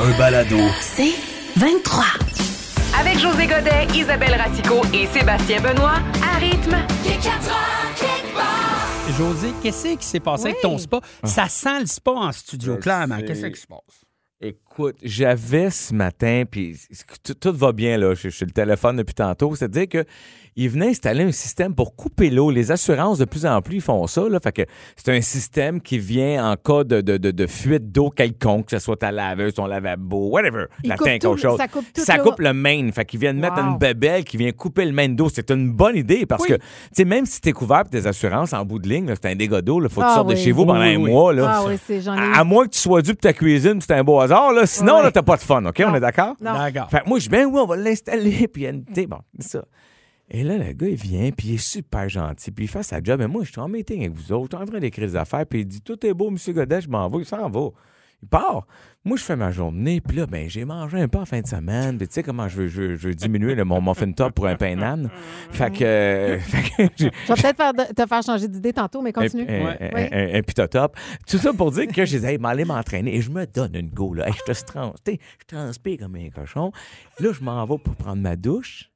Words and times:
Un 0.00 0.18
balado. 0.18 0.56
C'est 0.80 1.12
23. 1.56 2.04
Avec 2.98 3.18
José 3.18 3.46
Godet, 3.46 3.86
Isabelle 3.94 4.34
Ratico 4.34 4.82
et 4.92 5.06
Sébastien 5.06 5.60
Benoît, 5.60 5.98
à 6.22 6.38
rythme. 6.38 6.76
José, 9.16 9.48
qu'est-ce 9.62 9.96
qui 9.96 10.06
s'est 10.06 10.20
passé 10.20 10.46
avec 10.46 10.60
ton 10.60 10.78
spa? 10.78 11.00
Ça 11.24 11.48
sent 11.48 11.80
le 11.80 11.86
spa 11.86 12.10
en 12.12 12.32
studio, 12.32 12.74
Je 12.74 12.80
clairement. 12.80 13.18
sais. 13.18 13.24
Qu'est-ce 13.24 13.46
qui 13.46 13.60
se 13.60 13.66
passe? 13.66 13.80
Écoute, 14.40 14.96
j'avais 15.02 15.70
ce 15.70 15.94
matin, 15.94 16.42
puis 16.50 16.76
tout, 17.22 17.34
tout 17.34 17.52
va 17.54 17.72
bien, 17.72 17.96
là. 17.96 18.14
Je 18.14 18.28
je 18.28 18.34
suis 18.34 18.44
le 18.46 18.50
téléphone 18.50 18.96
depuis 18.96 19.14
tantôt. 19.14 19.54
C'est-à-dire 19.54 19.88
que 19.88 20.04
il 20.56 20.68
venait 20.68 20.88
installer 20.88 21.24
un 21.24 21.32
système 21.32 21.74
pour 21.74 21.96
couper 21.96 22.28
l'eau. 22.30 22.50
Les 22.50 22.70
assurances, 22.70 23.18
de 23.18 23.24
plus 23.24 23.46
en 23.46 23.60
plus, 23.62 23.76
ils 23.76 23.80
font 23.80 24.06
ça, 24.06 24.28
là. 24.28 24.38
Fait 24.42 24.52
que 24.52 24.62
c'est 24.96 25.16
un 25.16 25.20
système 25.20 25.80
qui 25.80 25.98
vient 25.98 26.50
en 26.50 26.56
cas 26.56 26.84
de, 26.84 27.00
de, 27.00 27.16
de, 27.16 27.30
de 27.30 27.46
fuite 27.46 27.90
d'eau 27.90 28.10
quelconque, 28.10 28.66
que 28.66 28.78
ce 28.78 28.78
soit 28.84 28.96
ta 28.96 29.10
laveuse, 29.12 29.54
ton 29.54 29.66
lavabo, 29.66 30.28
whatever. 30.30 30.66
Il 30.84 30.88
la 30.90 30.96
tout, 30.96 31.04
autre 31.26 31.40
chose. 31.40 31.56
ça 31.58 31.68
coupe 31.68 31.86
tout 31.94 32.02
Ça 32.02 32.18
coupe 32.18 32.40
le 32.40 32.52
main. 32.52 32.90
Fait 32.92 33.04
qu'ils 33.04 33.20
viennent 33.20 33.38
mettre 33.38 33.56
Wow. 33.62 33.72
une 33.72 33.78
bébelle 33.78 34.24
qui 34.24 34.36
vient 34.36 34.50
couper 34.52 34.84
le 34.84 34.92
main 34.92 35.08
d'eau. 35.08 35.28
C'est 35.32 35.50
une 35.50 35.70
bonne 35.72 35.96
idée 35.96 36.26
parce 36.26 36.42
Oui. 36.42 36.48
que, 36.50 36.54
tu 36.54 36.62
sais, 36.92 37.04
même 37.04 37.24
si 37.26 37.40
t'es 37.40 37.52
couvert 37.52 37.82
par 37.84 37.90
tes 37.90 38.06
assurances, 38.06 38.52
en 38.52 38.64
bout 38.64 38.78
de 38.78 38.88
ligne, 38.88 39.06
là, 39.06 39.14
c'est 39.14 39.30
un 39.30 39.34
dégât 39.34 39.62
d'eau, 39.62 39.80
là. 39.80 39.88
Faut 39.88 40.00
que 40.00 40.06
tu 40.06 40.12
Ah 40.12 40.14
sortes 40.16 40.28
de 40.28 40.34
oui. 40.34 40.40
chez 40.40 40.52
vous 40.52 40.66
pendant 40.66 40.80
Oui, 40.80 40.94
un 40.94 41.00
oui. 41.00 41.10
mois, 41.10 41.32
là. 41.32 41.50
Ah 41.54 41.62
oui, 41.66 41.74
c'est 41.86 42.00
j'en 42.02 42.14
ai. 42.14 42.18
À, 42.18 42.40
à 42.40 42.44
moins 42.44 42.64
que 42.66 42.70
tu 42.70 42.78
sois 42.78 43.00
dû 43.02 43.12
pour 43.12 43.20
ta 43.20 43.32
cuisine, 43.32 43.80
c'est 43.80 43.92
un 43.94 44.04
beau 44.04 44.20
hasard, 44.20 44.52
là. 44.52 44.66
Sinon, 44.66 44.96
Ouais. 44.96 45.02
là, 45.04 45.10
t'as 45.10 45.22
pas 45.22 45.36
de 45.36 45.42
fun, 45.42 45.64
OK? 45.64 45.82
On 45.86 45.94
est 45.94 46.00
d'accord? 46.00 46.34
Non. 46.40 46.52
D'accord. 46.52 46.90
Fait 46.90 47.00
que 47.00 47.08
moi, 47.08 47.18
je 47.18 47.24
dis, 47.24 47.28
ben 47.30 47.46
oui, 47.46 47.60
on 47.62 47.66
va 47.66 47.76
l'installer, 47.76 48.48
puis 48.48 48.62
il 48.62 48.64
y 48.64 48.66
a 48.66 48.70
une- 48.70 48.84
tu 48.84 48.92
sais, 48.94 49.06
bon, 49.06 49.18
c'est 49.38 49.48
ça. 49.52 49.64
Et 50.34 50.44
là, 50.44 50.56
le 50.56 50.72
gars, 50.72 50.88
il 50.88 50.94
vient, 50.96 51.30
puis 51.30 51.48
il 51.48 51.54
est 51.54 51.58
super 51.58 52.08
gentil, 52.08 52.50
puis 52.50 52.64
il 52.64 52.68
fait 52.68 52.82
sa 52.82 53.02
job. 53.02 53.20
Mais 53.20 53.28
moi, 53.28 53.44
je 53.44 53.50
suis 53.52 53.60
en 53.60 53.68
meeting 53.68 54.00
avec 54.06 54.12
vous 54.16 54.32
autres, 54.32 54.48
je 54.52 54.56
suis 54.56 54.62
en 54.62 54.66
train 54.66 54.80
d'écrire 54.80 55.06
des 55.06 55.16
affaires, 55.16 55.44
puis 55.46 55.60
il 55.60 55.66
dit, 55.66 55.82
tout 55.82 56.04
est 56.06 56.14
beau, 56.14 56.28
M. 56.30 56.36
Godet, 56.54 56.80
je 56.80 56.88
m'en 56.88 57.06
vais, 57.10 57.18
il 57.18 57.24
s'en 57.26 57.50
va. 57.50 57.68
Il 58.22 58.28
part. 58.28 58.66
Moi, 59.04 59.16
je 59.18 59.22
fais 59.24 59.34
ma 59.36 59.50
journée, 59.50 60.00
puis 60.00 60.16
là, 60.16 60.26
ben, 60.26 60.48
j'ai 60.48 60.64
mangé 60.64 61.00
un 61.00 61.08
peu 61.08 61.18
en 61.18 61.24
fin 61.26 61.40
de 61.40 61.46
semaine, 61.46 61.98
puis 61.98 62.06
tu 62.06 62.14
sais 62.14 62.22
comment 62.22 62.48
je 62.48 62.56
veux, 62.56 62.68
je 62.68 62.80
veux- 62.80 62.94
je 62.94 63.08
veux 63.08 63.14
diminuer 63.16 63.54
le- 63.56 63.64
mon 63.64 63.82
muffin 63.82 64.10
top 64.12 64.32
pour 64.32 64.46
un 64.46 64.54
pain 64.54 64.76
nan. 64.76 65.10
Fait 65.50 65.70
que, 65.72 65.84
euh, 65.84 66.38
fait 66.38 66.88
que 66.88 66.92
Je 66.96 67.04
vais 67.06 67.10
peut-être 67.26 67.56
faire 67.56 67.74
de- 67.74 67.92
te 67.92 68.06
faire 68.06 68.22
changer 68.22 68.46
d'idée 68.48 68.72
tantôt, 68.72 69.02
mais 69.02 69.12
continue. 69.12 69.42
un, 69.46 69.52
un, 69.52 69.64
Ouais. 69.66 69.78
un- 69.80 69.94
Oui. 69.96 70.08
un- 70.34 70.38
un 70.38 70.42
pitotop. 70.42 70.96
Tout 71.28 71.38
ça 71.38 71.52
pour 71.52 71.72
dire 71.72 71.88
que 71.88 72.04
je 72.06 72.12
disais, 72.16 72.32
hey, 72.34 72.38
m'aller 72.38 72.64
m'entraîner. 72.64 73.16
Et 73.16 73.20
je 73.20 73.30
me 73.30 73.44
donne 73.44 73.74
une 73.74 73.90
go, 73.90 74.14
là. 74.14 74.28
Hey, 74.28 74.34
je 74.48 74.52
te 74.52 74.64
trans, 74.64 74.94
tu 75.04 75.12
sais, 75.14 75.18
je 75.40 75.56
transpire 75.56 75.98
comme 75.98 76.14
un 76.14 76.30
cochon. 76.30 76.70
Là, 77.18 77.32
je 77.32 77.42
m'en 77.42 77.62
vais 77.66 77.78
pour 77.78 77.96
prendre 77.96 78.22
ma 78.22 78.36
douche. 78.36 78.88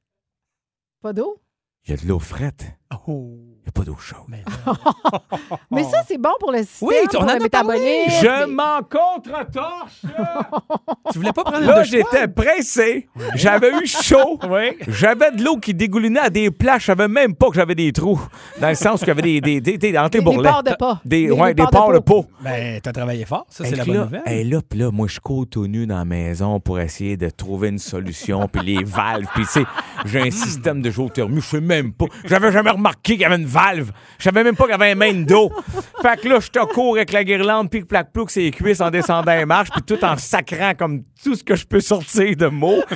Pas 1.01 1.13
d'eau? 1.13 1.39
Il 1.85 1.91
y 1.91 1.93
a 1.93 1.97
de 1.97 2.07
l'eau 2.07 2.17
frette. 2.19 2.65
Oh. 3.07 3.35
Il 3.69 3.69
n'y 3.69 3.69
a 3.69 3.71
pas 3.73 3.83
d'eau 3.91 3.97
chaude. 3.99 4.19
Mais 4.29 4.43
Mais 5.71 5.83
ça, 5.83 6.01
c'est 6.07 6.17
bon 6.17 6.29
pour 6.39 6.53
le 6.53 6.59
système, 6.59 6.87
Oui, 6.87 6.95
on 7.03 7.07
pour 7.09 7.21
en 7.23 7.25
le 7.25 7.31
a 7.31 7.49
parlé. 7.49 7.73
métabolisme. 7.73 8.21
Je 8.21 8.45
m'en 8.45 8.79
contre-torche. 8.81 10.01
tu 11.11 11.17
voulais 11.19 11.33
pas 11.33 11.43
prendre 11.43 11.65
Là, 11.65 11.79
douche 11.79 11.89
j'étais 11.91 12.27
pressé. 12.29 13.09
J'avais 13.35 13.71
eu 13.71 13.85
chaud. 13.85 14.39
Oui. 14.49 14.77
J'avais 14.87 15.31
de 15.31 15.43
l'eau 15.43 15.57
qui 15.57 15.73
dégoulinait 15.73 16.21
à 16.21 16.29
des 16.29 16.49
places. 16.49 16.81
Je 16.83 16.85
savais 16.87 17.09
même 17.09 17.35
pas 17.35 17.49
que 17.49 17.55
j'avais 17.55 17.75
des 17.75 17.91
trous. 17.91 18.21
Dans 18.61 18.69
le 18.69 18.75
sens 18.75 18.99
qu'il 18.99 19.09
y 19.09 19.11
avait 19.11 19.21
des, 19.21 19.41
des, 19.41 19.59
des, 19.59 19.77
des, 19.77 19.97
entre 19.97 20.17
les 20.17 20.23
Des- 20.23 20.29
des 20.29 20.35
bourrelets. 20.35 20.49
pores 20.49 20.63
de 20.63 20.73
pas. 20.79 21.01
Des, 21.03 21.25
Des- 21.27 21.31
ouais, 21.31 21.53
des 21.53 21.63
des 21.63 21.63
pores 21.63 21.71
pores 21.71 21.89
de 21.91 21.95
de 21.95 21.99
peau. 21.99 22.25
Ben, 22.41 22.79
t'as 22.81 22.93
travaillé 22.93 23.25
fort. 23.25 23.45
Ça, 23.49 23.65
c'est 23.65 23.75
la 23.75 23.83
bonne 23.83 23.95
là, 23.95 24.03
nouvelle. 24.05 24.21
hey, 24.25 24.43
là, 24.45 24.59
puis 24.67 24.79
là, 24.79 24.91
moi, 24.91 25.07
je 25.09 25.19
cours 25.19 25.45
tout 25.47 25.67
nu 25.67 25.85
dans 25.85 25.97
la 25.97 26.05
maison 26.05 26.59
pour 26.61 26.79
essayer 26.79 27.17
de 27.17 27.29
trouver 27.29 27.67
une 27.69 27.79
solution, 27.79 28.47
puis 28.47 28.61
les 28.63 28.83
valves, 28.83 29.25
puis 29.33 29.43
tu 29.43 29.49
sais, 29.51 29.63
j'ai 30.05 30.21
un 30.21 30.31
système 30.31 30.81
de 30.81 30.89
géothermie, 30.89 31.41
je 31.41 31.45
sais 31.47 31.61
même 31.61 31.91
pas. 31.91 32.05
J'avais 32.25 32.51
jamais 32.51 32.71
remarqué 32.77 33.13
qu'il 33.13 33.21
y 33.21 33.25
avait 33.25 33.35
une 33.35 33.45
valve. 33.45 33.91
Je 34.17 34.23
savais 34.23 34.43
même 34.43 34.55
pas 34.55 34.63
qu'il 34.63 34.71
y 34.71 34.75
avait 34.75 34.91
un 34.91 34.95
main 34.95 35.13
d'eau. 35.13 35.51
Fait 36.01 36.19
que 36.19 36.29
là, 36.29 36.39
je 36.39 36.47
te 36.47 36.59
cours 36.73 36.95
avec 36.95 37.11
la 37.11 37.23
guirlande, 37.23 37.69
puis 37.69 37.83
plaque 37.83 38.11
plouc 38.11 38.31
ses 38.31 38.49
cuisses 38.51 38.81
en 38.81 38.89
descendant 38.89 39.33
les 39.33 39.45
marches, 39.45 39.69
puis 39.71 39.81
tout 39.81 40.03
en 40.03 40.17
sacrant 40.17 40.73
comme 40.75 41.03
tout 41.23 41.35
ce 41.35 41.43
que 41.43 41.55
je 41.55 41.65
peux 41.65 41.79
sortir 41.79 42.35
de 42.35 42.47
mots. 42.47 42.81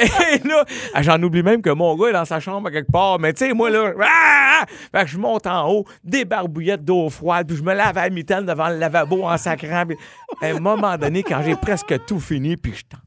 Et 0.00 0.46
là, 0.46 0.64
ah, 0.94 1.02
j'en 1.02 1.22
oublie 1.22 1.42
même 1.42 1.62
que 1.62 1.70
mon 1.70 1.96
gars 1.96 2.08
est 2.08 2.12
dans 2.12 2.24
sa 2.24 2.40
chambre 2.40 2.70
quelque 2.70 2.90
part. 2.90 3.18
Mais 3.18 3.32
tu 3.32 3.46
sais, 3.46 3.52
moi, 3.52 3.70
là, 3.70 3.92
ah! 4.02 4.64
fait 4.66 5.04
que 5.04 5.10
je 5.10 5.18
monte 5.18 5.46
en 5.46 5.70
haut, 5.70 5.84
des 6.04 6.24
barbouillettes 6.24 6.84
d'eau 6.84 7.08
froide, 7.10 7.46
puis 7.46 7.56
je 7.56 7.62
me 7.62 7.74
lave 7.74 7.96
à 7.96 8.04
la 8.04 8.10
mitaine 8.10 8.44
devant 8.46 8.68
le 8.68 8.76
lavabo 8.76 9.24
en 9.24 9.36
sacrant. 9.36 9.86
Puis, 9.86 9.96
à 10.40 10.46
un 10.46 10.60
moment 10.60 10.96
donné, 10.96 11.22
quand 11.22 11.42
j'ai 11.44 11.56
presque 11.56 12.04
tout 12.06 12.20
fini, 12.20 12.56
puis 12.56 12.74
je 12.74 12.82
tente. 12.84 13.00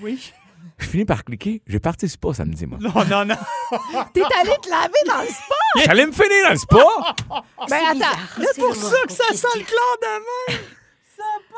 Oui. 0.00 0.32
Je 0.78 0.86
finis 0.86 1.04
par 1.04 1.24
cliquer. 1.24 1.60
J'ai 1.66 1.80
parti 1.80 2.08
spa 2.08 2.32
samedi, 2.34 2.66
moi. 2.66 2.78
Non, 2.80 2.92
non, 3.10 3.24
non. 3.24 3.34
T'es 4.14 4.22
allé 4.22 4.52
te 4.62 4.70
laver 4.70 4.92
dans 5.06 5.20
le 5.20 5.26
spa? 5.26 5.54
J'allais 5.84 6.06
me 6.06 6.12
finir 6.12 6.44
dans 6.44 6.50
le 6.50 6.56
spa. 6.56 6.76
Ben 7.68 7.80
attends. 7.90 8.18
C'est 8.36 8.60
pour 8.60 8.74
ça 8.76 8.96
que 9.06 9.12
ça 9.12 9.24
sent 9.34 9.58
le 9.58 9.64
chlore 9.64 10.58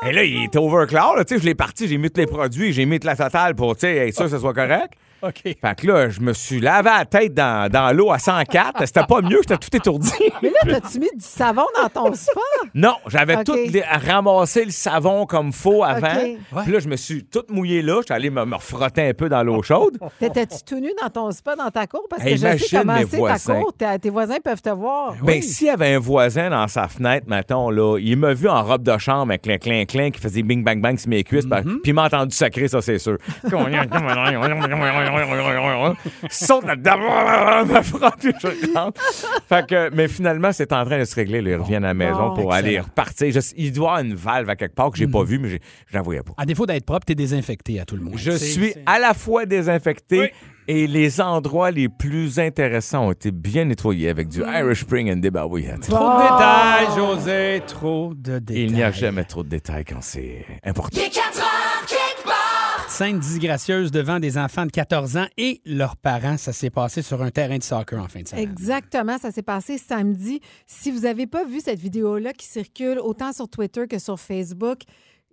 Et 0.07 0.11
là, 0.11 0.23
il 0.23 0.45
était 0.45 0.57
overcloud. 0.57 1.17
là, 1.17 1.23
Tu 1.23 1.35
sais, 1.35 1.41
je 1.41 1.45
l'ai 1.45 1.53
parti, 1.53 1.87
j'ai 1.87 1.97
mis 1.97 2.09
tous 2.09 2.19
les 2.19 2.25
produits, 2.25 2.73
j'ai 2.73 2.85
mis 2.85 2.97
toute 2.97 3.05
la 3.05 3.15
totale 3.15 3.55
pour, 3.55 3.75
tu 3.75 3.81
sais, 3.81 4.07
être 4.07 4.15
sûr 4.15 4.25
que 4.25 4.31
ce 4.31 4.39
soit 4.39 4.53
correct. 4.55 4.93
OK. 5.27 5.41
Fait 5.43 5.75
que 5.77 5.87
là, 5.87 6.09
je 6.09 6.19
me 6.21 6.33
suis 6.33 6.59
lavé 6.59 6.89
la 6.89 7.05
tête 7.05 7.33
dans, 7.33 7.69
dans 7.71 7.95
l'eau 7.95 8.11
à 8.11 8.19
104. 8.19 8.85
C'était 8.85 9.03
pas 9.05 9.21
mieux, 9.21 9.39
j'étais 9.41 9.57
tout 9.57 9.75
étourdi. 9.75 10.11
Mais 10.41 10.49
là, 10.49 10.79
t'as-tu 10.79 10.99
mis 10.99 11.09
du 11.15 11.19
savon 11.23 11.65
dans 11.81 11.89
ton 11.89 12.13
spa? 12.15 12.41
Non, 12.73 12.95
j'avais 13.07 13.43
tout 13.43 13.53
les- 13.53 13.81
ramassé 13.81 14.65
le 14.65 14.71
savon 14.71 15.25
comme 15.25 15.51
faux 15.53 15.83
avant. 15.83 16.07
OK. 16.07 16.63
Puis 16.63 16.71
là, 16.71 16.79
je 16.79 16.87
me 16.87 16.95
suis 16.95 17.23
tout 17.25 17.43
mouillé 17.49 17.81
là. 17.81 17.97
J'étais 18.01 18.13
allé 18.13 18.29
me, 18.29 18.45
me 18.45 18.55
refrotter 18.55 19.09
un 19.09 19.13
peu 19.13 19.29
dans 19.29 19.43
l'eau 19.43 19.61
chaude. 19.61 19.97
T'étais-tu 20.19 20.63
tout 20.65 20.79
nu 20.79 20.89
dans 21.01 21.09
ton 21.09 21.31
spa, 21.31 21.55
dans 21.55 21.69
ta 21.69 21.87
cour? 21.87 22.05
Parce 22.09 22.23
que 22.23 22.27
Hey, 22.29 22.37
je 22.37 22.57
sais 22.57 22.77
comment 22.77 22.97
c'est 23.09 23.21
ta 23.21 23.53
cour. 23.53 23.73
Tes, 24.01 24.09
voisins 24.09 24.37
peuvent 24.43 24.61
te 24.61 24.69
voir. 24.69 25.15
Ben, 25.23 25.41
s'il 25.41 25.67
y 25.67 25.69
avait 25.69 25.93
un 25.95 25.99
voisin 25.99 26.49
dans 26.49 26.67
sa 26.67 26.87
fenêtre, 26.87 27.27
mettons, 27.29 27.69
là, 27.69 27.97
il 27.99 28.17
m'a 28.17 28.33
vu 28.33 28.47
en 28.47 28.63
robe 28.63 28.83
de 28.83 28.97
chambre 28.97 29.31
avec 29.31 29.47
un 29.47 29.57
clin 29.57 29.85
clin 29.85 30.11
qui 30.11 30.19
faisait 30.19 30.41
bing 30.43 30.63
bang 30.63 30.81
bang 30.81 30.97
sur 30.97 31.09
mes 31.09 31.23
cuisses, 31.23 31.45
ben, 31.45 31.61
puis 31.63 31.79
il 31.85 31.93
m'a 31.93 32.05
entendu 32.05 32.35
sacrer, 32.35 32.67
ça, 32.67 32.81
c'est 32.81 32.99
sûr. 32.99 33.17
Saute 36.29 36.65
là-dedans, 36.65 36.97
me 37.65 38.17
puis 38.19 38.31
je 38.41 38.73
rentre. 38.73 39.01
Fait 39.47 39.65
que, 39.67 39.89
mais 39.93 40.07
finalement, 40.07 40.51
c'est 40.51 40.71
en 40.73 40.85
train 40.85 40.99
de 40.99 41.05
se 41.05 41.15
régler. 41.15 41.41
là. 41.41 41.51
Ils 41.51 41.55
reviennent 41.55 41.83
à 41.85 41.89
la 41.89 41.93
maison 41.93 42.33
pour 42.33 42.53
aller 42.53 42.79
repartir. 42.79 43.31
Je- 43.31 43.39
il 43.57 43.71
doit 43.71 43.85
y 43.85 43.89
avoir 43.91 44.03
une 44.05 44.15
valve 44.15 44.49
à 44.49 44.55
quelque 44.55 44.75
part 44.75 44.91
que 44.91 44.97
j'ai 44.97 45.07
pas 45.07 45.23
vue, 45.23 45.39
mais 45.39 45.49
j'ai- 45.49 45.61
je 45.87 45.93
la 45.95 46.01
voyais 46.01 46.21
pas. 46.23 46.33
À 46.37 46.45
défaut 46.45 46.65
d'être 46.65 46.85
propre, 46.85 47.05
t'es 47.05 47.15
désinfecté 47.15 47.79
à 47.79 47.85
tout 47.85 47.95
le 47.95 48.03
monde. 48.03 48.13
Je 48.17 48.31
suis 48.31 48.73
à 48.85 48.99
la 48.99 49.13
fois 49.13 49.45
désinfecté 49.45 50.19
Oui. 50.19 50.27
et 50.67 50.87
les 50.87 51.19
endroits 51.21 51.71
les 51.71 51.89
plus 51.89 52.39
intéressants 52.39 53.07
ont 53.07 53.11
été 53.11 53.31
bien 53.31 53.65
nettoyés 53.65 54.09
avec 54.09 54.27
du 54.29 54.41
Irish 54.41 54.81
Spring 54.81 55.11
and 55.11 55.17
des 55.17 55.31
barbouillettes. 55.31 55.81
Trop 55.81 55.97
de 56.17 56.21
détails, 56.21 56.87
José. 56.95 57.61
Trop 57.67 58.13
de 58.15 58.39
détails. 58.39 58.63
Il 58.65 58.73
n'y 58.73 58.83
a 58.83 58.91
jamais 58.91 59.23
trop 59.25 59.43
de 59.43 59.49
détails 59.49 59.85
quand 59.85 60.01
c'est 60.01 60.45
important. 60.63 60.99
Scène 63.01 63.17
disgracieuse 63.17 63.89
devant 63.89 64.19
des 64.19 64.37
enfants 64.37 64.67
de 64.67 64.69
14 64.69 65.17
ans 65.17 65.25
et 65.35 65.59
leurs 65.65 65.97
parents. 65.97 66.37
Ça 66.37 66.53
s'est 66.53 66.69
passé 66.69 67.01
sur 67.01 67.23
un 67.23 67.31
terrain 67.31 67.57
de 67.57 67.63
soccer 67.63 67.99
en 67.99 68.07
fin 68.07 68.21
de 68.21 68.27
semaine. 68.27 68.47
Exactement, 68.47 69.17
ça 69.17 69.31
s'est 69.31 69.41
passé 69.41 69.79
samedi. 69.79 70.39
Si 70.67 70.91
vous 70.91 70.99
n'avez 70.99 71.25
pas 71.25 71.43
vu 71.43 71.61
cette 71.61 71.79
vidéo-là 71.79 72.31
qui 72.31 72.45
circule 72.45 72.99
autant 72.99 73.33
sur 73.33 73.49
Twitter 73.49 73.87
que 73.87 73.97
sur 73.97 74.19
Facebook, 74.19 74.81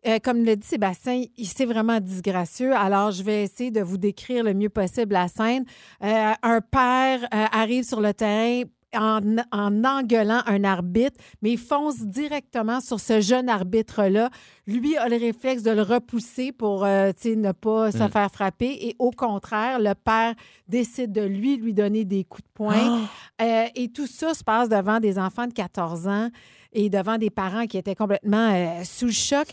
euh, 0.07 0.19
comme 0.19 0.47
l'a 0.47 0.57
dit 0.57 0.67
Sébastien, 0.67 1.25
c'est 1.45 1.67
vraiment 1.67 2.01
disgracieux. 2.01 2.75
Alors, 2.75 3.11
je 3.11 3.23
vais 3.23 3.43
essayer 3.43 3.71
de 3.71 3.83
vous 3.83 3.99
décrire 3.99 4.45
le 4.45 4.55
mieux 4.55 4.71
possible 4.71 5.13
la 5.13 5.29
scène. 5.29 5.65
Euh, 6.03 6.33
un 6.43 6.61
père 6.63 7.23
euh, 7.25 7.45
arrive 7.53 7.85
sur 7.85 8.01
le 8.01 8.15
terrain 8.15 8.63
en, 8.97 9.21
en 9.53 9.85
engueulant 9.85 10.41
un 10.47 10.65
arbitre, 10.65 11.17
mais 11.43 11.53
il 11.53 11.59
fonce 11.59 12.01
directement 12.01 12.81
sur 12.81 13.01
ce 13.01 13.21
jeune 13.21 13.49
arbitre-là. 13.49 14.31
Lui 14.67 14.97
a 14.97 15.09
le 15.09 15.17
réflexe 15.17 15.63
de 15.63 15.71
le 15.71 15.83
repousser 15.83 16.53
pour 16.53 16.85
euh, 16.85 17.13
ne 17.25 17.53
pas 17.53 17.91
se 17.93 18.09
faire 18.09 18.31
frapper. 18.31 18.79
Et 18.89 18.97
au 18.99 19.11
contraire, 19.11 19.79
le 19.79 19.95
père 19.95 20.35
décide 20.69 21.13
de 21.13 21.23
lui 21.23 21.57
lui 21.57 21.75
donner 21.75 22.05
des 22.05 22.25
coups 22.25 22.45
de 22.45 22.53
poing. 22.55 23.09
Euh, 23.41 23.65
et 23.75 23.89
tout 23.89 24.07
ça 24.07 24.35
se 24.35 24.43
passe 24.45 24.69
devant 24.69 25.01
des 25.01 25.19
enfants 25.19 25.47
de 25.47 25.53
14 25.53 26.07
ans. 26.09 26.29
et 26.73 26.91
devant 26.91 27.17
des 27.17 27.31
parents 27.31 27.67
qui 27.67 27.79
étaient 27.79 27.95
complètement 27.95 28.51
euh, 28.53 28.85
sous 28.85 29.07
le 29.07 29.13
choc. 29.13 29.47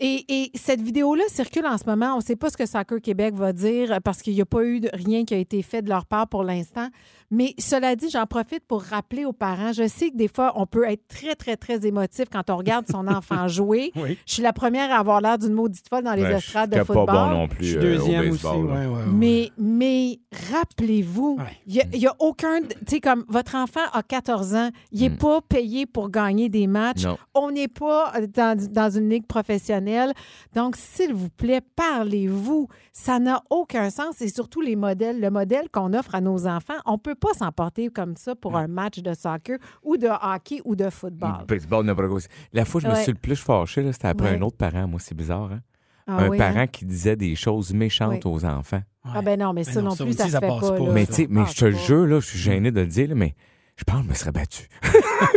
Et, 0.00 0.24
et 0.28 0.50
cette 0.54 0.80
vidéo-là 0.80 1.24
circule 1.28 1.66
en 1.66 1.76
ce 1.76 1.84
moment. 1.84 2.14
On 2.14 2.16
ne 2.18 2.22
sait 2.22 2.34
pas 2.34 2.48
ce 2.48 2.56
que 2.56 2.64
Soccer 2.64 2.98
Québec 3.02 3.34
va 3.34 3.52
dire 3.52 3.98
parce 4.02 4.22
qu'il 4.22 4.32
n'y 4.34 4.40
a 4.40 4.46
pas 4.46 4.64
eu 4.64 4.80
de- 4.80 4.88
rien 4.94 5.24
qui 5.26 5.34
a 5.34 5.36
été 5.36 5.60
fait 5.62 5.82
de 5.82 5.90
leur 5.90 6.06
part 6.06 6.28
pour 6.28 6.44
l'instant. 6.44 6.88
Mais 7.32 7.54
cela 7.58 7.96
dit, 7.96 8.08
j'en 8.10 8.26
profite 8.26 8.64
pour 8.68 8.82
rappeler 8.82 9.24
aux 9.24 9.32
parents. 9.32 9.72
Je 9.72 9.88
sais 9.88 10.10
que 10.10 10.16
des 10.16 10.28
fois, 10.28 10.52
on 10.56 10.66
peut 10.66 10.84
être 10.88 11.08
très, 11.08 11.34
très, 11.34 11.56
très 11.56 11.84
émotif 11.86 12.26
quand 12.30 12.48
on 12.50 12.56
regarde 12.58 12.86
son 12.88 13.06
enfant 13.08 13.48
jouer. 13.48 13.90
Oui. 13.96 14.18
Je 14.26 14.34
suis 14.34 14.42
la 14.42 14.52
première 14.52 14.92
à 14.92 14.98
avoir 14.98 15.20
l'air 15.20 15.38
d'une 15.38 15.54
maudite 15.54 15.88
folle 15.88 16.04
dans 16.04 16.12
les 16.14 16.22
Ouais, 16.22 16.34
estrades 16.36 16.70
de 16.70 16.76
football. 16.84 17.06
pas 17.06 17.12
bon 17.30 17.30
non 17.34 17.46
Je 17.50 17.54
plus 17.56 17.66
suis 17.66 17.76
euh, 17.78 17.80
deuxième 17.80 18.30
au 18.30 18.34
aussi. 18.34 18.42
baseball. 18.44 18.68
là. 18.68 18.74
ouais, 18.74 18.86
ouais, 18.86 18.92
ouais. 18.94 19.02
Mais, 19.12 19.50
mais 19.58 20.20
rappelez-vous, 20.52 21.36
Ouais. 21.38 21.58
il 21.66 21.98
n'y 21.98 22.06
a, 22.06 22.14
aucun. 22.18 22.60
Tu 22.62 22.68
sais, 22.86 23.00
comme 23.00 23.24
votre 23.28 23.54
enfant 23.56 23.80
a 23.92 24.02
14 24.02 24.54
ans, 24.54 24.68
il 24.92 25.00
n'est 25.00 25.08
Mm. 25.10 25.16
pas 25.18 25.40
payé 25.40 25.86
pour 25.86 26.10
gagner 26.10 26.48
des 26.48 26.66
matchs. 26.66 27.04
Non. 27.04 27.16
On 27.34 27.50
n'est 27.50 27.68
pas 27.68 28.12
euh, 28.16 28.26
dans, 28.26 28.56
dans 28.70 28.90
une 28.90 29.08
ligue 29.08 29.26
professionnelle. 29.26 30.12
Donc, 30.54 30.76
s'il 30.76 31.14
vous 31.14 31.30
plaît, 31.30 31.60
parlez-vous. 31.76 32.68
Ça 32.92 33.18
n'a 33.18 33.42
aucun 33.50 33.88
sens. 33.90 34.20
Et 34.20 34.28
surtout, 34.28 34.60
les 34.60 34.76
modèles, 34.76 35.20
le 35.20 35.30
modèle 35.30 35.68
qu'on 35.70 35.94
offre 35.94 36.14
à 36.14 36.20
nos 36.20 36.46
enfants, 36.46 36.74
on 36.86 36.92
ne 36.92 36.96
peut 36.98 37.14
pas 37.22 37.32
s'emporter 37.34 37.88
comme 37.88 38.16
ça 38.16 38.34
pour 38.34 38.56
un 38.56 38.66
match 38.66 38.98
de 38.98 39.14
soccer 39.14 39.58
ou 39.82 39.96
de 39.96 40.08
hockey 40.08 40.60
ou 40.64 40.74
de 40.76 40.90
football. 40.90 41.44
Baseball, 41.46 41.84
n'importe 41.86 42.08
quoi. 42.10 42.20
La 42.52 42.64
fois 42.64 42.80
où 42.80 42.84
je 42.84 42.88
me 42.88 42.94
suis 42.96 43.12
le 43.12 43.18
plus 43.18 43.36
fâché, 43.36 43.82
là, 43.82 43.92
c'était 43.92 44.08
après 44.08 44.30
Ouais. 44.32 44.36
un 44.38 44.42
autre 44.42 44.56
parent. 44.56 44.86
Moi, 44.88 44.98
c'est 45.00 45.14
bizarre. 45.14 45.50
Hein? 45.52 45.60
Ah 46.06 46.18
un 46.24 46.28
oui, 46.30 46.36
parent 46.38 46.60
hein? 46.60 46.66
qui 46.66 46.84
disait 46.84 47.14
des 47.14 47.36
choses 47.36 47.72
méchantes 47.72 48.26
aux 48.26 48.44
enfants. 48.44 48.82
Ah 49.04 49.22
ben 49.22 49.38
non, 49.38 49.52
mais 49.52 49.62
ça 49.64 49.80
non, 49.80 49.90
non 49.90 49.94
ça 49.94 50.04
plus, 50.04 50.14
ça, 50.16 50.26
se 50.26 50.30
fait 50.30 50.40
passe 50.40 50.60
pas. 50.60 50.72
pas. 50.72 50.78
là. 50.78 50.92
Mais 50.92 51.04
ça 51.04 51.12
tu 51.14 51.22
sais, 51.22 51.26
mais 51.30 51.42
passe 51.42 51.54
je 51.54 51.66
te 51.66 51.70
jure, 51.70 52.06
là, 52.06 52.20
je 52.20 52.26
suis 52.26 52.38
gêné 52.38 52.70
de 52.72 52.80
le 52.80 52.86
dire, 52.86 53.08
là, 53.08 53.14
mais 53.14 53.34
je 53.76 53.84
pense 53.84 53.98
que 54.00 54.04
je 54.04 54.08
me 54.10 54.14
serais 54.14 54.32
battu. 54.32 54.68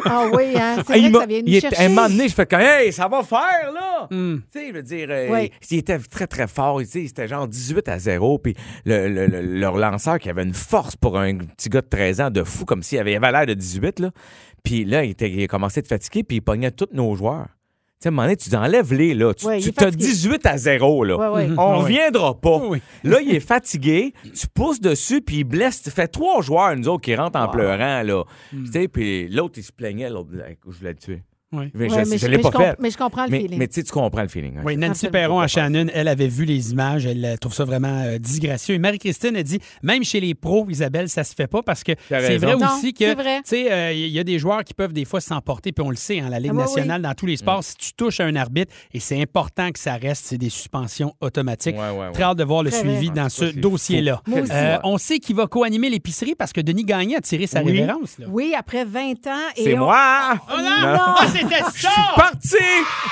Ah 0.08 0.28
oui, 0.34 0.54
hein? 0.56 0.76
C'est 0.86 0.94
Ah, 0.94 0.98
vrai 1.00 1.12
que 1.12 1.18
ça 1.20 1.26
vient 1.26 1.42
nous 1.42 1.60
chercher. 1.60 1.78
À 1.78 1.86
un 1.86 1.90
moment 1.90 2.08
donné, 2.08 2.28
je 2.30 2.34
fais 2.36 2.46
comme, 2.46 2.60
hey, 2.62 2.94
ça 2.94 3.08
va 3.08 3.24
faire, 3.24 3.72
là! 3.74 4.08
Hum. 4.12 4.42
Tu 4.52 4.60
sais, 4.60 4.68
je 4.68 4.74
veux 4.74 4.84
dire, 4.84 5.08
euh, 5.10 5.28
Oui. 5.32 5.52
il 5.72 5.78
était 5.80 5.98
très, 5.98 6.28
très 6.28 6.48
fort. 6.48 6.80
Tu 6.82 6.86
sais, 6.86 7.08
C'était 7.08 7.28
genre 7.28 7.48
18 7.48 7.88
à 7.90 7.98
0. 7.98 8.38
Puis 8.40 8.56
le, 8.86 9.08
le- 9.08 9.26
le- 9.28 9.42
leur 9.60 9.78
lanceur 9.78 10.20
qui 10.20 10.30
avait 10.30 10.44
une 10.44 10.54
force 10.54 10.96
pour 10.96 11.18
un 11.18 11.38
petit 11.38 11.70
gars 11.70 11.82
de 11.82 11.88
13 11.88 12.22
ans 12.22 12.30
de 12.30 12.44
fou, 12.44 12.66
comme 12.66 12.84
s'il 12.84 13.00
avait, 13.00 13.14
il 13.14 13.16
avait 13.16 13.32
l'air 13.32 13.46
de 13.48 13.54
18. 13.56 14.00
Là. 14.00 14.12
Puis 14.64 14.86
là, 14.86 15.04
il, 15.04 15.12
était, 15.12 15.30
il 15.32 15.44
a 15.44 15.48
commencé 15.48 15.80
à 15.80 15.82
être 15.82 15.88
fatigué, 15.88 16.24
puis 16.24 16.38
il 16.38 16.42
pognait 16.42 16.72
tous 16.72 16.90
nos 16.94 17.16
joueurs. 17.16 17.48
Sais, 18.06 18.10
à 18.10 18.12
un 18.12 18.12
moment 18.12 18.24
donné, 18.24 18.38
tu 18.38 18.50
dis, 18.50 18.56
enlève-les, 18.56 19.14
là. 19.16 19.34
Tu, 19.34 19.46
Ouais, 19.48 19.60
tu 19.60 19.74
t'as 19.74 19.86
fatigué. 19.86 20.06
18 20.06 20.46
à 20.46 20.58
0, 20.58 21.04
là. 21.06 21.18
Ouais, 21.18 21.28
ouais. 21.48 21.50
On 21.58 21.72
Ouais. 21.72 21.78
reviendra 21.84 22.40
pas. 22.40 22.62
Là, 23.04 23.20
il 23.22 23.34
est 23.34 23.40
fatigué, 23.40 24.14
tu 24.24 24.48
pousses 24.48 24.80
dessus, 24.80 25.22
puis 25.22 25.38
il 25.38 25.44
blesse. 25.44 25.82
Tu 25.82 25.90
fais 25.90 26.08
trois 26.08 26.42
joueurs, 26.42 26.76
nous 26.76 26.88
autres, 26.88 27.02
qui 27.02 27.16
rentrent 27.16 27.40
en 27.40 27.48
pleurant, 27.48 28.04
là. 28.04 28.24
Tu 28.52 28.66
sais, 28.72 28.88
puis 28.88 29.28
l'autre, 29.30 29.56
il 29.58 29.64
se 29.64 29.72
plaignait, 29.72 30.10
l'autre, 30.10 30.30
là, 30.34 30.44
je 30.68 30.78
voulais 30.78 30.92
le 30.92 30.98
tuer. 30.98 31.24
Oui. 31.58 31.72
Mais 31.74 31.92
Ouais, 31.92 32.04
je, 32.06 32.10
mais 32.10 32.18
je 32.18 32.26
je- 32.26 32.32
l'ai 32.32 32.38
pas 32.40 32.50
je 32.50 32.54
comp- 32.58 32.62
fait. 32.66 32.76
mais 32.80 32.90
je 32.92 32.98
comprends 32.98 33.26
le 33.26 33.32
mais, 33.32 33.40
feeling. 33.42 33.60
Mais 33.60 33.68
tu 33.68 33.74
sais, 33.76 33.84
tu 33.84 33.92
comprends 33.92 34.22
le 34.22 34.28
feeling. 34.28 34.58
hein. 34.58 34.62
Oui, 34.66 34.76
Nancy 34.78 35.06
Absolument. 35.08 35.12
Perron 35.12 35.40
à 35.40 35.48
Shannon, 35.48 35.88
elle 35.94 36.08
avait 36.08 36.28
vu 36.28 36.46
les 36.46 36.72
images, 36.72 37.06
elle 37.06 37.38
trouve 37.40 37.54
ça 37.54 37.66
vraiment 37.66 38.02
euh, 38.06 38.18
disgracieux. 38.18 38.76
Et 38.76 38.80
Marie-Christine 38.80 39.36
a 39.36 39.44
dit, 39.44 39.60
même 39.84 40.04
chez 40.04 40.20
les 40.20 40.34
pros, 40.36 40.66
Isabelle, 40.70 41.10
ça 41.10 41.24
se 41.24 41.34
fait 41.34 41.48
pas 41.48 41.62
parce 41.64 41.84
que 41.84 41.94
c'est 42.10 42.38
vrai 42.38 42.56
Non, 42.58 42.68
aussi 42.78 42.94
que, 42.94 43.14
tu 43.14 43.42
sais, 43.46 43.72
euh, 43.72 43.94
il 43.94 44.08
y 44.10 44.20
a 44.20 44.24
des 44.24 44.40
joueurs 44.40 44.64
qui 44.64 44.74
peuvent 44.74 44.94
des 44.94 45.06
fois 45.06 45.22
s'emporter, 45.22 45.72
puis 45.72 45.86
on 45.86 45.90
le 45.90 45.96
sait, 45.96 46.20
hein, 46.20 46.30
la 46.30 46.40
Ligue 46.40 46.52
Ah, 46.54 46.58
oui, 46.58 46.62
nationale, 46.62 47.02
dans 47.02 47.14
tous 47.14 47.26
les 47.26 47.38
sports, 47.38 47.64
si 47.64 47.76
tu 47.76 47.94
touches 47.94 48.20
à 48.20 48.26
un 48.26 48.36
arbitre, 48.36 48.74
et 48.94 49.00
c'est 49.00 49.22
important 49.22 49.72
que 49.72 49.80
ça 49.80 49.96
reste, 49.96 50.26
c'est 50.26 50.38
des 50.38 50.50
suspensions 50.50 51.14
automatiques. 51.22 51.76
Ouais, 51.78 51.90
ouais, 51.92 51.98
ouais. 52.08 52.12
Très 52.12 52.24
hâte 52.24 52.38
de 52.38 52.44
voir 52.44 52.64
le 52.64 52.70
Très 52.72 52.80
suivi 52.82 53.10
dans 53.12 53.26
Ah, 53.26 53.30
ce 53.30 53.46
dossier-là. 53.46 54.22
Euh, 54.52 54.78
on 54.84 54.98
sait 54.98 55.20
qu'il 55.20 55.36
va 55.36 55.48
co-animer 55.48 55.90
l'épicerie 55.90 56.36
parce 56.36 56.54
que 56.54 56.62
Denis 56.62 56.84
Gagné 56.84 57.16
a 57.18 57.22
tiré 57.22 57.48
sa 57.48 57.60
révérence. 57.62 58.18
Oui, 58.28 58.54
après 58.58 58.86
20 58.86 59.28
ans. 59.28 59.32
et 59.56 59.64
C'est 59.64 59.74
on- 59.76 59.86
moi! 59.86 60.34
Oh 60.50 60.62
non! 60.62 61.45
C'était 61.50 61.88
ça! 61.88 61.90
Parti! 62.16 62.58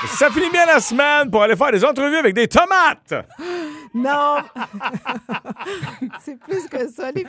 Ça 0.06 0.30
finit 0.30 0.50
bien 0.50 0.66
la 0.66 0.80
semaine 0.80 1.30
pour 1.30 1.42
aller 1.42 1.56
faire 1.56 1.72
des 1.72 1.84
entrevues 1.84 2.16
avec 2.16 2.34
des 2.34 2.48
tomates! 2.48 3.26
Non! 3.94 4.38
c'est 6.20 6.38
plus 6.38 6.66
que 6.68 6.88
ça, 6.90 7.10
les 7.12 7.24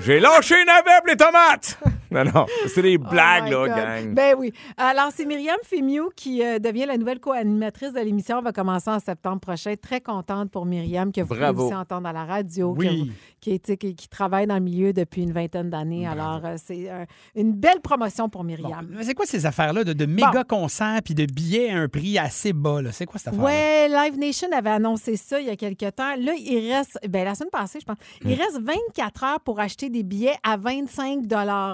J'ai 0.00 0.20
lâché 0.20 0.54
une 0.60 0.66
pour 0.66 1.06
les 1.08 1.16
tomates! 1.16 1.78
Non, 2.10 2.24
non, 2.24 2.46
c'est 2.68 2.82
des 2.82 2.96
Oh 2.98 3.10
blagues, 3.10 3.48
là, 3.50 3.66
God. 3.66 3.76
gang. 3.76 4.14
Ben 4.14 4.34
oui. 4.38 4.52
Alors, 4.76 5.08
c'est 5.14 5.26
Myriam 5.26 5.56
Fémiou 5.64 6.10
qui 6.14 6.42
euh, 6.42 6.58
devient 6.60 6.86
la 6.86 6.96
nouvelle 6.96 7.18
co-animatrice 7.18 7.92
de 7.92 8.00
l'émission. 8.00 8.38
Elle 8.38 8.44
va 8.44 8.52
commencer 8.52 8.88
en 8.90 9.00
septembre 9.00 9.40
prochain. 9.40 9.74
Très 9.80 10.00
contente 10.00 10.50
pour 10.50 10.66
Myriam, 10.66 11.10
que 11.12 11.20
vous 11.20 11.34
Bravo. 11.34 11.52
pouvez 11.54 11.64
aussi 11.66 11.74
entendre 11.74 12.08
à 12.08 12.12
la 12.12 12.24
radio, 12.24 12.74
Oui. 12.78 13.12
qui, 13.40 13.58
qui, 13.60 13.94
qui 13.96 14.08
travaille 14.08 14.46
dans 14.46 14.54
le 14.54 14.60
milieu 14.60 14.92
depuis 14.92 15.22
une 15.22 15.32
vingtaine 15.32 15.68
d'années. 15.68 16.06
Alors, 16.06 16.40
euh, 16.44 16.54
c'est 16.64 16.88
euh, 16.90 17.04
une 17.34 17.52
belle 17.52 17.80
promotion 17.82 18.28
pour 18.28 18.42
Bon, 18.42 18.46
Myriam. 18.46 18.86
mais 18.90 19.02
c'est 19.04 19.14
quoi 19.14 19.26
ces 19.26 19.44
affaires-là 19.44 19.82
de, 19.82 19.92
de 19.92 20.06
méga 20.06 20.44
concerts 20.44 21.00
puis 21.04 21.14
de 21.14 21.26
billets 21.26 21.70
à 21.70 21.78
un 21.78 21.88
prix 21.88 22.18
assez 22.18 22.52
bas? 22.52 22.82
là? 22.82 22.92
C'est 22.92 23.04
quoi 23.06 23.18
cette 23.18 23.28
affaire 23.34 23.42
Ouais, 23.44 23.88
Live 23.88 24.16
Nation 24.18 24.48
avait 24.56 24.70
annoncé 24.70 25.16
ça 25.16 25.40
il 25.40 25.46
y 25.46 25.50
a 25.50 25.56
quelques 25.56 25.94
temps. 25.96 26.05
Là, 26.16 26.34
il 26.36 26.72
reste, 26.72 26.98
ben, 27.08 27.24
la 27.24 27.34
semaine 27.34 27.50
passée, 27.50 27.80
je 27.80 27.84
pense, 27.84 27.96
il 28.24 28.34
reste 28.34 28.60
24 28.60 29.24
heures 29.24 29.40
pour 29.40 29.58
acheter 29.58 29.90
des 29.90 30.02
billets 30.04 30.36
à 30.44 30.56
25 30.56 31.26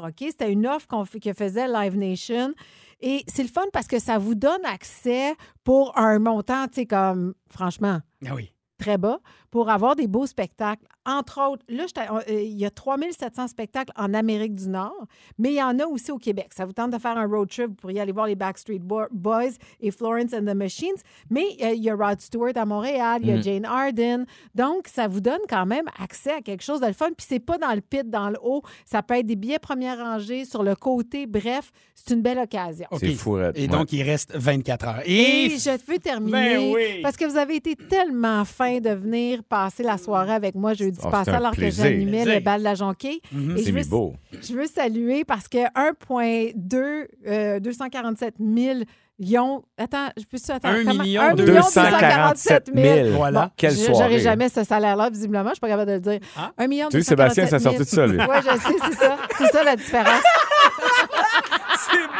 OK? 0.08 0.14
C'était 0.20 0.50
une 0.50 0.66
offre 0.66 0.86
qu'on 0.86 1.04
que 1.20 1.32
faisait 1.34 1.68
Live 1.68 1.96
Nation. 1.96 2.54
Et 3.00 3.24
c'est 3.26 3.42
le 3.42 3.48
fun 3.48 3.64
parce 3.72 3.88
que 3.88 3.98
ça 3.98 4.16
vous 4.18 4.34
donne 4.36 4.64
accès 4.64 5.34
pour 5.64 5.98
un 5.98 6.18
montant, 6.20 6.66
tu 6.68 6.74
sais, 6.74 6.86
comme, 6.86 7.34
franchement, 7.50 7.98
Ah 8.26 8.34
oui. 8.34 8.52
très 8.78 8.96
bas 8.96 9.18
pour 9.52 9.70
avoir 9.70 9.94
des 9.94 10.08
beaux 10.08 10.26
spectacles. 10.26 10.82
Entre 11.04 11.40
autres, 11.40 11.64
là, 11.68 11.84
euh, 12.28 12.40
il 12.42 12.58
y 12.58 12.64
a 12.64 12.70
3700 12.70 13.48
spectacles 13.48 13.92
en 13.96 14.14
Amérique 14.14 14.54
du 14.54 14.68
Nord, 14.68 15.04
mais 15.38 15.50
il 15.50 15.56
y 15.56 15.62
en 15.62 15.78
a 15.80 15.84
aussi 15.84 16.10
au 16.12 16.16
Québec. 16.18 16.50
Ça 16.56 16.64
vous 16.64 16.72
tente 16.72 16.90
de 16.92 16.98
faire 16.98 17.16
un 17.18 17.26
road 17.26 17.48
trip, 17.48 17.66
vous 17.68 17.74
pourriez 17.74 18.00
aller 18.00 18.12
voir 18.12 18.26
les 18.28 18.36
Backstreet 18.36 18.78
Bo- 18.78 19.08
Boys 19.10 19.50
et 19.80 19.90
Florence 19.90 20.32
and 20.32 20.42
the 20.46 20.54
Machines, 20.54 20.94
mais 21.28 21.44
euh, 21.62 21.70
il 21.74 21.82
y 21.82 21.90
a 21.90 21.94
Rod 21.96 22.20
Stewart 22.20 22.52
à 22.56 22.64
Montréal, 22.64 23.20
il 23.22 23.28
y 23.28 23.32
a 23.32 23.36
Mm. 23.36 23.42
Jane 23.42 23.64
Arden. 23.64 24.24
Donc, 24.54 24.86
ça 24.88 25.06
vous 25.08 25.20
donne 25.20 25.40
quand 25.48 25.66
même 25.66 25.86
accès 26.00 26.32
à 26.32 26.40
quelque 26.40 26.62
chose 26.62 26.80
de 26.80 26.86
le 26.86 26.92
fun. 26.92 27.08
Puis 27.16 27.26
c'est 27.28 27.40
pas 27.40 27.58
dans 27.58 27.74
le 27.74 27.80
pit, 27.82 28.08
dans 28.08 28.30
le 28.30 28.38
haut. 28.42 28.62
Ça 28.86 29.02
peut 29.02 29.14
être 29.14 29.26
des 29.26 29.36
billets 29.36 29.58
première 29.58 29.98
rangée, 29.98 30.44
sur 30.44 30.62
le 30.62 30.74
côté. 30.76 31.26
Bref, 31.26 31.72
c'est 31.94 32.14
une 32.14 32.22
belle 32.22 32.38
occasion. 32.38 32.86
OK. 32.90 33.00
C'est 33.00 33.12
fou. 33.14 33.36
Et 33.38 33.42
Ouais. 33.42 33.66
donc, 33.66 33.92
il 33.92 34.02
reste 34.02 34.34
24 34.34 34.86
heures. 34.88 35.02
Et 35.04 35.46
Et, 35.46 35.58
je 35.58 35.70
veux 35.90 35.98
terminer 35.98 36.32
Ben 36.58 36.72
oui. 36.72 37.02
parce 37.02 37.16
que 37.16 37.24
vous 37.24 37.36
avez 37.36 37.56
été 37.56 37.74
tellement 37.76 38.44
fin 38.44 38.78
de 38.80 38.90
venir 38.90 39.41
passer 39.42 39.82
la 39.82 39.98
soirée 39.98 40.32
avec 40.32 40.54
moi 40.54 40.74
jeudi 40.74 40.98
Oh, 41.04 41.08
passé 41.10 41.24
c'est 41.26 41.30
un 41.32 41.38
alors 41.38 41.54
que 41.56 41.70
j'animais 41.70 42.24
le 42.24 42.40
bal 42.40 42.60
de 42.60 42.64
la 42.64 42.74
Jonquille. 42.74 43.20
Mhm. 43.32 43.56
Et 43.56 43.60
je 43.60 43.64
C'est 43.64 43.70
veux, 43.72 43.84
beau. 43.84 44.14
je 44.42 44.54
veux 44.54 44.66
saluer 44.66 45.24
parce 45.24 45.48
que 45.48 45.58
1,2 45.58 47.06
euh, 47.26 47.60
247 47.60 48.34
000 48.38 48.78
Lyon. 49.18 49.62
Attends, 49.78 50.08
je 50.16 50.24
peux 50.24 50.52
attendre. 50.52 50.74
Un 50.74 50.84
Comment? 50.84 51.02
million 51.04 51.22
1 51.22 51.34
247 51.34 52.70
000. 52.74 53.08
Voilà. 53.16 53.50
Quelle 53.56 53.70
je- 53.70 53.76
soirée. 53.76 53.94
J'aurais 54.04 54.18
jamais 54.18 54.48
ce 54.48 54.64
salaire-là, 54.64 55.10
visiblement. 55.10 55.50
Je 55.50 55.54
suis 55.54 55.60
pas 55.60 55.68
capable 55.68 55.90
de 55.90 55.94
le 55.96 56.00
dire. 56.00 56.20
Ah. 56.36 56.50
1 56.58 56.66
million 56.66 56.88
Tu 56.88 56.98
sais, 57.02 57.10
Sébastien, 57.10 57.46
ça 57.46 57.58
247 57.58 57.62
sortait 57.62 57.84
de 57.84 57.88
ça, 57.88 58.06
lui. 58.06 58.18
Oui, 58.18 58.36
je 58.42 58.58
sais, 58.58 58.76
c'est 58.90 58.96
ça. 59.04 59.16
C'est 59.38 59.46
ça 59.52 59.62
la 59.64 59.76
différence. 59.76 60.22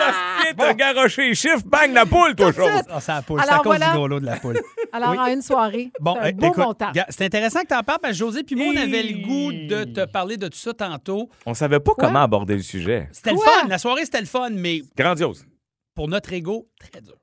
Sébastien, 0.03 0.55
t'as 0.57 0.75
garoché 0.75 1.29
les 1.29 1.35
chiffres, 1.35 1.63
bang, 1.65 1.93
la 1.93 2.07
poule, 2.07 2.35
toi, 2.35 2.53
chose. 2.53 2.71
Ah, 2.91 3.01
ça 3.01 3.17
a 3.17 3.23
poule. 3.23 3.41
Alors, 3.41 3.49
C'est 3.55 3.55
à 3.55 3.63
cause 3.63 3.67
voilà. 3.77 3.87
du 3.91 3.97
gros 3.97 4.09
lot 4.09 4.21
de 4.21 4.27
la 4.27 4.37
poule. 4.37 4.61
Alors, 4.93 5.11
Oui. 5.11 5.19
en 5.19 5.27
une 5.27 5.43
soirée, 5.43 5.91
Bon, 6.01 6.15
c'est 6.15 6.21
un 6.21 6.27
euh, 6.29 6.33
beau 6.33 6.47
écoute, 6.49 6.59
montant. 6.65 6.93
gars, 6.93 7.07
c'est 7.09 7.25
intéressant 7.25 7.61
que 7.63 7.69
tu 7.69 7.75
en 7.75 7.83
parles 7.83 7.99
parce 8.01 8.13
que 8.13 8.19
José 8.19 8.43
puis 8.45 8.57
moi, 8.57 8.67
on 8.75 8.77
avait 8.77 9.03
le 9.03 9.27
goût 9.27 9.53
de 9.53 9.85
te 9.85 10.05
parler 10.07 10.37
de 10.37 10.49
tout 10.49 10.59
ça 10.59 10.75
tantôt. 10.75 11.29
On 11.47 11.55
savait 11.55 11.81
pas 11.81 11.93
Quoi? 11.95 12.07
comment 12.09 12.23
aborder 12.23 12.57
le 12.57 12.63
sujet. 12.63 13.09
C'était 13.13 13.31
le 13.33 13.39
fun. 13.39 13.69
La 13.69 13.79
soirée, 13.79 14.05
c'était 14.05 14.21
le 14.21 14.27
fun, 14.27 14.51
mais 14.51 14.83
Grandiose. 14.97 15.47
pour 15.95 16.09
notre 16.09 16.33
ego, 16.33 16.69
très 16.79 17.01
dur. 17.01 17.15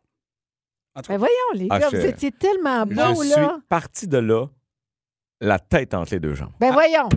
En 0.95 1.01
tout 1.01 1.09
Ben 1.11 1.15
cas, 1.15 1.17
voyons, 1.19 1.35
les 1.53 1.67
Ah, 1.69 1.79
gars, 1.79 1.89
je- 1.91 1.97
vous 1.97 2.05
étiez 2.05 2.31
tellement 2.31 2.83
Je 2.89 2.95
beaux, 2.95 3.23
suis 3.23 3.29
là. 3.31 3.59
parti 3.69 4.07
de 4.07 4.17
là, 4.17 4.47
la 5.39 5.59
tête 5.59 5.93
entre 5.93 6.13
les 6.13 6.19
deux 6.19 6.33
jambes. 6.33 6.51
Ben 6.59 6.71
voyons. 6.73 7.07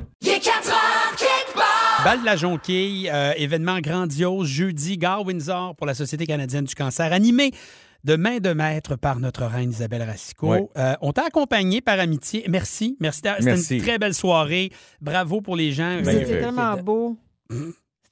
Bal 2.04 2.20
de 2.20 2.24
la 2.24 2.34
Jonquille, 2.34 3.08
euh, 3.12 3.32
événement 3.36 3.78
grandiose, 3.78 4.48
jeudi, 4.48 4.98
Gare 4.98 5.24
Windsor 5.24 5.76
pour 5.76 5.86
la 5.86 5.94
Société 5.94 6.26
canadienne 6.26 6.64
du 6.64 6.74
cancer, 6.74 7.12
animé 7.12 7.52
de 8.02 8.16
main 8.16 8.38
de 8.38 8.52
maître 8.52 8.96
par 8.96 9.20
notre 9.20 9.44
reine 9.44 9.70
Isabelle 9.70 10.02
Racicot. 10.02 10.52
Oui. 10.52 10.58
Euh, 10.76 10.94
on 11.00 11.12
t'a 11.12 11.26
accompagné 11.26 11.80
par 11.80 12.00
amitié. 12.00 12.44
Merci. 12.48 12.96
Merci. 12.98 13.20
C'était 13.24 13.42
Merci. 13.44 13.76
une 13.76 13.82
très 13.82 13.98
belle 13.98 14.14
soirée. 14.14 14.70
Bravo 15.00 15.40
pour 15.40 15.54
les 15.54 15.70
gens. 15.70 16.00
Euh, 16.04 16.24
tellement 16.24 16.76
beaux. 16.76 17.16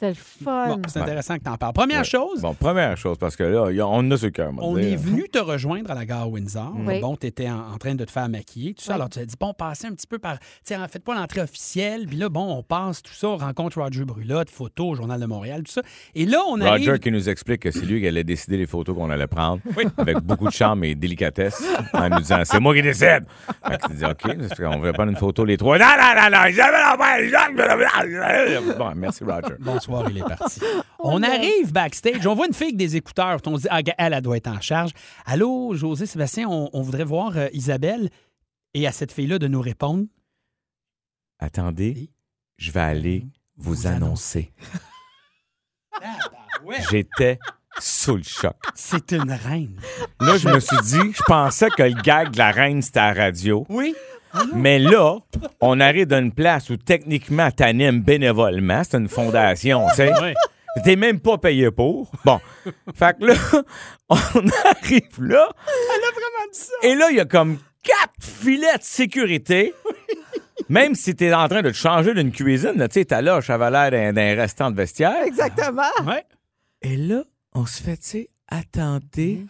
C'était 0.00 0.08
le 0.08 0.14
fun. 0.44 0.66
Bon, 0.68 0.80
c'est 0.88 0.98
intéressant 1.00 1.36
que 1.36 1.44
tu 1.44 1.50
en 1.50 1.56
parles. 1.58 1.74
Première 1.74 1.98
Ouais. 1.98 2.04
chose, 2.04 2.40
Bon, 2.40 2.54
première 2.54 2.96
chose, 2.96 3.18
parce 3.18 3.36
que 3.36 3.42
là, 3.44 3.70
y 3.70 3.80
a- 3.80 3.86
on 3.86 4.10
a 4.10 4.16
ce 4.16 4.28
cœur. 4.28 4.50
on 4.58 4.78
est 4.78 4.96
venu 4.96 5.28
te 5.28 5.38
rejoindre 5.38 5.90
à 5.90 5.94
la 5.94 6.06
gare 6.06 6.30
Windsor. 6.30 6.72
Oui. 6.86 7.00
Bon, 7.00 7.16
tu 7.16 7.26
étais 7.26 7.50
en, 7.50 7.72
en 7.74 7.76
train 7.76 7.94
de 7.94 8.02
te 8.06 8.10
faire 8.10 8.26
maquiller, 8.30 8.72
tout 8.72 8.82
ça. 8.82 8.92
Oui. 8.92 8.94
Alors, 8.94 9.10
tu 9.10 9.18
as 9.18 9.26
dit, 9.26 9.34
bon, 9.38 9.52
passez 9.52 9.88
un 9.88 9.92
petit 9.92 10.06
peu 10.06 10.18
par. 10.18 10.38
Tiens, 10.64 10.86
faites 10.88 11.04
pas 11.04 11.14
l'entrée 11.14 11.42
officielle. 11.42 12.06
Puis 12.06 12.16
là, 12.16 12.30
bon, 12.30 12.50
on 12.56 12.62
passe 12.62 13.02
tout 13.02 13.12
ça, 13.12 13.28
on 13.28 13.36
rencontre 13.36 13.78
Roger 13.82 14.06
Brulotte, 14.06 14.48
photo 14.48 14.88
au 14.88 14.94
Journal 14.94 15.20
de 15.20 15.26
Montréal, 15.26 15.64
tout 15.64 15.72
ça. 15.72 15.82
Et 16.14 16.24
là, 16.24 16.38
on 16.48 16.58
arrive. 16.62 16.88
Roger 16.88 16.98
qui 16.98 17.10
nous 17.10 17.28
explique 17.28 17.60
que 17.60 17.70
c'est 17.70 17.84
lui 17.84 18.00
qui 18.00 18.08
allait 18.08 18.24
décider 18.24 18.56
les 18.56 18.66
photos 18.66 18.96
qu'on 18.96 19.10
allait 19.10 19.26
prendre 19.26 19.60
avec 19.98 20.16
beaucoup 20.20 20.46
de 20.46 20.52
charme 20.52 20.82
et 20.84 20.94
délicatesse 20.94 21.62
en 21.92 22.08
nous 22.08 22.20
disant 22.20 22.40
c'est 22.44 22.60
moi 22.60 22.74
qui 22.74 22.80
décide. 22.82 23.24
Fait 23.68 23.76
que 23.76 23.86
tu 23.88 23.92
dis 23.94 24.04
OK, 24.06 24.36
parce 24.48 24.58
qu'on 24.58 24.78
va 24.78 24.92
prendre 24.94 25.10
une 25.10 25.16
photo 25.18 25.44
les 25.44 25.58
trois. 25.58 25.78
Non, 25.78 25.84
non, 25.84 26.22
non, 26.22 26.30
non. 26.30 26.38
Bon, 28.78 28.92
merci 28.96 29.24
Roger. 29.24 29.56
Bonsoir. 29.60 29.89
Soir, 29.90 30.10
il 30.10 30.18
est 30.18 30.22
parti. 30.22 30.60
on 30.98 31.22
arrive 31.22 31.72
backstage, 31.72 32.26
on 32.26 32.34
voit 32.34 32.46
une 32.46 32.54
fille 32.54 32.68
avec 32.68 32.76
des 32.76 32.96
écouteurs. 32.96 33.38
On 33.46 33.56
se 33.56 33.62
dit, 33.62 33.68
ah, 33.70 33.80
elle, 33.98 34.12
elle 34.14 34.22
doit 34.22 34.36
être 34.36 34.48
en 34.48 34.60
charge. 34.60 34.92
Allô, 35.26 35.74
José, 35.74 36.06
Sébastien, 36.06 36.48
on, 36.48 36.70
on 36.72 36.82
voudrait 36.82 37.04
voir 37.04 37.36
euh, 37.36 37.48
Isabelle. 37.52 38.10
Et 38.72 38.86
à 38.86 38.92
cette 38.92 39.10
fille-là 39.12 39.40
de 39.40 39.48
nous 39.48 39.60
répondre. 39.60 40.04
Attendez, 41.40 41.92
Oui. 41.96 42.10
je 42.56 42.70
vais 42.70 42.80
aller 42.80 43.26
vous 43.56 43.74
Vous 43.74 43.86
annoncer. 43.88 44.52
J'étais 46.90 47.38
sous 47.78 48.16
le 48.16 48.22
choc. 48.22 48.56
C'est 48.74 49.12
une 49.12 49.32
reine. 49.32 49.76
Là, 50.20 50.36
je 50.36 50.48
me 50.48 50.60
suis 50.60 50.76
dit, 50.82 51.12
je 51.12 51.22
pensais 51.24 51.70
que 51.70 51.82
le 51.82 52.00
gag 52.02 52.30
de 52.30 52.38
la 52.38 52.50
reine, 52.50 52.82
c'était 52.82 53.00
à 53.00 53.14
la 53.14 53.24
radio. 53.24 53.66
Oui. 53.68 53.94
Mais 54.54 54.78
là, 54.78 55.18
on 55.60 55.80
arrive 55.80 56.06
d'une 56.06 56.32
place 56.32 56.70
où 56.70 56.76
techniquement, 56.76 57.50
t'animes 57.50 58.00
bénévolement. 58.00 58.82
C'est 58.84 58.98
une 58.98 59.08
fondation, 59.08 59.86
tu 59.90 59.96
sais. 59.96 60.12
Ouais. 60.20 60.34
T'es 60.84 60.96
même 60.96 61.20
pas 61.20 61.36
payé 61.38 61.70
pour. 61.70 62.10
Bon. 62.24 62.40
Fait 62.94 63.18
que 63.18 63.26
là, 63.26 63.34
on 64.08 64.14
arrive 64.14 65.22
là. 65.22 65.48
Elle 65.94 66.04
a 66.04 66.12
vraiment 66.12 66.52
dit 66.52 66.58
ça. 66.58 66.72
Et 66.82 66.94
là, 66.94 67.08
il 67.10 67.16
y 67.16 67.20
a 67.20 67.24
comme 67.24 67.58
quatre 67.82 68.12
filets 68.20 68.78
de 68.78 68.82
sécurité. 68.82 69.74
Même 70.68 70.94
si 70.94 71.16
t'es 71.16 71.34
en 71.34 71.48
train 71.48 71.62
de 71.62 71.70
te 71.70 71.76
changer 71.76 72.14
d'une 72.14 72.30
cuisine, 72.30 72.74
là, 72.76 72.86
tu 72.86 73.00
sais, 73.00 73.04
ta 73.06 73.20
ça 73.42 73.54
avait 73.54 73.70
l'air 73.70 73.90
d'un, 73.90 74.12
d'un 74.12 74.40
restant 74.40 74.70
de 74.70 74.76
vestiaire. 74.76 75.24
Exactement. 75.24 75.82
Ouais. 76.06 76.24
Et 76.82 76.96
là, 76.96 77.24
on 77.54 77.66
se 77.66 77.82
fait, 77.82 77.96
tu 77.96 78.06
sais, 78.06 78.30
attendez, 78.46 79.46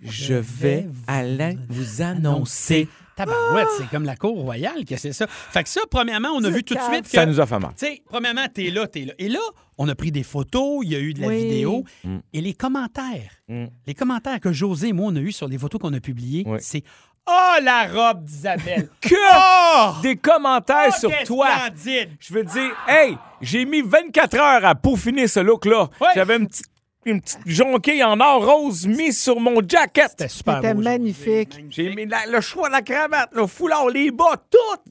je 0.00 0.34
vais 0.34 0.86
aller 1.08 1.58
vous 1.68 2.02
annoncer. 2.02 2.88
Tabarouette, 3.26 3.68
c'est 3.78 3.88
comme 3.90 4.04
la 4.04 4.16
cour 4.16 4.36
royale 4.40 4.84
que 4.84 4.96
c'est 4.96 5.12
ça. 5.12 5.26
Fait 5.28 5.62
que 5.62 5.68
ça, 5.68 5.80
premièrement, 5.90 6.28
on 6.34 6.42
a 6.44 6.50
vu 6.50 6.62
tout 6.64 6.74
de 6.74 6.80
suite 6.80 7.02
que. 7.04 7.10
Ça 7.10 7.26
nous 7.26 7.40
a 7.40 7.46
fait 7.46 7.58
mal. 7.58 7.70
Tu 7.78 7.86
sais, 7.86 8.02
premièrement, 8.08 8.46
t'es 8.52 8.70
là, 8.70 8.86
t'es 8.86 9.04
là. 9.04 9.12
Et 9.18 9.28
là, 9.28 9.40
on 9.78 9.88
a 9.88 9.94
pris 9.94 10.10
des 10.12 10.22
photos, 10.22 10.80
il 10.84 10.90
y 10.92 10.96
a 10.96 10.98
eu 11.00 11.14
de 11.14 11.20
la 11.20 11.28
Oui. 11.28 11.36
vidéo. 11.44 11.84
Mm. 12.04 12.18
Et 12.32 12.40
les 12.40 12.54
commentaires, 12.54 13.30
Mm. 13.48 13.66
les 13.86 13.94
commentaires 13.94 14.40
que 14.40 14.52
José 14.52 14.88
et 14.88 14.92
moi, 14.92 15.06
on 15.12 15.16
a 15.16 15.20
eu 15.20 15.32
sur 15.32 15.48
les 15.48 15.58
photos 15.58 15.80
qu'on 15.80 15.92
a 15.94 16.00
publiées, 16.00 16.44
Oui. 16.46 16.58
c'est 16.60 16.82
Oh, 17.26 17.62
la 17.62 17.86
robe 17.86 18.24
d'Isabelle! 18.24 18.88
Que 19.00 19.14
Oh! 19.14 19.92
des 20.02 20.16
commentaires 20.16 20.88
Oh, 20.96 20.98
sur 20.98 21.10
toi. 21.26 21.46
splendide! 21.68 22.08
Je 22.18 22.32
veux 22.34 22.42
dire, 22.44 22.70
hey, 22.88 23.16
j'ai 23.42 23.66
mis 23.66 23.82
24 23.82 24.34
heures 24.36 24.64
à 24.64 24.74
peaufiner 24.74 25.28
ce 25.28 25.38
look-là. 25.40 25.90
J'avais 26.14 26.36
une 26.38 26.48
petite, 26.48 26.66
une 27.06 27.20
petite 27.20 27.40
jonquille 27.46 28.04
en 28.04 28.20
or 28.20 28.44
rose 28.46 28.86
mise 28.86 29.20
sur 29.22 29.40
mon 29.40 29.60
jacket. 29.66 30.08
C'était 30.10 30.28
super 30.28 30.56
C'était 30.56 30.74
beau, 30.74 30.80
José. 30.82 30.90
magnifique. 30.90 31.64
J'ai 31.70 31.94
mis 31.94 32.06
la- 32.06 32.26
le 32.26 32.40
choix 32.40 32.68
de 32.68 32.72
la 32.72 32.82
cravate, 32.82 33.30
le 33.32 33.46
foulard, 33.46 33.88
les 33.88 34.10
bas, 34.10 34.36
tout. 34.50 34.82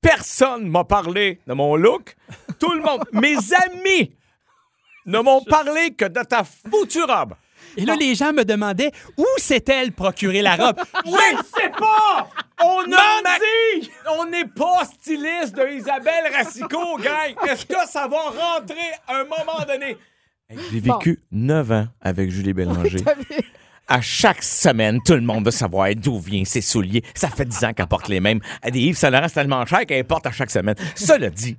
Personne 0.00 0.68
m'a 0.68 0.84
parlé 0.84 1.40
de 1.46 1.52
mon 1.54 1.76
look. 1.76 2.16
Tout 2.58 2.72
le 2.72 2.80
monde, 2.82 3.04
mes 3.12 3.36
amis, 3.66 4.14
ne 5.06 5.18
m'ont 5.20 5.42
parlé 5.42 5.92
que 5.94 6.04
de 6.04 6.22
ta 6.22 6.44
foutue 6.44 7.02
robe. 7.02 7.34
Et 7.76 7.84
là, 7.84 7.94
les 7.96 8.14
gens 8.14 8.32
me 8.32 8.44
demandaient 8.44 8.90
où 9.16 9.26
s'est-elle 9.36 9.92
procuré 9.92 10.40
la 10.42 10.56
robe? 10.56 10.76
Je 11.04 11.10
ne 11.10 11.42
sais 11.42 11.68
pas! 11.70 12.28
On 12.64 12.80
a 12.80 13.38
dit! 13.38 13.90
On 14.18 14.24
n'est 14.26 14.46
pas 14.46 14.84
styliste 14.84 15.54
de 15.54 15.68
Isabelle 15.76 16.32
Racicot, 16.34 16.96
gang! 16.98 17.34
Est-ce 17.48 17.66
que 17.66 17.86
ça 17.86 18.08
va 18.08 18.20
rentrer 18.20 18.76
à 19.06 19.16
un 19.18 19.24
moment 19.24 19.64
donné? 19.66 19.96
J'ai 20.50 20.80
vécu 20.80 21.20
neuf 21.30 21.70
ans 21.70 21.88
avec 22.00 22.30
Julie 22.30 22.54
Bélanger. 22.54 23.04
À 23.90 24.02
chaque 24.02 24.42
semaine, 24.42 25.00
tout 25.02 25.14
le 25.14 25.22
monde 25.22 25.46
veut 25.46 25.50
savoir 25.50 25.88
d'où 25.94 26.18
vient 26.18 26.44
ses 26.44 26.60
souliers. 26.60 27.02
Ça 27.14 27.28
fait 27.30 27.46
dix 27.46 27.64
ans 27.64 27.72
qu'elle 27.72 27.86
porte 27.86 28.08
les 28.08 28.20
mêmes. 28.20 28.38
Des 28.70 28.80
Yves 28.80 28.98
Saint 28.98 29.08
Laurent, 29.08 29.28
c'est 29.28 29.34
tellement 29.36 29.64
cher 29.64 29.86
qu'elle 29.86 30.04
porte 30.04 30.26
à 30.26 30.30
chaque 30.30 30.50
semaine. 30.50 30.74
Cela 30.94 31.30
dit, 31.30 31.56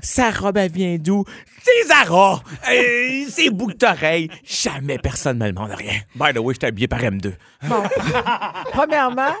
sa 0.00 0.30
robe, 0.30 0.56
elle 0.56 0.70
vient 0.72 0.96
d'où? 0.98 1.24
C'est 1.62 1.86
Zara! 1.88 2.42
Euh, 2.70 3.24
ses 3.28 3.50
boucles 3.50 3.76
d'oreilles. 3.76 4.28
Jamais 4.44 4.98
personne 4.98 5.38
ne 5.38 5.46
me 5.46 5.52
demande 5.52 5.70
rien. 5.72 6.00
By 6.14 6.32
the 6.32 6.38
way, 6.38 6.54
je 6.54 6.58
suis 6.60 6.66
habillé 6.66 6.88
par 6.88 7.00
M2. 7.00 7.32
Bon. 7.68 7.82
Premièrement, 8.72 9.32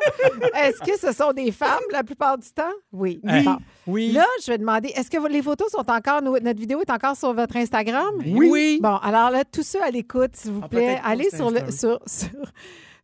est-ce 0.54 0.78
que 0.80 0.98
ce 0.98 1.12
sont 1.12 1.32
des 1.32 1.50
femmes 1.52 1.80
la 1.90 2.02
plupart 2.04 2.38
du 2.38 2.48
temps? 2.50 2.62
Oui. 2.92 3.20
Oui. 3.24 3.42
Bon. 3.44 3.56
Oui. 3.86 4.12
Là, 4.12 4.26
je 4.44 4.52
vais 4.52 4.58
demander, 4.58 4.88
est-ce 4.94 5.10
que 5.10 5.26
les 5.28 5.42
photos 5.42 5.70
sont 5.70 5.88
encore, 5.90 6.22
no- 6.22 6.38
notre 6.38 6.60
vidéo 6.60 6.80
est 6.80 6.90
encore 6.90 7.16
sur 7.16 7.32
votre 7.34 7.56
Instagram? 7.56 8.14
Oui. 8.24 8.78
Bon, 8.82 8.96
alors 8.96 9.30
là, 9.30 9.42
tous 9.44 9.64
ceux 9.66 9.82
à 9.82 9.90
l'écoute, 9.90 10.36
s'il 10.36 10.52
vous 10.52 10.60
Ah, 10.62 10.68
plaît, 10.68 11.00
allez 11.04 11.30
sur 11.30 11.50
le, 11.50 11.70
sur, 11.72 11.98
sur, 12.06 12.28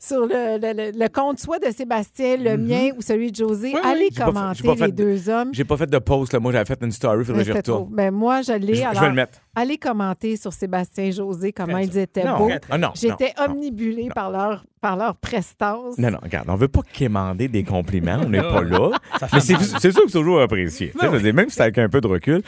sur 0.01 0.21
le, 0.21 0.59
le- 0.61 0.73
le- 0.93 0.99
le 0.99 1.09
compte 1.09 1.41
soit 1.41 1.59
de 1.59 1.73
Sébastien, 1.73 2.37
le 2.37 2.57
mien 2.57 2.91
ou 2.97 3.03
celui 3.03 3.33
de 3.33 3.37
José. 3.37 3.71
Mhm. 3.71 3.75
Oui, 3.75 3.81
allez 3.91 4.09
commenter 4.11 4.63
fait 4.63 4.87
les 4.87 4.93
de- 4.93 4.97
deux 5.05 5.29
hommes. 5.29 5.51
J'ai 5.53 5.65
pas 5.65 5.77
fait 5.77 5.91
de 5.91 5.99
post, 5.99 6.33
là. 6.33 6.39
Moi, 6.41 6.53
j'avais 6.53 6.65
fait 6.65 6.79
une 6.83 6.93
story, 6.93 7.25
faudrait 7.25 7.45
que 7.45 7.49
trop. 7.51 7.57
retourne. 7.59 7.89
Ben, 7.95 8.11
moi, 8.13 8.43
je 8.43 8.53
l'ai. 8.53 8.75
Je, 8.75 8.81
je 8.83 8.87
alors, 8.87 9.03
vais 9.03 9.09
le 9.09 9.15
mettre. 9.15 9.39
allez 9.57 9.77
commenter 9.79 10.37
sur 10.37 10.53
Sébastien 10.53 11.05
et 11.05 11.13
José, 11.13 11.53
comment 11.53 11.79
ils 11.79 11.99
étaient 11.99 12.25
Non, 12.25 12.39
beaux. 12.39 12.51
ah 12.71 12.79
non, 12.79 12.91
J'étais 12.95 13.33
non. 13.39 13.53
omnibulée 13.55 14.09
par 14.15 14.31
leur, 14.31 14.65
par 14.81 14.97
leur 14.97 15.17
prestance. 15.17 15.99
Non, 15.99 16.11
non, 16.13 16.19
regarde, 16.23 16.49
on 16.49 16.55
veut 16.57 16.69
pas 16.69 16.83
quémander 16.93 17.49
des 17.49 17.65
compliments, 17.65 18.21
on 18.25 18.29
n'est 18.29 18.41
pas 18.41 18.63
là. 18.63 18.91
Ça 19.19 19.27
fait 19.27 19.37
Mais 19.37 19.41
c'est 19.41 19.91
sûr 19.91 20.05
que 20.05 20.11
c'est 20.11 20.19
toujours 20.19 20.41
apprécié. 20.41 20.93
Je 21.01 21.31
même 21.33 21.49
si 21.49 21.57
c'est 21.57 21.63
avec 21.63 21.79
un 21.79 21.89
peu 21.89 22.01
de 22.01 22.07
recul. 22.07 22.43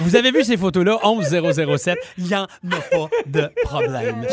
Vous 0.00 0.16
avez 0.16 0.30
vu 0.30 0.42
ces 0.42 0.56
photos-là, 0.56 0.98
11007, 1.02 1.98
il 2.18 2.24
n'y 2.24 2.34
en 2.34 2.44
a 2.44 2.48
pas 2.90 3.08
de 3.26 3.50
problème. 3.64 4.26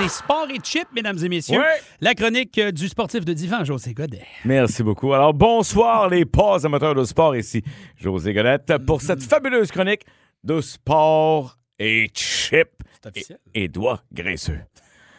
C'est 0.00 0.08
Sport 0.08 0.46
et 0.50 0.58
Chip, 0.64 0.88
mesdames 0.94 1.18
et 1.22 1.28
messieurs. 1.28 1.58
Ouais. 1.58 1.80
La 2.00 2.14
chronique 2.14 2.56
euh, 2.56 2.72
du 2.72 2.88
sportif 2.88 3.22
de 3.26 3.34
divan, 3.34 3.64
José 3.64 3.92
Godet. 3.92 4.24
Merci 4.46 4.82
beaucoup. 4.82 5.12
Alors, 5.12 5.34
bonsoir 5.34 6.08
les 6.08 6.24
pas 6.24 6.64
amateurs 6.64 6.94
de 6.94 7.04
sport 7.04 7.36
ici. 7.36 7.62
José 7.96 8.32
Godette 8.32 8.78
pour 8.86 9.02
cette 9.02 9.22
fabuleuse 9.22 9.70
chronique 9.70 10.06
de 10.42 10.62
sport 10.62 11.58
et 11.78 12.08
chip 12.14 12.68
C'est 12.94 13.08
officiel. 13.10 13.38
et 13.52 13.68
doigts 13.68 14.00
graisseux. 14.10 14.60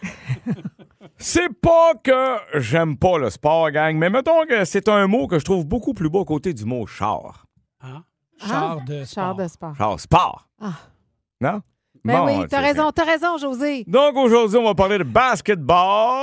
c'est 1.17 1.53
pas 1.61 1.93
que 2.03 2.37
j'aime 2.55 2.97
pas 2.97 3.19
le 3.19 3.29
sport, 3.29 3.69
gang, 3.69 3.95
mais 3.95 4.09
mettons 4.09 4.47
que 4.47 4.65
c'est 4.65 4.89
un 4.89 5.05
mot 5.05 5.27
que 5.27 5.37
je 5.37 5.45
trouve 5.45 5.63
beaucoup 5.67 5.93
plus 5.93 6.09
beau 6.09 6.21
à 6.21 6.25
côté 6.25 6.55
du 6.55 6.65
mot 6.65 6.87
char. 6.87 7.45
Hein? 7.81 8.03
Ah, 8.41 8.47
Char 8.47 8.81
de 8.85 9.03
sport. 9.03 9.13
Char 9.13 9.35
de 9.35 9.47
sport. 9.47 9.75
Char 9.77 9.99
sport. 9.99 10.49
Ah. 10.59 10.73
Non? 11.39 11.61
Ben 12.03 12.17
Bon, 12.17 12.25
oui, 12.25 12.45
t'as 12.49 12.61
raison, 12.61 12.91
t'as 12.91 13.03
raison, 13.05 13.37
José. 13.37 13.83
Donc 13.87 14.15
aujourd'hui, 14.15 14.57
on 14.57 14.63
va 14.63 14.73
parler 14.73 14.97
de 14.97 15.03
basketball. 15.03 15.75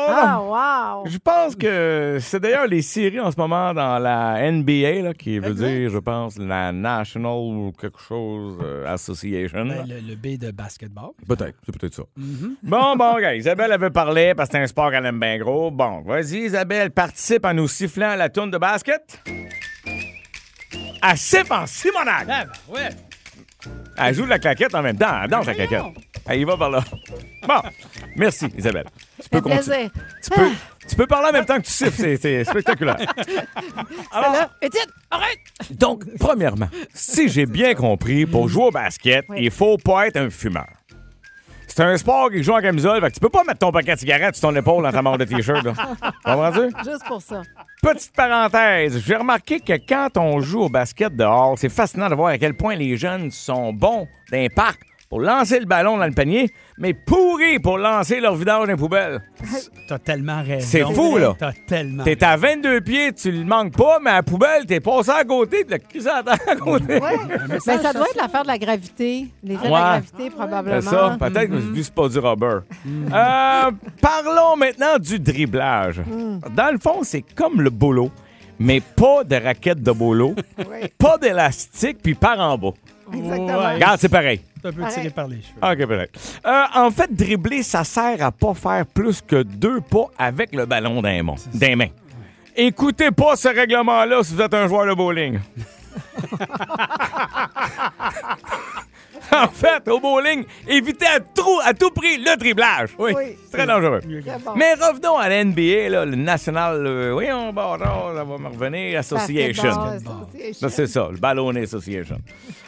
Ah, 0.08 0.40
wow! 0.42 1.06
Je 1.08 1.18
pense 1.18 1.54
que 1.54 2.18
c'est 2.20 2.40
d'ailleurs 2.40 2.66
les 2.66 2.82
séries 2.82 3.20
en 3.20 3.30
ce 3.30 3.36
moment 3.36 3.72
dans 3.72 3.98
la 4.00 4.50
NBA, 4.50 5.02
là, 5.02 5.14
qui 5.14 5.38
veut 5.38 5.54
dire, 5.54 5.88
je 5.88 5.98
pense, 5.98 6.36
la 6.36 6.72
National 6.72 7.32
ou 7.32 7.72
quelque 7.80 8.00
chose 8.00 8.58
euh, 8.60 8.92
Association. 8.92 9.66
Ben, 9.66 9.86
le, 9.86 10.00
le 10.00 10.16
B 10.16 10.36
de 10.36 10.50
basketball. 10.50 11.10
Peut-être, 11.28 11.56
c'est 11.64 11.78
peut-être 11.78 11.94
ça. 11.94 12.02
Bon, 12.62 12.96
bon, 12.96 13.18
gars, 13.20 13.34
Isabelle 13.36 13.70
avait 13.72 13.90
parlé 13.90 14.34
parce 14.34 14.48
que 14.48 14.56
c'est 14.56 14.62
un 14.62 14.66
sport 14.66 14.90
qu'elle 14.90 15.06
aime 15.06 15.20
bien 15.20 15.38
gros. 15.38 15.70
Bon, 15.70 16.00
vas-y, 16.02 16.38
Isabelle, 16.46 16.90
participe 16.90 17.44
en 17.44 17.54
nous 17.54 17.68
sifflant 17.68 18.16
la 18.16 18.28
tourne 18.28 18.50
de 18.50 18.58
basket. 18.58 19.22
Elle 19.26 21.16
siffle 21.16 21.52
en 21.52 21.66
Simonac. 21.66 22.26
Ah, 22.28 22.44
ben, 22.44 22.74
ouais. 22.74 22.88
Elle 24.00 24.14
joue 24.14 24.24
de 24.24 24.30
la 24.30 24.38
claquette 24.38 24.74
en 24.74 24.82
même 24.82 24.96
temps. 24.96 25.22
Elle 25.22 25.30
danse 25.30 25.46
la 25.46 25.54
claquette. 25.54 25.82
Elle 26.26 26.40
y 26.40 26.44
va 26.44 26.56
par 26.56 26.70
là. 26.70 26.84
Bon, 27.46 27.60
merci, 28.16 28.46
Isabelle. 28.56 28.86
Tu 29.22 29.28
peux 29.28 29.40
continuer. 29.40 29.90
Tu 30.22 30.30
peux, 30.30 30.48
tu 30.88 30.96
peux 30.96 31.06
parler 31.06 31.28
en 31.30 31.32
même 31.32 31.44
temps 31.46 31.56
que 31.56 31.62
tu 31.66 31.70
siffles. 31.72 32.18
C'est, 32.18 32.44
spectaculaire. 32.44 32.96
Alors, 34.12 34.32
là, 34.32 34.50
Étienne, 34.62 34.88
arrête! 35.10 35.38
Donc, 35.70 36.04
premièrement, 36.18 36.68
si 36.94 37.28
j'ai 37.28 37.46
bien 37.46 37.74
compris, 37.74 38.26
pour 38.26 38.48
jouer 38.48 38.64
au 38.64 38.70
basket, 38.70 39.24
Oui. 39.28 39.38
il 39.40 39.50
faut 39.50 39.76
pas 39.78 40.06
être 40.08 40.16
un 40.16 40.30
fumeur. 40.30 40.66
C'est 41.66 41.80
un 41.84 41.96
sport 41.96 42.30
qui 42.30 42.42
joue 42.42 42.52
en 42.54 42.60
camisole, 42.60 43.00
fait 43.00 43.08
que 43.08 43.14
tu 43.14 43.20
peux 43.20 43.28
pas 43.28 43.44
mettre 43.44 43.58
ton 43.60 43.70
paquet 43.70 43.94
de 43.94 44.00
cigarettes 44.00 44.34
sur 44.34 44.48
ton 44.48 44.56
épaule 44.56 44.82
dans 44.82 44.90
ta 44.90 45.00
manche 45.02 45.18
de 45.18 45.24
t-shirt. 45.24 45.62
là. 45.64 45.72
Comprends-tu? 46.24 46.72
Juste 46.90 47.04
pour 47.06 47.22
ça. 47.22 47.42
Petite 47.80 48.12
parenthèse, 48.12 48.98
j'ai 49.06 49.14
remarqué 49.14 49.60
que 49.60 49.74
quand 49.74 50.16
on 50.16 50.40
joue 50.40 50.62
au 50.62 50.68
basket 50.68 51.14
dehors, 51.14 51.56
c'est 51.56 51.68
fascinant 51.68 52.08
de 52.08 52.16
voir 52.16 52.30
à 52.30 52.38
quel 52.38 52.54
point 52.54 52.74
les 52.74 52.96
jeunes 52.96 53.30
sont 53.30 53.72
bons 53.72 54.08
parc 54.54 54.87
pour 55.08 55.20
lancer 55.20 55.58
le 55.58 55.64
ballon 55.64 55.96
dans 55.96 56.04
le 56.06 56.12
panier, 56.12 56.50
mais 56.76 56.92
pourris 56.92 57.58
pour 57.58 57.78
lancer 57.78 58.20
leur 58.20 58.34
vidange 58.34 58.66
dans 58.66 58.72
les 58.72 58.76
poubelles. 58.76 59.22
T'as 59.88 59.98
tellement 59.98 60.42
raison. 60.42 60.66
C'est 60.68 60.82
fou, 60.82 61.16
là. 61.16 61.34
T'as 61.38 61.52
tellement 61.66 62.04
T'es 62.04 62.22
à 62.22 62.36
22 62.36 62.80
pieds, 62.82 63.12
tu 63.14 63.30
le 63.32 63.44
manques 63.44 63.74
pas, 63.74 63.98
mais 64.02 64.10
à 64.10 64.14
la 64.16 64.22
poubelle, 64.22 64.66
t'es 64.66 64.80
passé 64.80 65.10
à 65.10 65.24
côté, 65.24 65.64
tu 65.64 65.70
l'as 65.70 65.78
crissé 65.78 66.08
à 66.08 66.22
terre 66.22 66.38
à 66.46 66.56
côté. 66.56 66.98
Ouais. 67.00 67.16
Mais 67.48 67.58
ça 67.60 67.92
doit 67.92 68.06
être 68.06 68.16
l'affaire 68.20 68.42
de 68.42 68.48
la 68.48 68.58
gravité. 68.58 69.28
L'effet 69.42 69.66
de 69.68 69.72
Ouais. 69.72 69.78
la 69.80 70.00
gravité, 70.00 70.30
probablement. 70.30 70.80
C'est 70.82 70.88
ça, 70.90 71.16
peut-être 71.18 71.50
que 71.50 71.56
vu 71.56 71.82
c'est 71.82 71.94
pas 71.94 72.08
du 72.08 72.18
rubber. 72.18 72.58
Euh, 72.86 73.70
parlons 74.02 74.56
maintenant 74.56 74.98
du 74.98 75.18
dribblage. 75.18 76.02
Dans 76.54 76.70
le 76.72 76.78
fond, 76.78 77.00
c'est 77.02 77.22
comme 77.34 77.62
le 77.62 77.70
bolo, 77.70 78.10
mais 78.58 78.80
pas 78.80 79.24
de 79.24 79.36
raquette 79.36 79.82
de 79.82 79.92
bolo, 79.92 80.34
Oui, 80.58 80.88
pas 80.98 81.16
d'élastique, 81.16 81.98
puis 82.02 82.14
par 82.14 82.38
en 82.40 82.58
bas. 82.58 82.72
exactement. 83.14 83.72
Regarde, 83.74 83.98
c'est 84.00 84.08
pareil. 84.10 84.40
Un 84.64 84.72
peu 84.72 84.82
tiré 84.92 85.10
par 85.10 85.28
les 85.28 85.42
cheveux. 85.42 85.58
OK, 85.62 85.86
peut-être. 85.86 86.18
Euh, 86.46 86.64
en 86.74 86.90
fait, 86.90 87.14
dribbler, 87.14 87.62
ça 87.62 87.84
sert 87.84 88.22
à 88.22 88.32
pas 88.32 88.54
faire 88.54 88.86
plus 88.86 89.20
que 89.20 89.42
deux 89.42 89.80
pas 89.80 90.06
avec 90.18 90.54
le 90.54 90.66
ballon 90.66 91.02
d'un 91.02 91.22
mains. 91.22 91.88
Écoutez 92.56 93.10
pas 93.10 93.36
ce 93.36 93.48
règlement-là 93.48 94.22
si 94.22 94.34
vous 94.34 94.42
êtes 94.42 94.54
un 94.54 94.66
joueur 94.66 94.86
de 94.86 94.94
bowling. 94.94 95.38
en 99.44 99.48
fait, 99.48 99.86
au 99.88 100.00
bowling, 100.00 100.44
évitez 100.66 101.06
à, 101.06 101.20
trou- 101.20 101.60
à 101.64 101.74
tout 101.74 101.90
prix 101.90 102.18
le 102.18 102.36
driblage. 102.36 102.90
Oui. 102.98 103.12
Oui. 103.16 103.36
Très 103.52 103.66
dangereux. 103.66 104.00
Très 104.00 104.38
bon. 104.38 104.52
Mais 104.56 104.74
revenons 104.74 105.16
à 105.16 105.28
la 105.28 105.44
NBA, 105.44 105.88
là, 105.90 106.04
le 106.04 106.16
National. 106.16 106.86
euh, 106.86 107.50
bon, 107.52 107.76
non, 107.78 108.14
ça 108.14 108.24
va 108.24 108.38
me 108.38 108.48
revenir. 108.48 108.98
Association. 108.98 109.70
C'est 110.68 110.86
ça, 110.86 111.08
le 111.10 111.16
Ballonnet 111.18 111.62
Association. 111.62 112.18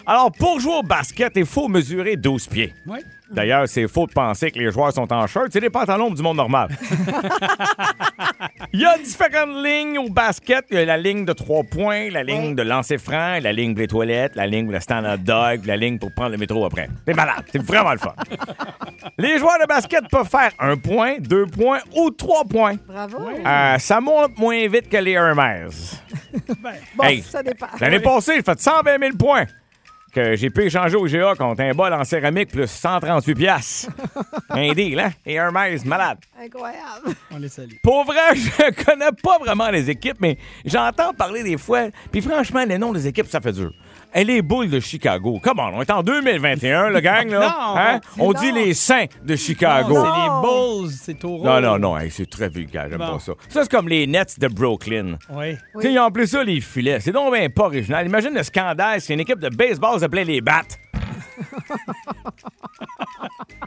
Alors, 0.06 0.30
pour 0.32 0.60
jouer 0.60 0.74
au 0.78 0.82
basket, 0.82 1.32
il 1.36 1.46
faut 1.46 1.68
mesurer 1.68 2.16
12 2.16 2.46
pieds. 2.48 2.74
Oui. 2.86 2.98
D'ailleurs, 3.30 3.68
c'est 3.68 3.86
faux 3.88 4.06
de 4.06 4.12
penser 4.12 4.50
que 4.50 4.58
les 4.58 4.70
joueurs 4.72 4.92
sont 4.92 5.12
en 5.12 5.26
shirt. 5.26 5.46
C'est 5.52 5.60
des 5.60 5.70
pantalons 5.70 6.10
du 6.10 6.22
monde 6.22 6.36
normal. 6.36 6.68
Il 8.72 8.80
y 8.80 8.86
a 8.86 8.96
différentes 8.98 9.64
lignes 9.64 9.98
au 9.98 10.08
basket. 10.08 10.64
Il 10.70 10.76
y 10.78 10.80
a 10.80 10.84
la 10.84 10.96
ligne 10.96 11.24
de 11.24 11.32
trois 11.32 11.62
points, 11.64 12.10
la 12.10 12.22
ligne 12.22 12.48
Oui. 12.48 12.54
de 12.54 12.62
lancer 12.62 12.98
franc, 12.98 13.38
la 13.42 13.52
ligne 13.52 13.72
pour 13.74 13.80
les 13.80 13.86
toilettes, 13.88 14.36
la 14.36 14.46
ligne 14.46 14.64
pour 14.66 14.74
le 14.74 14.80
stand 14.80 15.04
hot 15.06 15.16
dog, 15.18 15.64
la 15.66 15.76
ligne 15.76 15.98
pour 15.98 16.12
prendre 16.12 16.30
le 16.32 16.38
métro 16.38 16.64
après. 16.64 16.88
C'est 17.06 17.14
malade. 17.14 17.44
C'est 17.52 17.62
vraiment 17.62 17.92
le 17.92 17.98
fun. 17.98 18.14
les 19.18 19.38
joueurs 19.38 19.58
de 19.60 19.66
basket 19.66 20.04
peuvent 20.10 20.28
faire 20.28 20.50
un 20.58 20.76
point, 20.76 21.16
deux 21.18 21.46
points 21.46 21.80
ou 21.96 22.10
trois 22.10 22.44
points. 22.44 22.76
Bravo. 22.86 23.18
Euh, 23.44 23.78
ça 23.78 24.00
monte 24.00 24.38
moins 24.38 24.66
vite 24.68 24.88
que 24.88 24.96
les 24.96 25.12
Hermès. 25.12 26.02
Bon, 26.96 27.04
Hey, 27.04 27.22
ça 27.22 27.42
dépend. 27.42 27.66
L'année 27.80 27.98
passée, 28.00 28.34
j'ai 28.36 28.42
fait 28.42 28.60
120 28.60 28.98
000 29.00 29.16
points 29.16 29.44
que 30.10 30.36
j'ai 30.36 30.50
pu 30.50 30.64
échanger 30.64 30.96
au 30.96 31.06
GA 31.06 31.34
contre 31.34 31.62
un 31.62 31.72
bol 31.72 31.92
en 31.92 32.04
céramique 32.04 32.50
plus 32.50 32.66
138 32.66 33.34
piastres. 33.34 33.90
un 34.50 34.72
deal, 34.72 34.98
hein? 34.98 35.12
Et 35.24 35.34
Hermès, 35.34 35.84
malade. 35.84 36.18
Incroyable. 36.38 37.14
On 37.30 37.38
les 37.38 37.48
salue. 37.48 37.74
Pour 37.82 38.04
vrai, 38.04 38.20
je 38.34 38.84
connais 38.84 39.12
pas 39.22 39.38
vraiment 39.38 39.70
les 39.70 39.88
équipes, 39.90 40.18
mais 40.20 40.38
j'entends 40.64 41.12
parler 41.14 41.42
des 41.42 41.56
fois. 41.56 41.88
Puis 42.10 42.20
franchement, 42.20 42.64
les 42.64 42.78
noms 42.78 42.92
des 42.92 43.06
équipes, 43.06 43.28
ça 43.28 43.40
fait 43.40 43.52
dur. 43.52 43.72
Et 44.14 44.24
les 44.24 44.42
Bulls 44.42 44.68
de 44.70 44.80
Chicago. 44.80 45.38
Come 45.42 45.60
on, 45.60 45.76
on 45.78 45.82
est 45.82 45.90
en 45.90 46.02
2021, 46.02 46.88
le 46.90 47.00
gang, 47.00 47.28
là. 47.30 47.40
Non, 47.60 47.76
Hein? 47.78 48.00
On 48.18 48.32
non. 48.32 48.40
dit 48.40 48.50
les 48.52 48.74
Saints 48.74 49.06
de 49.24 49.36
Chicago. 49.36 49.94
C'est 49.94 50.02
les 50.02 50.30
Bulls, 50.42 50.90
c'est 50.90 51.18
taureau. 51.18 51.44
Non, 51.44 51.60
non, 51.60 51.78
non, 51.78 51.96
hey, 51.98 52.10
c'est 52.10 52.28
très 52.28 52.48
vulgaire, 52.48 52.86
j'aime 52.90 52.98
Bon. 52.98 53.12
pas 53.12 53.18
ça. 53.20 53.32
Ça, 53.48 53.62
c'est 53.62 53.70
comme 53.70 53.88
les 53.88 54.06
Nets 54.08 54.38
de 54.40 54.48
Brooklyn. 54.48 55.16
Oui. 55.30 55.54
Tu 55.76 55.82
sais, 55.82 55.92
ils 55.92 55.98
ont 56.00 56.04
appelé 56.04 56.26
ça 56.26 56.42
les 56.42 56.60
filets. 56.60 56.98
C'est 57.00 57.12
donc 57.12 57.32
bien 57.34 57.48
pas 57.50 57.66
original. 57.66 58.04
Imagine 58.06 58.34
le 58.34 58.42
scandale 58.42 59.00
si 59.00 59.12
une 59.14 59.20
équipe 59.20 59.38
de 59.38 59.48
baseball 59.48 60.00
s'appelait 60.00 60.24
les 60.24 60.40
Bats. 60.40 60.62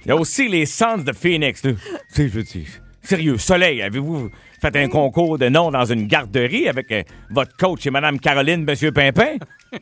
Il 0.05 0.09
y 0.09 0.11
a 0.11 0.15
aussi 0.15 0.47
les 0.49 0.65
Suns 0.65 0.97
de 1.03 1.13
Phoenix. 1.13 1.63
là. 1.63 1.71
Tu 1.73 1.79
sais, 2.09 2.27
je 2.27 2.33
veux 2.33 2.43
dire, 2.43 2.67
sérieux, 3.03 3.37
Soleil, 3.37 3.81
avez-vous 3.81 4.29
fait 4.61 4.75
un 4.75 4.87
concours 4.87 5.37
de 5.37 5.49
noms 5.49 5.71
dans 5.71 5.85
une 5.85 6.07
garderie 6.07 6.69
avec 6.69 6.91
euh, 6.91 7.03
votre 7.29 7.55
coach 7.57 7.85
et 7.85 7.91
Madame 7.91 8.19
Caroline, 8.19 8.63
Monsieur 8.63 8.91
Pimpin? 8.91 9.35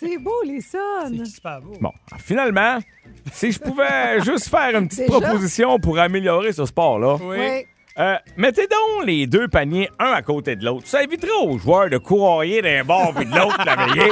C'est 0.00 0.18
beau, 0.18 0.42
les 0.44 0.60
sons. 0.60 0.78
C'est 1.16 1.26
super 1.26 1.60
beau. 1.60 1.76
Bon, 1.80 1.92
finalement, 2.18 2.78
si 3.32 3.52
je 3.52 3.58
pouvais 3.58 4.20
juste 4.24 4.48
faire 4.48 4.78
une 4.78 4.88
petite 4.88 5.06
Déjà? 5.06 5.20
proposition 5.20 5.78
pour 5.78 5.98
améliorer 5.98 6.52
ce 6.52 6.64
sport-là. 6.64 7.16
Oui. 7.22 7.66
Euh, 7.96 8.16
mettez 8.36 8.66
donc 8.66 9.06
les 9.06 9.28
deux 9.28 9.46
paniers 9.46 9.88
un 10.00 10.10
à 10.10 10.22
côté 10.22 10.56
de 10.56 10.64
l'autre. 10.64 10.86
Ça 10.86 11.04
éviterait 11.04 11.30
aux 11.44 11.58
joueurs 11.58 11.88
de 11.90 11.98
courroyer 11.98 12.60
d'un 12.60 12.82
bord 12.82 13.12
puis 13.14 13.24
de 13.24 13.30
l'autre 13.30 13.62
la 13.64 13.86
veillée. 13.86 14.10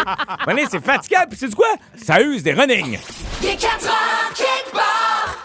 C'est 0.70 0.84
fatigant, 0.84 1.24
puis 1.28 1.36
c'est 1.38 1.52
quoi? 1.52 1.66
Ça 1.96 2.20
use 2.22 2.44
des 2.44 2.52
runnings. 2.52 2.98
Il 3.42 3.48
est 3.48 3.56
4 3.60 3.86
heures 3.86 5.41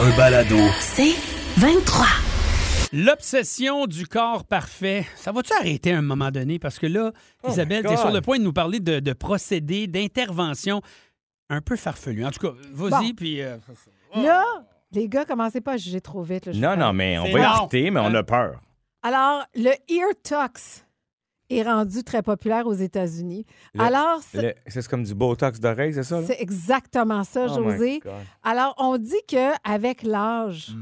Un 0.00 0.16
balado. 0.16 0.56
C'est 0.80 1.14
23. 1.58 2.06
L'obsession 2.92 3.86
du 3.86 4.06
corps 4.06 4.44
parfait, 4.44 5.06
ça 5.16 5.30
va-tu 5.32 5.52
arrêter 5.52 5.92
à 5.92 5.98
un 5.98 6.02
moment 6.02 6.30
donné? 6.30 6.58
Parce 6.58 6.78
que 6.78 6.86
là, 6.86 7.12
Isabelle, 7.48 7.82
my 7.82 7.88
tu 7.88 7.94
es 7.94 7.96
sur 7.96 8.10
le 8.10 8.20
point 8.20 8.38
de 8.38 8.44
nous 8.44 8.52
parler 8.52 8.80
de, 8.80 9.00
de 9.00 9.12
procédés, 9.12 9.86
d'interventions 9.86 10.80
un 11.50 11.60
peu 11.60 11.76
farfelus. 11.76 12.24
En 12.24 12.30
tout 12.30 12.40
cas, 12.40 12.54
vas-y, 12.72 13.08
Bon. 13.10 13.14
puis... 13.16 13.42
euh, 13.42 13.56
Là, 14.14 14.44
les 14.92 15.08
gars, 15.08 15.24
commencez 15.24 15.60
pas 15.60 15.72
à 15.72 15.76
juger 15.76 16.00
trop 16.00 16.22
vite. 16.22 16.46
là, 16.46 16.76
Non, 16.76 16.86
non, 16.86 16.92
mais 16.92 17.18
on 17.18 17.30
va 17.30 17.56
écouter, 17.56 17.90
mais 17.90 18.00
on 18.00 18.14
a 18.14 18.22
peur. 18.22 18.60
Alors, 19.02 19.44
le 19.54 19.70
ear 19.92 20.08
tox 20.22 20.84
est 21.50 21.62
rendu 21.62 22.02
très 22.04 22.22
populaire 22.22 22.66
aux 22.66 22.74
États-Unis. 22.74 23.44
Alors, 23.78 24.20
c'est 24.22 24.88
comme 24.88 25.04
du 25.04 25.14
Botox 25.14 25.60
d'oreille, 25.60 25.94
c'est 25.94 26.02
ça? 26.02 26.20
c'est 26.26 26.40
exactement 26.40 27.24
ça, 27.24 27.46
Oh 27.48 27.54
José. 27.54 28.00
Alors, 28.42 28.74
on 28.78 28.98
dit 28.98 29.14
qu'avec 29.26 30.02
l'âge, 30.02 30.72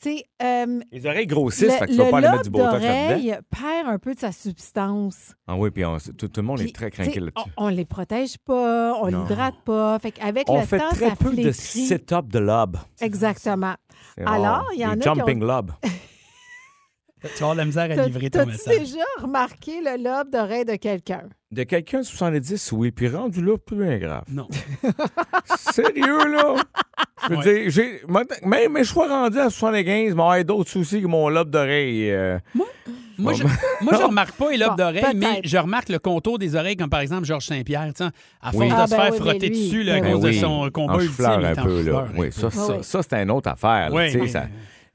tu 0.00 0.08
sais, 0.16 0.24
euh, 0.42 0.80
Les 0.90 1.06
oreilles 1.06 1.26
grossissent, 1.28 1.62
le, 1.68 1.70
fait 1.70 1.86
que 1.86 1.90
tu 1.92 1.96
vas 1.98 2.10
pas 2.10 2.18
aller 2.18 2.28
mettre 2.28 2.42
du 2.42 2.50
Botox 2.50 2.72
là-dedans. 2.72 3.06
d'oreille 3.08 3.38
perd 3.50 3.86
un 3.88 3.98
peu 3.98 4.14
de 4.14 4.18
sa 4.18 4.32
substance. 4.32 5.34
Ah 5.46 5.54
oui, 5.56 5.70
puis 5.70 5.84
on- 5.84 5.96
tout, 5.98 6.26
tout 6.28 6.40
le 6.40 6.42
monde 6.42 6.58
Puis, 6.58 6.70
est 6.70 6.74
très 6.74 6.90
craqué 6.90 7.20
là-dessus. 7.20 7.50
On, 7.56 7.66
on 7.66 7.68
les 7.68 7.84
protège 7.84 8.36
pas, 8.38 8.94
on 9.00 9.06
l'hydrate 9.06 9.54
pas. 9.64 9.98
Fait 10.00 10.10
qu'avec 10.10 10.48
On 10.48 10.58
le 10.58 10.66
fait 10.66 10.78
temps, 10.78 10.90
très 10.90 11.10
ça 11.10 11.16
peu 11.16 11.32
de 11.36 11.52
sit-up 11.52 12.26
de 12.26 12.38
lobe. 12.40 12.78
Exactement. 13.00 13.74
Alors, 14.26 14.68
il 14.74 14.80
y 14.80 14.86
en 14.86 14.90
a 14.92 14.96
qui 14.96 15.08
ont- 15.08 15.14
jumping 15.14 15.40
lobe. 15.40 15.70
Tu 17.22 17.28
vas 17.28 17.36
avoir 17.38 17.52
de 17.54 17.58
la 17.60 17.64
misère 17.66 17.84
à 17.90 17.94
T'as- 17.94 18.06
livrer 18.06 18.30
ton 18.30 18.38
T'as-tu 18.40 18.50
message. 18.52 18.78
déjà 18.80 19.04
remarqué 19.20 19.80
le 19.80 20.02
lobe 20.02 20.30
d'oreille 20.30 20.64
de 20.64 20.76
quelqu'un? 20.76 21.22
De 21.50 21.62
quelqu'un 21.64 21.98
de 22.00 22.04
70, 22.04 22.72
oui, 22.72 22.90
puis 22.90 23.08
rendu 23.08 23.44
là, 23.44 23.56
plus 23.58 23.76
bien 23.76 23.98
grave. 23.98 24.24
Non. 24.30 24.48
Sérieux, 25.72 26.28
là? 26.32 26.54
Je 27.24 27.28
veux 27.28 27.36
Ouais. 27.36 27.42
dire, 27.62 27.70
j'ai, 27.70 28.00
moi, 28.08 28.24
même 28.44 28.72
mais 28.72 28.84
je 28.84 28.90
suis 28.90 28.98
rendu 29.00 29.38
à 29.38 29.50
75, 29.50 30.14
mais 30.14 30.22
j'ai 30.36 30.44
d'autres 30.44 30.70
soucis 30.70 31.00
que 31.02 31.06
mon 31.06 31.28
lobe 31.28 31.50
d'oreille. 31.50 32.10
euh, 32.10 32.38
Moi, 33.18 33.34
je, 33.34 33.44
moi, 33.82 33.92
je 33.98 34.02
remarque 34.02 34.32
pas 34.32 34.50
les 34.50 34.56
lobes 34.56 34.70
Bon, 34.70 34.76
d'oreille, 34.76 35.04
mais 35.14 35.40
je 35.44 35.56
remarque 35.58 35.88
le 35.90 35.98
contour 35.98 36.38
des 36.38 36.56
oreilles, 36.56 36.76
comme 36.76 36.90
par 36.90 37.00
exemple 37.00 37.24
Georges 37.24 37.46
Saint-Pierre. 37.46 37.92
tu 37.96 38.04
sais, 38.04 38.10
À 38.40 38.50
force 38.50 38.56
Oui. 38.64 38.68
de 38.68 38.74
Ah, 38.76 38.86
se 38.86 38.90
ben 38.90 39.02
faire 39.02 39.12
oui, 39.12 39.18
frotter 39.18 39.48
lui, 39.50 39.64
dessus 39.64 39.82
là, 39.84 39.94
à 39.96 40.00
ben 40.00 40.12
cause 40.14 40.24
oui. 40.24 40.34
de 40.36 40.40
son 40.40 40.70
combat 40.72 41.02
ultime. 41.02 41.26
il 41.38 41.44
un 41.46 41.54
peu, 41.54 41.76
là. 41.76 41.82
fleur, 41.82 42.08
Oui, 42.16 42.26
un 42.28 42.30
ça, 42.32 42.48
peu. 42.48 42.56
ça, 42.56 42.76
Oui. 42.76 42.82
ça, 42.84 43.00
c'est 43.02 43.22
une 43.22 43.30
autre 43.30 43.50
affaire. 43.50 43.90
là, 43.90 43.94
Oui. 43.96 44.06
tu 44.06 44.12
sais, 44.12 44.20
Oui. 44.20 44.28
ça- 44.30 44.46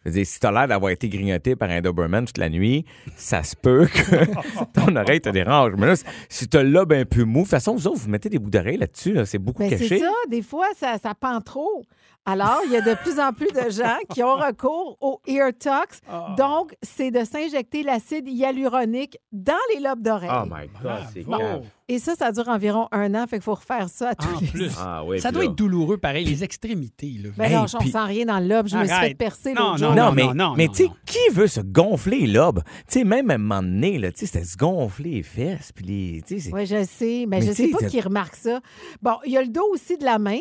je 0.06 0.10
veux 0.10 0.16
dire, 0.16 0.26
si 0.26 0.40
t'as 0.40 0.52
l'air 0.52 0.68
d'avoir 0.68 0.92
été 0.92 1.10
grignoté 1.10 1.56
par 1.56 1.70
un 1.70 1.82
Doberman 1.82 2.26
toute 2.26 2.38
la 2.38 2.50
nuit, 2.50 2.86
ça 3.16 3.44
se 3.44 3.56
peut 3.56 3.88
que 3.88 4.26
ton 4.74 4.96
oreille 4.96 5.20
te 5.22 5.30
dérange. 5.30 5.74
Mais 5.78 5.88
là, 5.88 5.94
si 6.30 6.48
t'as 6.48 6.64
le 6.64 6.70
lobe 6.70 6.94
un 6.94 7.04
peu 7.06 7.24
mou, 7.24 7.40
de 7.40 7.44
toute 7.44 7.50
façon, 7.52 7.76
vous 7.76 7.88
autres, 7.88 8.00
vous 8.00 8.10
mettez 8.10 8.30
des 8.30 8.40
bouts 8.40 8.50
d'oreille 8.50 8.78
là-dessus, 8.78 9.14
là, 9.14 9.26
c'est 9.26 9.38
beaucoup 9.40 9.64
Mais 9.64 9.70
Ben, 9.70 9.78
c'est 9.78 9.90
caché. 9.90 10.00
ça, 10.02 10.12
des 10.30 10.42
fois, 10.42 10.68
ça, 10.78 10.98
ça 11.02 11.14
pend 11.14 11.42
trop. 11.42 11.84
Alors, 12.30 12.60
il 12.66 12.72
y 12.74 12.76
a 12.76 12.82
de 12.82 12.94
plus 12.96 13.20
en 13.22 13.32
plus 13.32 13.48
de 13.48 13.70
gens 13.72 13.98
qui 14.14 14.22
ont 14.22 14.36
recours 14.36 14.98
au 15.00 15.22
ear 15.28 15.52
tox. 15.58 16.02
Ah. 16.10 16.36
Donc, 16.38 16.76
c'est 16.82 17.10
de 17.10 17.24
s'injecter 17.24 17.84
l'acide 17.84 18.28
hyaluronique 18.28 19.18
dans 19.32 19.54
les 19.74 19.80
lobes 19.80 20.02
d'oreille. 20.02 20.30
Oh 20.32 20.46
my 20.46 20.68
God, 20.84 21.00
c'est 21.14 21.24
grave. 21.24 21.62
Et 21.88 22.00
ça, 22.00 22.16
ça 22.16 22.34
dure 22.34 22.50
environ 22.50 22.90
un 22.92 23.16
an, 23.16 23.28
fait 23.28 23.38
qu'il 23.38 23.44
faut 23.44 23.54
refaire 23.54 23.88
ça 23.88 24.10
à 24.10 24.16
tous 24.16 24.28
En 24.36 24.40
les 24.42 24.48
plus. 24.48 24.72
Ah 24.78 25.06
oui, 25.06 25.22
ça 25.22 25.32
doit 25.32 25.44
là- 25.46 25.50
être 25.50 25.56
douloureux, 25.56 25.98
pareil, 25.98 26.26
les 26.26 26.44
extrémités. 26.44 27.16
Là. 27.24 27.30
Ben 27.38 27.46
Hey, 27.46 27.56
non, 27.56 27.66
on 27.74 27.78
puis- 27.78 27.92
sent 27.92 27.98
rien 28.04 28.26
dans 28.26 28.40
le 28.40 28.48
lobe. 28.48 28.68
Je 28.68 28.76
me 28.78 28.86
suis 28.86 28.94
fait 28.94 29.14
percer 29.16 29.54
Non, 29.54 29.70
l'autre 29.72 29.72
non, 29.72 29.88
jour. 29.88 29.96
Non, 29.96 30.06
non, 30.08 30.12
mais, 30.12 30.34
non, 30.34 30.54
mais 30.58 30.66
non, 30.68 30.72
tu 30.74 30.84
sais, 30.84 30.90
qui 31.06 31.30
veut 31.34 31.48
se 31.48 31.62
gonfler 31.62 32.20
les 32.20 32.28
lobes? 32.28 32.62
Tu 32.90 33.00
sais, 33.00 33.04
même 33.06 33.32
à 33.32 33.36
un 33.36 33.38
moment 33.38 33.64
donné, 33.64 34.00
là, 34.00 34.12
tu 34.12 34.20
sais, 34.20 34.26
c'était 34.26 34.44
se 34.44 34.58
gonfler 34.58 35.12
les 35.12 35.24
fesses, 35.24 35.72
puis 35.72 35.86
les... 35.86 36.24
Oui, 36.52 36.66
je 36.66 36.84
sais, 36.84 37.24
mais, 37.26 37.40
Mais 37.40 37.42
je 37.44 37.48
sais 37.54 37.68
sais, 37.68 37.70
pas 37.70 37.78
t'as- 37.80 37.88
qui 37.88 38.02
remarque 38.02 38.36
ça. 38.36 38.60
Bon, 39.02 39.14
il 39.26 39.32
y 39.32 39.38
a 39.38 39.42
le 39.42 39.48
dos 39.48 39.66
aussi 39.72 39.98
de 39.98 40.04
la 40.04 40.20
main. 40.20 40.40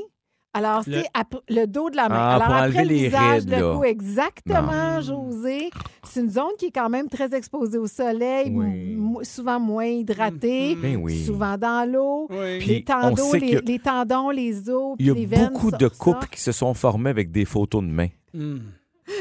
Alors, 0.56 0.82
Le- 0.86 0.94
c'est 1.02 1.54
le 1.54 1.66
dos 1.66 1.90
de 1.90 1.96
la 1.96 2.08
main. 2.08 2.16
Ah, 2.18 2.34
Alors, 2.36 2.46
pour 2.46 2.54
après 2.54 2.66
enlever 2.68 2.82
le 2.84 2.88
les 2.88 3.04
visage, 3.08 3.40
rides, 3.42 3.50
le 3.50 3.76
cou, 3.76 3.84
exactement, 3.84 5.00
José. 5.02 5.70
C'est 6.08 6.20
une 6.20 6.30
zone 6.30 6.52
qui 6.58 6.66
est 6.66 6.70
quand 6.70 6.88
même 6.88 7.08
très 7.08 7.34
exposée 7.34 7.78
au 7.78 7.86
soleil, 7.86 8.50
Oui. 8.54 8.94
mo- 8.96 9.20
moins 9.60 9.84
hydratée, 9.84 10.76
Ben 10.80 10.96
oui. 10.96 11.24
souvent 11.24 11.58
dans 11.58 11.86
l'eau. 11.90 12.26
Oui. 12.30 12.58
Puis 12.58 12.68
Les 12.68 12.84
tendons, 12.84 13.22
on 13.24 13.30
sait 13.32 13.38
les, 13.38 13.56
que- 13.56 13.64
les 13.66 13.78
tendons, 13.78 14.30
les 14.30 14.70
os, 14.70 14.96
Il 14.98 15.06
y 15.06 15.10
puis 15.10 15.10
a 15.10 15.14
les 15.14 15.26
veines. 15.26 15.48
beaucoup 15.52 15.70
ça- 15.70 15.76
de 15.76 15.88
ça. 15.88 15.94
couples 15.98 16.26
qui 16.30 16.40
se 16.40 16.52
sont 16.52 16.72
formés 16.74 17.10
avec 17.10 17.30
des 17.30 17.44
photos 17.44 17.82
de 17.82 17.88
mains. 17.88 18.08
Hmm. 18.32 18.58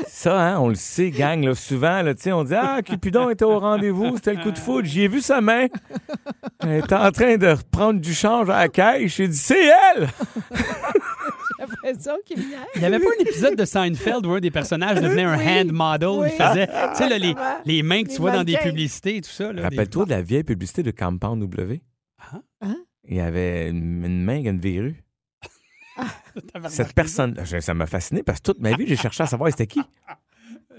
Ça, 0.07 0.39
hein, 0.39 0.59
on 0.59 0.69
le 0.69 0.73
sait, 0.75 1.11
gang, 1.11 1.43
là, 1.43 1.53
souvent, 1.53 2.01
là, 2.01 2.15
tu 2.15 2.23
sais, 2.23 2.31
on 2.31 2.43
dit 2.43 2.55
Ah, 2.55 2.81
Cupidon 2.83 3.29
était 3.29 3.45
au 3.45 3.59
rendez-vous, 3.59 4.15
c'était 4.15 4.33
le 4.33 4.41
coup 4.41 4.49
de 4.51 4.57
foudre, 4.57 4.87
j'y 4.87 5.03
ai 5.03 5.07
vu 5.07 5.21
sa 5.21 5.41
main. 5.41 5.67
Elle 6.61 6.79
était 6.83 6.95
en 6.95 7.11
train 7.11 7.37
de 7.37 7.47
reprendre 7.49 7.99
du 8.01 8.11
change 8.13 8.49
à 8.49 8.61
la 8.61 8.67
caisse. 8.67 9.13
J'ai 9.15 9.27
dit 9.27 9.37
C'est 9.37 9.69
elle! 9.95 10.09
J'ai 11.85 11.91
l'impression 11.91 12.17
qu'il 12.25 12.39
vient. 12.39 12.65
Il 12.75 12.79
n'y 12.81 12.85
avait 12.87 12.99
pas 12.99 13.09
un 13.17 13.21
épisode 13.21 13.55
de 13.55 13.63
Seinfeld 13.65 14.25
où 14.25 14.31
un 14.31 14.39
des 14.39 14.49
personnages 14.51 14.99
devenait 15.01 15.23
un 15.23 15.37
Oui. 15.37 15.45
hand 15.47 15.71
model. 15.71 16.09
Oui. 16.09 16.27
Il 16.31 16.43
faisait, 16.43 16.67
tu 16.67 16.95
sais, 16.95 17.09
là, 17.09 17.17
les, 17.19 17.35
les 17.65 17.83
mains 17.83 18.03
que 18.03 18.09
tu 18.09 18.17
vois 18.17 18.31
dans 18.31 18.43
des 18.43 18.57
publicités 18.57 19.17
et 19.17 19.21
tout 19.21 19.29
ça. 19.29 19.51
Rappelle-toi 19.55 20.05
de 20.05 20.09
la 20.09 20.21
vieille 20.21 20.43
publicité 20.43 20.81
de 20.83 20.91
Compound 20.91 21.39
W. 21.41 21.81
Ah. 22.19 22.41
Hein? 22.61 22.77
Il 23.07 23.15
y 23.17 23.19
avait 23.19 23.69
une, 23.69 24.03
une 24.03 24.23
main 24.23 24.33
avec 24.35 24.47
une 24.47 24.59
verrue. 24.59 25.03
Cette 26.67 26.93
personne, 26.93 27.35
ça 27.61 27.73
m'a 27.73 27.85
fasciné 27.85 28.23
parce 28.23 28.39
que 28.39 28.51
toute 28.51 28.59
ma 28.59 28.75
vie, 28.75 28.85
j'ai 28.87 28.97
cherché 28.97 29.23
à 29.23 29.27
savoir 29.27 29.49
c'était 29.51 29.67
qui. 29.67 29.81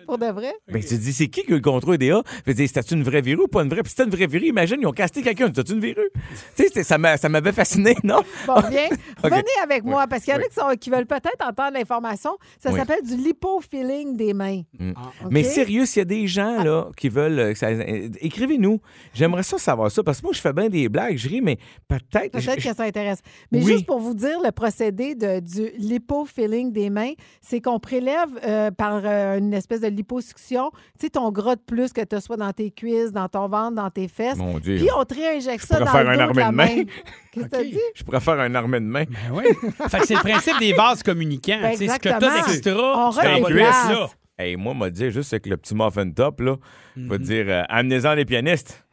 Pour 0.07 0.19
de 0.19 0.27
vrai? 0.27 0.53
Ben, 0.73 0.81
tu 0.81 0.88
te 0.88 0.95
dis, 0.95 1.12
c'est 1.12 1.27
qui 1.29 1.42
qui 1.45 1.53
a 1.53 1.57
le 1.57 1.61
contrat 1.61 1.95
EDA? 1.95 2.23
Je 2.47 2.53
dire, 2.53 2.69
c'était 2.69 2.95
une 2.95 3.03
vraie 3.03 3.21
verrue 3.23 3.42
ou 3.42 3.49
pas 3.49 3.62
une 3.62 3.69
vraie? 3.69 3.83
Puis 3.83 3.90
c'était 3.90 4.05
une 4.05 4.11
vraie 4.11 4.27
verrue, 4.27 4.47
imagine, 4.47 4.79
ils 4.81 4.87
ont 4.87 4.92
casté 4.92 5.23
quelqu'un. 5.23 5.47
C'était 5.55 5.73
une 5.73 5.81
verrue? 5.81 6.11
Tu 6.57 6.69
sais, 6.69 6.83
ça 6.83 6.99
m'a- 6.99 7.16
ça 7.16 7.29
m'avait 7.29 7.53
fasciné, 7.53 7.97
non? 8.05 8.21
Bon, 8.47 8.55
bien. 8.71 8.88
Venez 9.23 9.42
avec 9.62 9.85
moi, 9.85 10.07
parce 10.07 10.23
qu'il 10.25 10.33
y 10.33 10.37
en 10.37 10.40
a 10.40 10.42
Oui. 10.42 10.49
qui, 10.49 10.55
sont- 10.55 10.77
qui 10.79 10.90
veulent 10.90 11.07
peut-être 11.07 11.42
entendre 11.47 11.73
l'information. 11.75 12.31
Ça 12.61 12.71
Oui. 12.71 12.79
s'appelle 12.79 13.03
du 13.05 13.16
lipo-feeling 13.16 14.16
des 14.16 14.33
mains. 14.35 14.62
Mm. 14.79 14.90
OK? 14.90 14.97
Mais 15.31 15.42
sérieux, 15.42 15.87
s'il 15.87 16.01
y 16.01 16.03
a 16.03 16.05
des 16.05 16.27
gens 16.27 16.62
là, 16.62 16.88
qui 16.97 17.09
veulent. 17.09 17.38
euh, 17.38 17.55
ça- 17.55 17.69
euh, 17.69 18.09
Écrivez-nous. 18.21 18.81
J'aimerais 19.14 19.42
ça 19.42 19.59
savoir 19.59 19.90
ça 19.90 20.03
parce 20.03 20.21
que 20.21 20.27
moi, 20.27 20.33
je 20.35 20.40
fais 20.40 20.53
bien 20.53 20.69
des 20.69 20.88
blagues, 20.88 21.16
je 21.16 21.29
ris, 21.29 21.40
mais 21.40 21.59
peut-être. 21.88 22.33
Peut-être 22.33 22.57
que 22.62 22.75
ça 22.75 22.85
intéresse. 22.85 23.21
Mais 23.53 23.59
Oui. 23.62 23.73
juste 23.73 23.87
pour 23.87 23.99
vous 24.01 24.14
dire, 24.14 24.38
le 24.45 24.51
procédé 24.53 25.14
de, 25.14 25.40
du 25.40 25.71
lipo-feeling 25.79 26.73
des 26.73 26.90
mains, 26.90 27.12
c'est 27.40 27.61
qu'on 27.61 27.79
prélève 27.81 28.29
euh, 28.45 28.71
par 28.71 29.03
euh, 29.05 29.38
une 29.38 29.53
espèce 29.55 29.81
de 29.81 29.88
liposuction, 29.97 30.71
tu 30.99 31.07
sais, 31.07 31.11
ton 31.11 31.31
gras 31.33 31.57
de 31.57 31.61
plus 31.61 31.93
que 31.93 32.03
tu 32.03 32.21
soit 32.21 32.37
dans 32.37 32.53
tes 32.53 32.71
cuisses, 32.71 33.13
dans 33.13 33.29
ton 33.29 33.49
ventre, 33.49 33.75
dans 33.77 33.91
tes 33.91 34.09
fesses. 34.09 34.37
Mon 34.39 34.59
Dieu. 34.59 34.77
Puis 34.77 34.89
on 34.97 35.05
te 35.05 35.15
réinjecte 35.15 35.65
ça 35.65 35.79
dans 35.81 35.87
faire 35.87 36.05
le 36.05 36.11
un 36.11 36.15
dos 36.17 36.21
armée 36.23 36.35
de 36.35 36.39
la 36.41 36.51
de 36.51 36.57
main. 36.57 36.67
main. 36.77 36.85
Qu'est-ce 37.33 37.45
que 37.47 37.51
t'as 37.51 37.61
OK. 37.61 37.67
dit? 37.67 37.81
Je 37.95 38.05
pourrais 38.05 38.21
faire 38.21 38.41
un 38.41 38.55
armée 38.55 38.81
de 38.81 38.85
main. 38.87 39.05
Ben 39.05 39.33
oui. 39.33 39.45
fait 39.89 39.99
que 39.99 40.07
c'est 40.07 40.15
le 40.15 40.21
principe 40.21 40.59
des 40.59 40.73
vases 40.73 41.03
communicants. 41.03 41.59
Ben, 41.61 41.73
Tu 41.73 41.87
sais, 41.87 41.89
ce 41.89 41.99
que 41.99 42.09
tu 42.09 42.09
as 42.09 42.17
exactement. 42.17 42.47
d'extra, 42.47 43.09
On 43.09 43.11
tu 43.11 43.17
t'en 43.43 43.49
là. 43.49 44.09
Hey, 44.39 44.57
moi, 44.57 44.75
m'a 44.75 44.91
dit 44.91 45.11
juste 45.11 45.33
avec 45.33 45.47
le 45.47 45.57
petit 45.57 45.75
muffin 45.75 46.11
top, 46.11 46.41
là, 46.41 46.57
va 46.97 47.17
te 47.17 47.23
dire, 47.23 47.47
euh, 47.49 47.63
amenez-en 47.71 48.15
des 48.17 48.27
pianistes. 48.27 48.85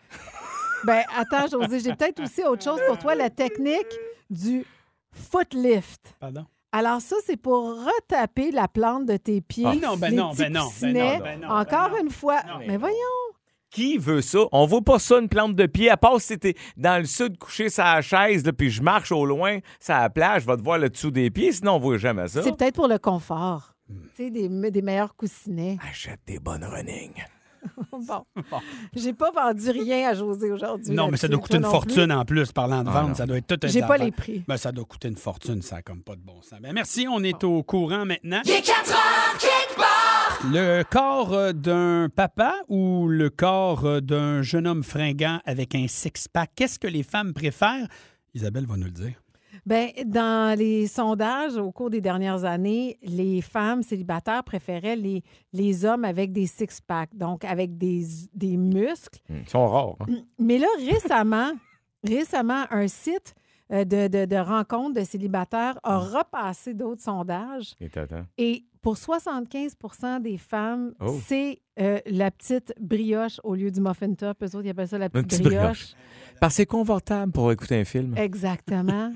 Ben, 0.85 1.01
attends, 1.17 1.47
José, 1.51 1.79
j'ai 1.79 1.93
peut-être 1.95 2.21
aussi 2.21 2.43
autre 2.43 2.63
chose 2.63 2.79
pour 2.87 2.97
toi, 2.97 3.13
la 3.15 3.29
technique 3.29 3.87
du 4.29 4.65
footlift. 5.11 6.15
Pardon? 6.19 6.45
Alors 6.75 6.99
ça, 7.01 7.15
c'est 7.25 7.37
pour 7.37 7.75
retaper 7.85 8.51
la 8.51 8.67
plante 8.67 9.05
de 9.05 9.15
tes 9.15 9.39
pieds. 9.41 9.63
Ah, 9.67 9.75
non, 9.75 9.95
ben 9.95 10.09
les 10.09 10.15
non, 10.17 10.31
petits 10.31 10.41
ben 10.41 10.53
non, 10.53 10.59
ben 10.61 10.65
coussinets. 10.65 11.17
non, 11.19 11.23
ben 11.23 11.39
non, 11.39 11.47
Encore 11.49 11.89
ben 11.89 11.97
non. 11.99 12.03
une 12.05 12.09
fois. 12.11 12.41
Non, 12.47 12.57
mais, 12.59 12.67
mais- 12.67 12.77
voyons. 12.77 12.97
Qui 13.69 13.97
veut 13.97 14.21
ça? 14.21 14.39
On 14.51 14.65
voit 14.67 14.81
pas 14.81 14.99
ça, 14.99 15.17
une 15.19 15.29
plante 15.29 15.55
de 15.55 15.65
pied, 15.65 15.89
à 15.89 15.97
part 15.97 16.19
si 16.21 16.37
t'es 16.37 16.53
dans 16.77 16.99
le 16.99 17.05
sud 17.05 17.37
couché 17.39 17.69
sur 17.69 17.83
la 17.83 18.01
chaise, 18.03 18.45
là, 18.45 18.53
puis 18.53 18.69
je 18.69 18.83
marche 18.83 19.11
au 19.11 19.25
loin, 19.25 19.59
sur 19.79 19.95
la 19.95 20.09
plage, 20.11 20.43
je 20.43 20.47
vais 20.47 20.57
te 20.57 20.61
voir 20.63 20.77
le 20.77 20.89
dessous 20.89 21.09
des 21.09 21.31
pieds, 21.31 21.51
sinon 21.51 21.73
on 21.73 21.79
voit 21.79 21.97
jamais 21.97 22.27
ça. 22.27 22.43
C'est 22.43 22.55
peut-être 22.55 22.75
pour 22.75 22.87
le 22.87 22.99
confort. 22.99 23.73
Hmm. 23.89 24.01
Tu 24.15 24.25
sais, 24.25 24.29
des, 24.29 24.47
des 24.71 24.81
meilleurs 24.83 25.15
coussinets. 25.15 25.77
Achète 25.89 26.19
des 26.27 26.37
bonnes 26.39 26.63
running. 26.63 27.13
Bon. 28.07 28.23
J'ai 28.95 29.13
pas 29.13 29.31
vendu 29.31 29.69
rien 29.69 30.09
à 30.09 30.13
José 30.13 30.51
aujourd'hui. 30.51 30.93
Non, 30.93 31.09
mais 31.09 31.17
ça 31.17 31.27
doit 31.27 31.39
coûter 31.39 31.57
une 31.57 31.63
fortune 31.63 32.11
en 32.11 32.25
plus, 32.25 32.51
parlant 32.51 32.83
de 32.83 32.89
Ah, 32.89 32.93
vente. 33.01 33.09
non. 33.09 33.15
Ça 33.15 33.25
doit 33.25 33.37
être 33.37 33.47
tout 33.47 33.59
un 33.63 33.67
J'ai 33.67 33.81
pas 33.81 33.97
les 33.97 34.11
prix. 34.11 34.43
Ben, 34.47 34.57
ça 34.57 34.71
doit 34.71 34.85
coûter 34.85 35.07
une 35.07 35.15
fortune, 35.17 35.61
ça 35.61 35.81
comme 35.81 36.03
pas 36.03 36.15
de 36.15 36.21
bon 36.21 36.41
sens. 36.41 36.59
Ben, 36.61 36.73
merci, 36.73 37.07
on 37.09 37.23
est 37.23 37.43
au 37.43 37.63
courant 37.63 38.05
maintenant. 38.05 38.41
Il 38.45 38.51
est 38.51 38.61
4 38.61 38.91
heures, 38.91 39.37
quelque 39.39 39.75
part. 39.77 40.39
Le 40.51 40.83
corps 40.83 41.33
euh, 41.33 41.53
d'un 41.53 42.09
papa 42.13 42.55
ou 42.67 43.07
le 43.07 43.29
corps 43.29 43.85
euh, 43.85 44.01
d'un 44.01 44.41
jeune 44.41 44.67
homme 44.67 44.83
fringant 44.83 45.39
avec 45.45 45.73
un 45.75 45.87
six-pack, 45.87 46.51
qu'est-ce 46.55 46.79
que 46.79 46.87
les 46.87 47.03
femmes 47.03 47.33
préfèrent? 47.33 47.87
Isabelle 48.33 48.65
va 48.65 48.75
nous 48.75 48.85
le 48.85 48.91
dire. 48.91 49.22
Ben, 49.65 49.89
dans 50.05 50.57
les 50.57 50.87
sondages 50.87 51.55
au 51.55 51.71
cours 51.71 51.89
des 51.89 52.01
dernières 52.01 52.43
années, 52.43 52.97
les 53.01 53.41
femmes 53.41 53.81
célibataires 53.81 54.43
préféraient 54.43 54.97
les, 54.97 55.23
les 55.53 55.85
hommes 55.85 56.03
avec 56.03 56.33
des 56.33 56.47
six-packs, 56.47 57.15
donc 57.15 57.45
avec 57.45 57.77
des, 57.77 58.03
des 58.33 58.57
muscles. 58.57 59.19
Ils 59.29 59.47
sont 59.47 59.65
rares. 59.67 59.95
hein. 60.01 60.15
Mais 60.37 60.57
là, 60.57 60.67
récemment, 60.79 61.51
récemment, 62.03 62.65
un 62.71 62.87
site 62.89 63.33
euh, 63.71 63.85
de, 63.85 64.07
de, 64.09 64.25
de 64.25 64.35
rencontres 64.35 64.99
de 64.99 65.05
célibataires 65.05 65.79
a 65.83 65.97
repassé 65.97 66.73
d'autres 66.73 67.01
sondages. 67.01 67.73
Et. 67.79 67.89
Et 68.37 68.65
pour 68.81 68.95
75% 68.95 70.21
des 70.21 70.37
femmes, 70.37 70.93
Oh. 70.99 71.15
c'est 71.25 71.61
euh, 71.79 71.99
la 72.05 72.29
petite 72.31 72.73
brioche 72.81 73.39
au 73.45 73.55
lieu 73.55 73.71
du 73.71 73.79
muffin 73.79 74.13
top. 74.13 74.43
Eux 74.43 74.47
autres, 74.57 74.65
ils 74.65 74.69
appellent 74.71 74.89
ça 74.89 74.97
la 74.97 75.09
petite 75.09 75.29
petite 75.29 75.43
brioche. 75.43 75.61
brioche. 75.61 75.93
Parce 76.41 76.53
que 76.53 76.57
c'est 76.57 76.65
confortable 76.65 77.31
pour 77.31 77.49
écouter 77.53 77.79
un 77.79 77.85
film. 77.85 78.13
Exactement. 78.17 79.13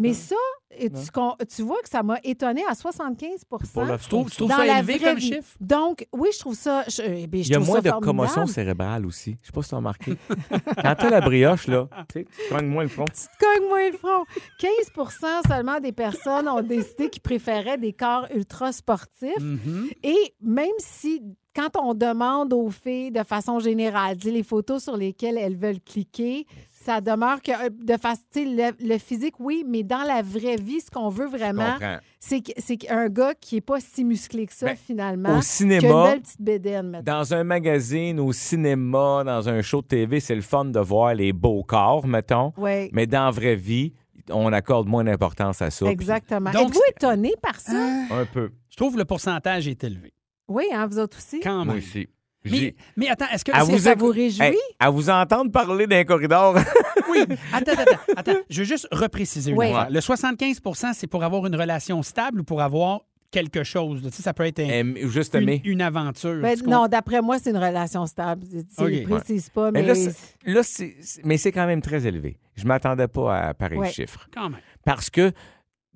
Mais 0.00 0.14
ça, 0.14 0.36
et 0.70 0.90
tu, 0.90 1.10
con- 1.12 1.34
tu 1.54 1.62
vois 1.62 1.82
que 1.82 1.88
ça 1.88 2.04
m'a 2.04 2.18
étonné 2.22 2.62
à 2.68 2.74
75 2.76 3.44
Pour 3.48 3.60
Tu 3.62 3.68
trouves, 4.08 4.30
tu 4.30 4.36
trouves 4.36 4.48
dans 4.48 4.56
ça 4.58 4.64
la 4.64 4.78
élevé 4.78 4.98
vraie 4.98 5.08
comme 5.08 5.18
vie. 5.18 5.32
chiffre? 5.34 5.56
Donc, 5.60 6.06
oui, 6.12 6.28
je 6.32 6.38
trouve 6.38 6.54
ça. 6.54 6.84
Je, 6.88 7.02
eh 7.02 7.26
bien, 7.26 7.42
je 7.42 7.48
Il 7.48 7.50
y 7.50 7.54
a 7.54 7.56
trouve 7.56 7.66
moins 7.66 7.76
ça 7.78 7.82
de 7.82 7.88
formidable. 7.88 8.04
commotion 8.06 8.46
cérébrale 8.46 9.06
aussi. 9.06 9.36
Je 9.42 9.46
sais 9.46 9.52
pas 9.52 9.62
si 9.62 9.68
tu 9.70 9.74
as 9.74 9.78
remarqué. 9.78 10.16
Quand 10.82 10.94
t'as 10.96 11.10
la 11.10 11.20
brioche, 11.20 11.66
là, 11.66 11.88
tu 12.12 12.20
sais, 12.20 12.26
tu 12.48 12.54
cognes 12.54 12.68
moins 12.68 12.84
le 12.84 12.88
front. 12.88 13.06
Tu 13.06 13.12
te 13.12 13.44
cognes 13.44 13.68
moins 13.68 13.90
le 13.90 13.96
front. 13.96 14.24
15% 14.60 15.48
seulement 15.48 15.80
des 15.80 15.92
personnes 15.92 16.48
ont 16.48 16.62
décidé 16.62 17.10
qu'ils 17.10 17.22
préféraient 17.22 17.78
des 17.78 17.92
corps 17.92 18.26
ultra 18.34 18.70
sportifs. 18.72 19.36
Mhm. 19.40 19.88
Et 20.04 20.34
même 20.40 20.68
si, 20.78 21.22
quand 21.58 21.76
on 21.82 21.92
demande 21.92 22.52
aux 22.52 22.70
filles 22.70 23.10
de 23.10 23.24
façon 23.24 23.58
générale, 23.58 24.16
sais, 24.22 24.30
les 24.30 24.44
photos 24.44 24.84
sur 24.84 24.96
lesquelles 24.96 25.36
elles 25.36 25.56
veulent 25.56 25.80
cliquer, 25.80 26.46
ça 26.70 27.00
demeure 27.00 27.42
que 27.42 27.50
euh, 27.50 27.70
de 27.70 27.96
façon, 27.96 28.20
le, 28.36 28.70
le 28.86 28.98
physique, 28.98 29.34
oui, 29.40 29.64
mais 29.66 29.82
dans 29.82 30.04
la 30.06 30.22
vraie 30.22 30.56
vie, 30.56 30.80
ce 30.80 30.88
qu'on 30.90 31.08
veut 31.08 31.26
vraiment, 31.26 31.76
c'est 32.20 32.40
qu'un 32.76 33.08
gars 33.08 33.34
qui 33.34 33.56
n'est 33.56 33.60
pas 33.60 33.80
si 33.80 34.04
musclé 34.04 34.46
que 34.46 34.52
ça, 34.52 34.66
Ben, 34.66 34.76
finalement, 34.76 35.30
Au 35.30 35.32
qui 35.32 35.34
a 35.34 35.36
une 35.38 35.42
cinéma, 35.42 36.04
belle 36.10 36.20
petite 36.20 36.40
bédaine, 36.42 36.90
maintenant. 36.90 37.18
dans 37.20 37.34
un 37.34 37.42
magazine, 37.42 38.20
au 38.20 38.32
cinéma, 38.32 39.24
dans 39.24 39.48
un 39.48 39.60
show 39.62 39.82
de 39.82 39.86
TV, 39.88 40.20
c'est 40.20 40.36
le 40.36 40.42
fun 40.42 40.66
de 40.66 40.78
voir 40.80 41.14
les 41.14 41.32
beaux 41.32 41.64
corps, 41.64 42.06
mettons. 42.06 42.52
Oui, 42.56 42.88
Mais 42.92 43.06
dans 43.08 43.24
la 43.24 43.30
vraie 43.32 43.56
vie, 43.56 43.94
on 44.30 44.52
accorde 44.52 44.86
moins 44.86 45.02
d'importance 45.04 45.60
à 45.62 45.70
ça. 45.70 45.86
exactement. 45.86 46.50
Donc, 46.52 46.68
Êtes-vous 46.68 46.82
étonné 46.90 47.32
par 47.42 47.58
ça? 47.58 47.72
Un 48.10 48.26
peu. 48.26 48.50
Je 48.70 48.76
trouve 48.76 48.92
que 48.94 48.98
le 48.98 49.04
pourcentage 49.04 49.66
est 49.66 49.82
élevé. 49.82 50.12
Oui, 50.48 50.64
hein, 50.72 50.86
vous 50.86 50.98
autres 50.98 51.18
aussi? 51.18 51.40
Quand 51.40 51.64
Moi 51.64 51.74
même. 51.74 51.76
aussi. 51.78 52.08
Mais, 52.44 52.50
J'ai- 52.56 52.76
mais 52.96 53.08
attends, 53.08 53.26
est-ce 53.32 53.44
que. 53.44 53.52
À 53.52 53.58
Est-ce 53.58 53.66
que 53.66 53.72
vous 53.72 53.78
ça 53.78 53.92
écou- 53.92 53.98
vous 54.06 54.12
réjouit? 54.12 54.42
Hey, 54.46 54.56
à 54.78 54.90
vous 54.90 55.10
entendre 55.10 55.50
parler 55.50 55.86
d'un 55.86 56.04
corridor. 56.04 56.56
Oui. 57.10 57.20
Attends, 57.54 57.72
attends, 57.72 57.98
attends. 58.16 58.38
Je 58.50 58.58
veux 58.60 58.66
juste 58.66 58.86
repréciser 58.92 59.50
une 59.52 59.56
Oui. 59.56 59.66
affaire. 59.72 59.88
Le 59.90 59.98
75% 60.00 60.92
c'est 60.92 61.06
pour 61.06 61.24
avoir 61.24 61.46
une 61.46 61.56
relation 61.56 62.02
stable 62.02 62.40
ou 62.40 62.44
pour 62.44 62.60
avoir 62.60 63.00
quelque 63.30 63.64
chose. 63.64 64.02
Tu 64.02 64.10
sais, 64.10 64.22
ça 64.22 64.34
peut 64.34 64.44
être 64.44 64.60
un- 64.60 64.94
juste 65.08 65.34
une, 65.34 65.58
une 65.64 65.80
aventure. 65.80 66.40
Ben, 66.42 66.54
Tu 66.56 66.62
comprends? 66.64 66.82
non, 66.82 66.86
d'après 66.88 67.22
moi, 67.22 67.38
c'est 67.38 67.50
une 67.50 67.56
relation 67.56 68.04
stable. 68.06 68.46
Tu 68.50 68.82
OK. 68.82 68.88
ils 68.92 69.04
précisent 69.08 69.48
pas, 69.48 69.70
Mais 69.70 69.80
mais... 69.80 69.88
là, 69.88 69.94
c'est- 69.94 70.34
là, 70.44 70.62
c'est- 70.62 70.96
c'est- 71.00 71.24
mais 71.24 71.38
c'est 71.38 71.50
quand 71.50 71.66
même 71.66 71.80
très 71.80 72.06
élevé. 72.06 72.38
Je 72.56 72.66
m'attendais 72.66 73.08
pas 73.08 73.38
à 73.48 73.54
pareil 73.54 73.78
Ouais. 73.78 73.90
chiffre. 73.90 74.28
Quand 74.32 74.50
même. 74.50 74.60
Parce 74.84 75.08
que 75.08 75.32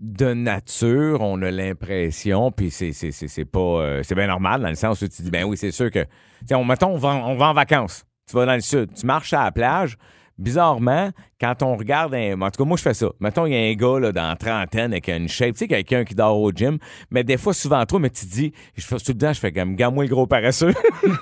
de 0.02 0.34
nature, 0.34 1.20
on 1.20 1.40
a 1.42 1.50
l'impression, 1.52 2.50
puis 2.50 2.70
c'est, 2.70 3.44
pas. 3.44 3.60
euh, 3.60 4.02
c'est 4.02 4.16
bien 4.16 4.26
normal 4.26 4.60
dans 4.60 4.68
le 4.68 4.74
sens 4.74 5.00
où 5.00 5.08
tu 5.08 5.22
dis, 5.22 5.30
ben 5.30 5.44
oui, 5.44 5.56
c'est 5.56 5.70
sûr 5.70 5.90
que. 5.90 6.04
On, 6.50 6.64
mettons, 6.64 6.88
on 6.88 6.98
va, 6.98 7.10
on 7.10 7.36
va 7.36 7.50
en 7.50 7.54
vacances. 7.54 8.04
Tu 8.28 8.34
vas 8.34 8.44
dans 8.44 8.54
le 8.54 8.60
sud, 8.60 8.92
tu 8.94 9.06
marches 9.06 9.32
à 9.32 9.44
la 9.44 9.52
plage. 9.52 9.96
Bizarrement, 10.38 11.10
quand 11.42 11.60
on 11.64 11.76
regarde 11.76 12.14
un. 12.14 12.40
En 12.40 12.50
tout 12.50 12.62
cas, 12.62 12.68
moi, 12.68 12.76
je 12.76 12.82
fais 12.82 12.94
ça. 12.94 13.08
Mettons, 13.18 13.46
il 13.46 13.52
y 13.52 13.56
a 13.56 13.70
un 13.70 13.74
gars 13.74 13.98
là, 13.98 14.12
dans 14.12 14.28
la 14.28 14.36
trentaine 14.36 14.92
avec 14.92 15.08
une 15.08 15.28
shape, 15.28 15.54
tu 15.54 15.58
sais, 15.58 15.66
quelqu'un 15.68 16.04
qui 16.04 16.14
dort 16.14 16.38
au 16.40 16.52
gym, 16.52 16.78
mais 17.10 17.24
des 17.24 17.36
fois, 17.36 17.52
souvent 17.52 17.84
trop, 17.84 17.98
mais 17.98 18.10
tu 18.10 18.26
te 18.26 18.30
dis, 18.32 18.52
je 18.76 18.84
fais 18.84 18.96
tout 18.96 19.10
le 19.12 19.18
temps, 19.18 19.32
je 19.32 19.40
fais 19.40 19.50
comme, 19.50 19.74
gamme-moi 19.74 20.04
le 20.04 20.10
gros 20.10 20.26
paresseux. 20.28 20.72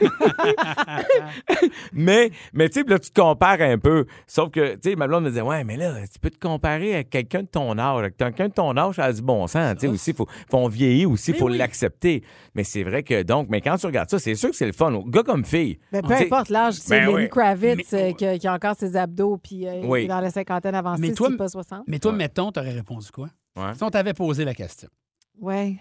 mais, 1.93 2.31
mais 2.53 2.69
tu 2.69 2.81
sais, 2.81 2.87
là, 2.89 2.99
tu 2.99 3.11
te 3.11 3.21
compares 3.21 3.61
un 3.61 3.79
peu. 3.79 4.07
Sauf 4.27 4.51
que, 4.51 4.75
tu 4.75 4.91
sais, 4.91 4.97
ma 4.97 5.07
blonde 5.07 5.25
me 5.25 5.29
disait, 5.31 5.41
ouais, 5.41 5.65
mais 5.65 5.77
là, 5.77 5.95
tu 6.13 6.19
peux 6.19 6.31
te 6.31 6.39
comparer 6.39 6.97
à 6.97 7.05
quelqu'un 7.05 7.43
de 7.43 7.49
ton 7.49 7.79
âge. 7.79 7.99
Avec 8.01 8.17
quelqu'un 8.17 8.49
de 8.49 8.55
ton 8.55 8.77
âge, 8.77 8.97
ça 8.97 9.05
a 9.05 9.13
du 9.13 9.23
bon 9.23 9.47
sens. 9.47 9.75
Tu 9.75 9.81
sais, 9.81 9.87
aussi, 9.89 10.13
faut, 10.13 10.27
faut 10.51 10.59
on 10.59 10.69
vieillit 10.69 11.07
aussi, 11.07 11.33
Mais 11.33 11.39
faut 11.39 11.49
oui. 11.49 11.59
l'accepter. 11.59 12.23
Mais 12.55 12.65
c'est 12.65 12.83
vrai 12.83 13.03
que, 13.03 13.23
donc, 13.23 13.49
mais 13.51 13.61
quand 13.61 13.77
tu 13.77 13.87
regardes 13.87 14.11
ça, 14.11 14.19
c'est 14.19 14.35
sûr 14.35 14.51
que 14.51 14.57
c'est 14.57 14.67
le 14.67 14.73
fun. 14.73 15.03
Gars 15.07 15.23
comme 15.23 15.45
fille. 15.45 15.79
Ben, 15.93 16.03
peu 16.03 16.15
importe 16.15 16.49
l'âge, 16.51 16.75
c'est 16.75 17.01
ben 17.01 17.07
Lenny 17.07 17.15
oui. 17.25 17.29
Kravitz 17.29 17.93
Mais- 17.93 18.11
euh, 18.11 18.13
qui, 18.13 18.27
a, 18.27 18.39
qui 18.39 18.47
a 18.47 18.55
encore 18.55 18.75
ses 18.77 18.97
abdos, 18.97 19.39
puis 19.43 19.67
euh, 19.67 19.81
Oui. 19.85 20.07
Dans 20.11 20.21
la 20.21 20.31
cinquantaine 20.31 20.75
avancée, 20.75 21.01
Mais 21.01 21.13
toi, 21.15 21.29
c'est 21.31 21.37
pas 21.37 21.49
60. 21.49 21.85
Mais 21.87 21.99
toi, 21.99 22.13
Ouais. 22.13 22.19
mettons, 22.19 22.53
t'aurais 22.53 22.73
répondu 22.73 23.11
quoi? 23.11 23.29
Ouais. 23.57 23.75
Si 23.75 23.83
on 23.83 23.91
t'avait 23.91 24.15
posé 24.15 24.45
la 24.45 24.55
question. 24.55 24.89
Oui. 25.41 25.79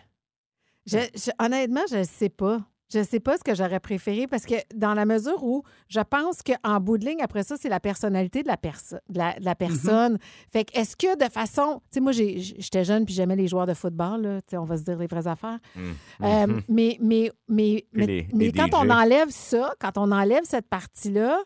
Je, 0.86 0.98
je- 1.14 1.32
honnêtement, 1.44 1.82
je 1.90 1.98
ne 1.98 2.04
sais 2.04 2.30
pas. 2.30 2.62
Je 2.92 2.98
ne 2.98 3.04
sais 3.04 3.20
pas 3.20 3.38
ce 3.38 3.44
que 3.44 3.54
j'aurais 3.54 3.80
préféré 3.80 4.26
parce 4.26 4.48
que 4.48 4.56
dans 4.74 4.96
la 4.96 5.06
mesure 5.06 5.44
où 5.44 5.62
je 5.90 6.00
pense 6.00 6.40
qu'en 6.42 6.80
bout 6.80 6.98
de 6.98 7.06
ligne, 7.06 7.22
après 7.22 7.44
ça, 7.44 7.56
c'est 7.56 7.70
la 7.70 7.80
personnalité 7.80 8.42
de 8.42 8.48
la, 8.48 8.58
perso- 8.58 8.96
de 9.10 9.18
la, 9.20 9.38
de 9.38 9.46
la 9.46 9.54
personne. 9.54 10.18
Fait 10.52 10.66
que 10.66 10.76
est-ce 10.80 10.96
que 10.98 11.16
de 11.24 11.32
façon. 11.32 11.82
Tu 11.92 11.96
sais, 11.96 12.00
moi, 12.00 12.14
j'ai- 12.14 12.40
j'étais 12.40 12.84
jeune 12.84 13.06
puis 13.06 13.14
j'aimais 13.14 13.36
les 13.36 13.48
joueurs 13.48 13.68
de 13.68 13.76
football, 13.76 14.22
là. 14.24 14.42
Tu 14.42 14.48
sais, 14.52 14.58
on 14.58 14.64
va 14.66 14.76
se 14.76 14.82
dire 14.82 14.98
les 14.98 15.06
vraies 15.06 15.28
affaires. 15.28 15.60
Euh, 15.78 15.84
Mhm. 16.48 16.62
mais 16.68 16.98
mais, 17.00 17.32
mais, 17.48 17.86
mais, 17.94 18.06
les- 18.08 18.28
mais 18.34 18.46
les 18.46 18.52
quand 18.54 18.66
DJ. 18.70 18.74
on 18.74 18.90
enlève 18.90 19.30
ça, 19.30 19.72
quand 19.80 19.96
on 20.00 20.12
enlève 20.12 20.44
cette 20.46 20.68
partie-là, 20.68 21.38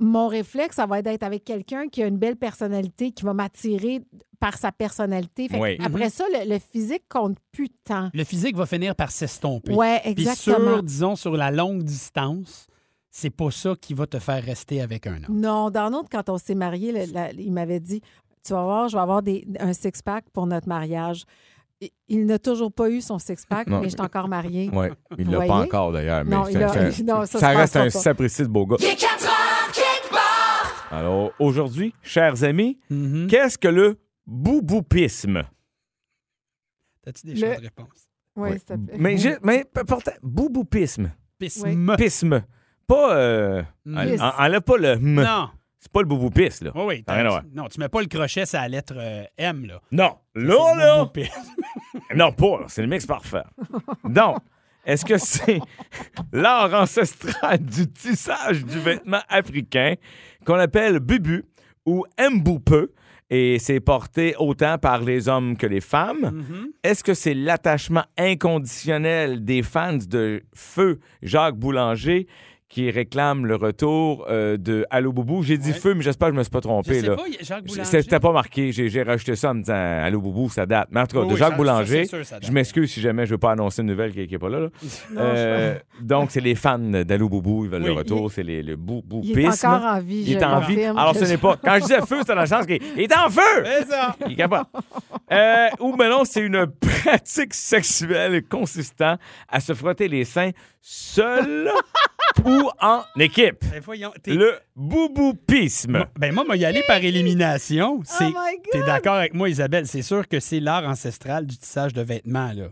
mon 0.00 0.26
réflexe, 0.28 0.76
ça 0.76 0.86
va 0.86 0.98
être 0.98 1.04
d'être 1.04 1.22
avec 1.22 1.44
quelqu'un 1.44 1.88
qui 1.88 2.02
a 2.02 2.06
une 2.06 2.16
belle 2.18 2.36
personnalité, 2.36 3.12
qui 3.12 3.22
va 3.24 3.34
m'attirer 3.34 4.00
par 4.40 4.56
sa 4.56 4.72
personnalité. 4.72 5.48
Fait 5.48 5.58
Oui. 5.60 5.76
Après 5.84 6.08
ça, 6.10 6.24
le, 6.32 6.48
le 6.50 6.58
physique 6.58 7.02
compte 7.08 7.36
plus 7.52 7.68
tant. 7.84 8.08
Le 8.14 8.24
physique 8.24 8.56
va 8.56 8.64
finir 8.66 8.96
par 8.96 9.10
s'estomper. 9.10 9.74
Ouais, 9.74 10.00
Puis 10.02 10.12
exactement. 10.12 10.74
sur, 10.76 10.82
disons, 10.82 11.16
sur 11.16 11.36
la 11.36 11.50
longue 11.50 11.82
distance, 11.82 12.66
c'est 13.10 13.30
pas 13.30 13.50
ça 13.50 13.74
qui 13.80 13.92
va 13.92 14.06
te 14.06 14.18
faire 14.18 14.42
rester 14.42 14.80
avec 14.80 15.06
un 15.06 15.16
homme. 15.16 15.38
Non, 15.40 15.70
dans 15.70 15.90
notre, 15.90 16.08
quand 16.08 16.28
on 16.30 16.38
s'est 16.38 16.54
la- 17.12 17.32
il 17.32 17.52
m'avait 17.52 17.80
dit 17.80 18.00
Tu 18.42 18.54
vas 18.54 18.62
voir, 18.64 18.88
je 18.88 18.96
vais 18.96 19.02
avoir 19.02 19.22
des, 19.22 19.46
un 19.58 19.74
six-pack 19.74 20.24
pour 20.32 20.46
notre 20.46 20.66
mariage. 20.68 21.24
il- 22.08 22.24
n'a 22.26 22.38
toujours 22.38 22.72
pas 22.72 22.88
eu 22.88 23.00
son 23.02 23.18
six-pack, 23.18 23.66
mais 23.68 23.84
je 23.84 23.88
suis 23.90 24.00
encore 24.00 24.28
mariée. 24.28 24.70
Oui, 24.72 24.86
il 25.18 25.28
l'a 25.30 25.40
pas 25.46 25.54
encore 25.62 25.92
d'ailleurs. 25.92 26.24
mais 26.24 26.36
Non, 26.36 26.46
il 26.48 26.56
a- 26.62 27.26
ça 27.26 27.48
reste 27.50 27.76
un 27.76 27.84
pas. 27.84 27.90
sapristi 27.90 28.42
de 28.42 28.48
beau 28.48 28.64
gars. 28.66 28.76
Il 28.80 28.86
est 28.86 28.96
4 28.96 29.24
heures 29.24 29.28
quelque 29.28 29.28
part. 29.28 29.39
Alors, 30.90 31.32
aujourd'hui, 31.38 31.94
chers 32.02 32.42
amis, 32.44 32.78
Mhm. 32.90 33.26
qu'est-ce 33.28 33.56
que 33.58 33.68
le 33.68 33.98
bouboupisme? 34.26 35.44
T'as-tu 37.02 37.26
des 37.26 37.34
Le- 37.34 37.40
choses 37.40 37.56
de 37.58 37.62
réponse? 37.62 38.08
Oui, 38.36 38.50
Oui. 38.50 38.58
s'il 38.58 38.64
te 38.64 38.74
plaît. 38.76 38.96
Mais, 38.98 39.16
j'ai- 39.16 39.36
mais 39.42 39.64
pourtant, 39.86 40.12
bouboupisme. 40.22 41.12
Pisme. 41.38 41.96
Pisme. 41.96 42.42
Pas. 42.86 43.16
Euh, 43.16 43.62
Mm. 43.84 43.96
en- 44.20 44.44
Enlève 44.44 44.60
pas 44.62 44.76
le 44.76 44.88
m. 44.90 45.14
Non. 45.14 45.48
C'est 45.78 45.90
pas 45.90 46.00
le 46.02 46.06
bouboupisme, 46.08 46.66
là. 46.66 46.72
Oui, 46.74 46.82
oui. 46.88 47.04
Ça 47.08 47.14
n'a 47.14 47.18
rien 47.18 47.20
à 47.20 47.24
t'as- 47.24 47.40
voir. 47.40 47.44
Non, 47.54 47.68
tu 47.68 47.80
mets 47.80 47.88
pas 47.88 48.00
le 48.02 48.06
crochet 48.06 48.44
sur 48.44 48.58
la 48.58 48.68
lettre 48.68 48.94
euh, 48.96 49.24
M, 49.38 49.64
là. 49.66 49.80
Non. 49.92 50.18
Là, 50.34 50.74
là. 50.76 50.98
boubou-pisme. 51.04 51.52
Non, 52.14 52.32
pas. 52.32 52.60
là. 52.60 52.66
C'est 52.68 52.82
le 52.82 52.88
mix 52.88 53.06
parfait. 53.06 53.42
Donc, 54.04 54.36
est-ce 54.90 55.04
que 55.04 55.18
c'est 55.18 55.60
l'art 56.32 56.74
ancestral 56.74 57.58
du 57.58 57.88
tissage 57.88 58.64
du 58.64 58.78
vêtement 58.80 59.20
africain 59.28 59.94
qu'on 60.44 60.56
appelle 60.56 60.98
bubu 60.98 61.44
ou 61.86 62.04
mboupe? 62.18 62.90
Et 63.32 63.60
c'est 63.60 63.78
porté 63.78 64.34
autant 64.40 64.76
par 64.78 65.02
les 65.02 65.28
hommes 65.28 65.56
que 65.56 65.68
les 65.68 65.80
femmes? 65.80 66.32
Mhm. 66.32 66.70
Est-ce 66.82 67.04
que 67.04 67.14
c'est 67.14 67.34
l'attachement 67.34 68.02
inconditionnel 68.18 69.44
des 69.44 69.62
fans 69.62 69.98
de 70.08 70.42
Feu 70.52 70.98
Jacques 71.22 71.54
Boulanger 71.54 72.26
qui 72.70 72.88
réclament 72.90 73.46
le 73.46 73.56
retour 73.56 74.24
euh, 74.30 74.56
de 74.56 74.86
Allô 74.90 75.12
Boubou? 75.12 75.42
J'ai 75.42 75.58
dit 75.58 75.72
Ouais. 75.72 75.76
Feu, 75.76 75.92
mais 75.94 76.02
j'espère 76.02 76.28
que 76.28 76.34
je 76.34 76.38
me 76.38 76.42
suis 76.44 76.50
pas 76.50 76.58
Je 76.58 76.68
trompé. 76.68 77.00
sais 77.00 77.06
là. 77.08 77.16
pas. 77.16 77.84
C'était 77.84 78.20
pas 78.20 78.32
marqué. 78.32 78.70
J'ai 78.72 79.02
rajouté 79.02 79.34
ça 79.36 79.50
en 79.50 79.54
me 79.54 79.60
disant 79.62 79.74
Allô 79.74 80.20
Boubou, 80.20 80.48
ça 80.48 80.64
date. 80.66 80.88
Mais 80.92 81.00
en 81.00 81.06
tout 81.06 81.16
cas, 81.18 81.24
Oui, 81.24 81.32
de 81.32 81.36
Jacques 81.36 81.50
ça- 81.50 81.56
Boulanger, 81.56 82.04
sûr, 82.06 82.20
je 82.40 82.50
m'excuse 82.52 82.90
si 82.92 83.00
jamais 83.00 83.26
je 83.26 83.32
veux 83.32 83.38
pas 83.38 83.52
annoncer 83.52 83.82
une 83.82 83.88
nouvelle 83.88 84.12
qui 84.12 84.26
n'est 84.26 84.38
pas 84.38 84.48
là. 84.48 84.60
là. 84.60 84.68
Non, 85.12 85.20
Euh, 85.20 85.78
donc, 86.00 86.30
c'est 86.30 86.40
les 86.40 86.54
fans 86.54 86.78
d'Allô 86.78 87.28
Boubou, 87.28 87.64
ils 87.64 87.70
veulent 87.70 87.82
le 87.82 87.92
retour. 87.92 88.30
C'est 88.30 88.44
les, 88.44 88.62
le 88.62 88.68
Il 88.68 88.72
est 88.72 88.76
bouboupisme. 88.76 89.66
encore 89.68 89.84
en 89.86 90.00
vie, 90.00 90.22
Il 90.26 90.32
je 90.34 90.38
est 90.38 90.44
en 90.44 90.60
vie. 90.60 90.82
Alors, 90.84 91.14
ce 91.16 91.24
je- 91.24 91.30
n'est 91.30 91.38
pas. 91.38 91.56
Quand 91.62 91.74
je 91.74 91.80
disais 91.80 92.00
feu, 92.06 92.18
c'est 92.24 92.34
dans 92.34 92.40
le 92.40 92.46
sens 92.46 92.66
qu'il 92.66 92.78
il 92.96 93.02
est 93.02 93.16
en 93.16 93.28
feu! 93.28 93.64
C'est 93.64 93.88
ça. 93.90 94.14
Il 94.26 94.32
est 94.32 94.36
capable. 94.36 94.66
Euh, 95.32 95.68
ou 95.80 95.96
mais 95.96 96.08
non, 96.08 96.24
c'est 96.24 96.40
une 96.40 96.66
pratique 96.66 97.54
sexuelle 97.54 98.42
consistant 98.48 99.16
à 99.48 99.58
se 99.60 99.74
frotter 99.74 100.06
les 100.08 100.24
seins 100.24 100.50
seul 100.80 101.70
ou 102.44 102.70
en 102.80 103.02
équipe. 103.18 103.64
Ben, 103.70 103.80
voyons, 103.80 104.12
Le 104.26 104.58
bouboupisme. 104.76 105.92
Moi- 105.92 106.08
Ben 106.18 106.32
moi, 106.34 106.44
moi, 106.44 106.56
y 106.56 106.64
aller 106.64 106.82
par 106.86 106.96
élimination. 106.98 108.00
C'est... 108.04 108.24
Oh 108.24 108.28
my 108.28 108.56
God! 108.56 108.64
T'es 108.72 108.82
d'accord 108.82 109.14
avec 109.16 109.34
moi, 109.34 109.48
Isabelle? 109.48 109.86
C'est 109.86 110.02
sûr 110.02 110.26
que 110.28 110.40
c'est 110.40 110.60
l'art 110.60 110.84
ancestral 110.88 111.46
du 111.46 111.56
tissage 111.58 111.92
de 111.92 112.02
vêtements, 112.02 112.52
là. 112.52 112.68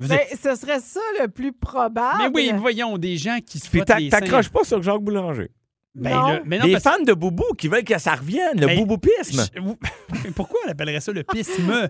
Vous 0.00 0.08
Ben, 0.08 0.18
êtes- 0.18 0.38
ce 0.42 0.54
serait 0.56 0.80
ça 0.80 1.00
le 1.20 1.28
plus 1.28 1.52
probable. 1.52 2.18
Mais 2.18 2.28
oui, 2.34 2.52
voyons, 2.56 2.98
des 2.98 3.16
gens 3.16 3.38
qui 3.44 3.58
se 3.60 3.68
Puis 3.70 3.82
t'accroches 3.84 4.48
pas 4.50 4.64
sur 4.64 4.82
Jacques 4.82 5.00
Boulanger. 5.02 5.50
Ben, 5.94 6.10
Non. 6.10 6.32
le- 6.34 6.42
mais 6.44 6.58
non, 6.58 6.66
les 6.66 6.72
parce- 6.72 6.82
fans 6.96 7.02
de 7.04 7.12
Boubou 7.12 7.54
qui 7.56 7.68
veulent 7.68 7.84
que 7.84 7.98
ça 7.98 8.16
revienne, 8.16 8.58
le 8.60 8.66
Ben, 8.66 8.78
bouboupisme. 8.80 9.44
Je- 9.54 10.30
Pourquoi 10.34 10.58
on 10.66 10.70
appellerait 10.70 11.00
ça 11.00 11.12
le 11.12 11.22
pisme? 11.22 11.88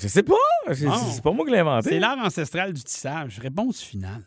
Je 0.00 0.08
sais 0.08 0.22
pas. 0.22 0.34
C'est 0.68 0.88
c'est 1.14 1.22
pas 1.22 1.32
moi 1.32 1.44
qui 1.44 1.52
l'ai 1.52 1.58
inventé. 1.58 1.90
C'est 1.90 1.98
l'art 2.00 2.16
ancestral 2.18 2.72
du 2.72 2.82
tissage. 2.82 3.38
Réponse 3.40 3.82
finale. 3.82 4.22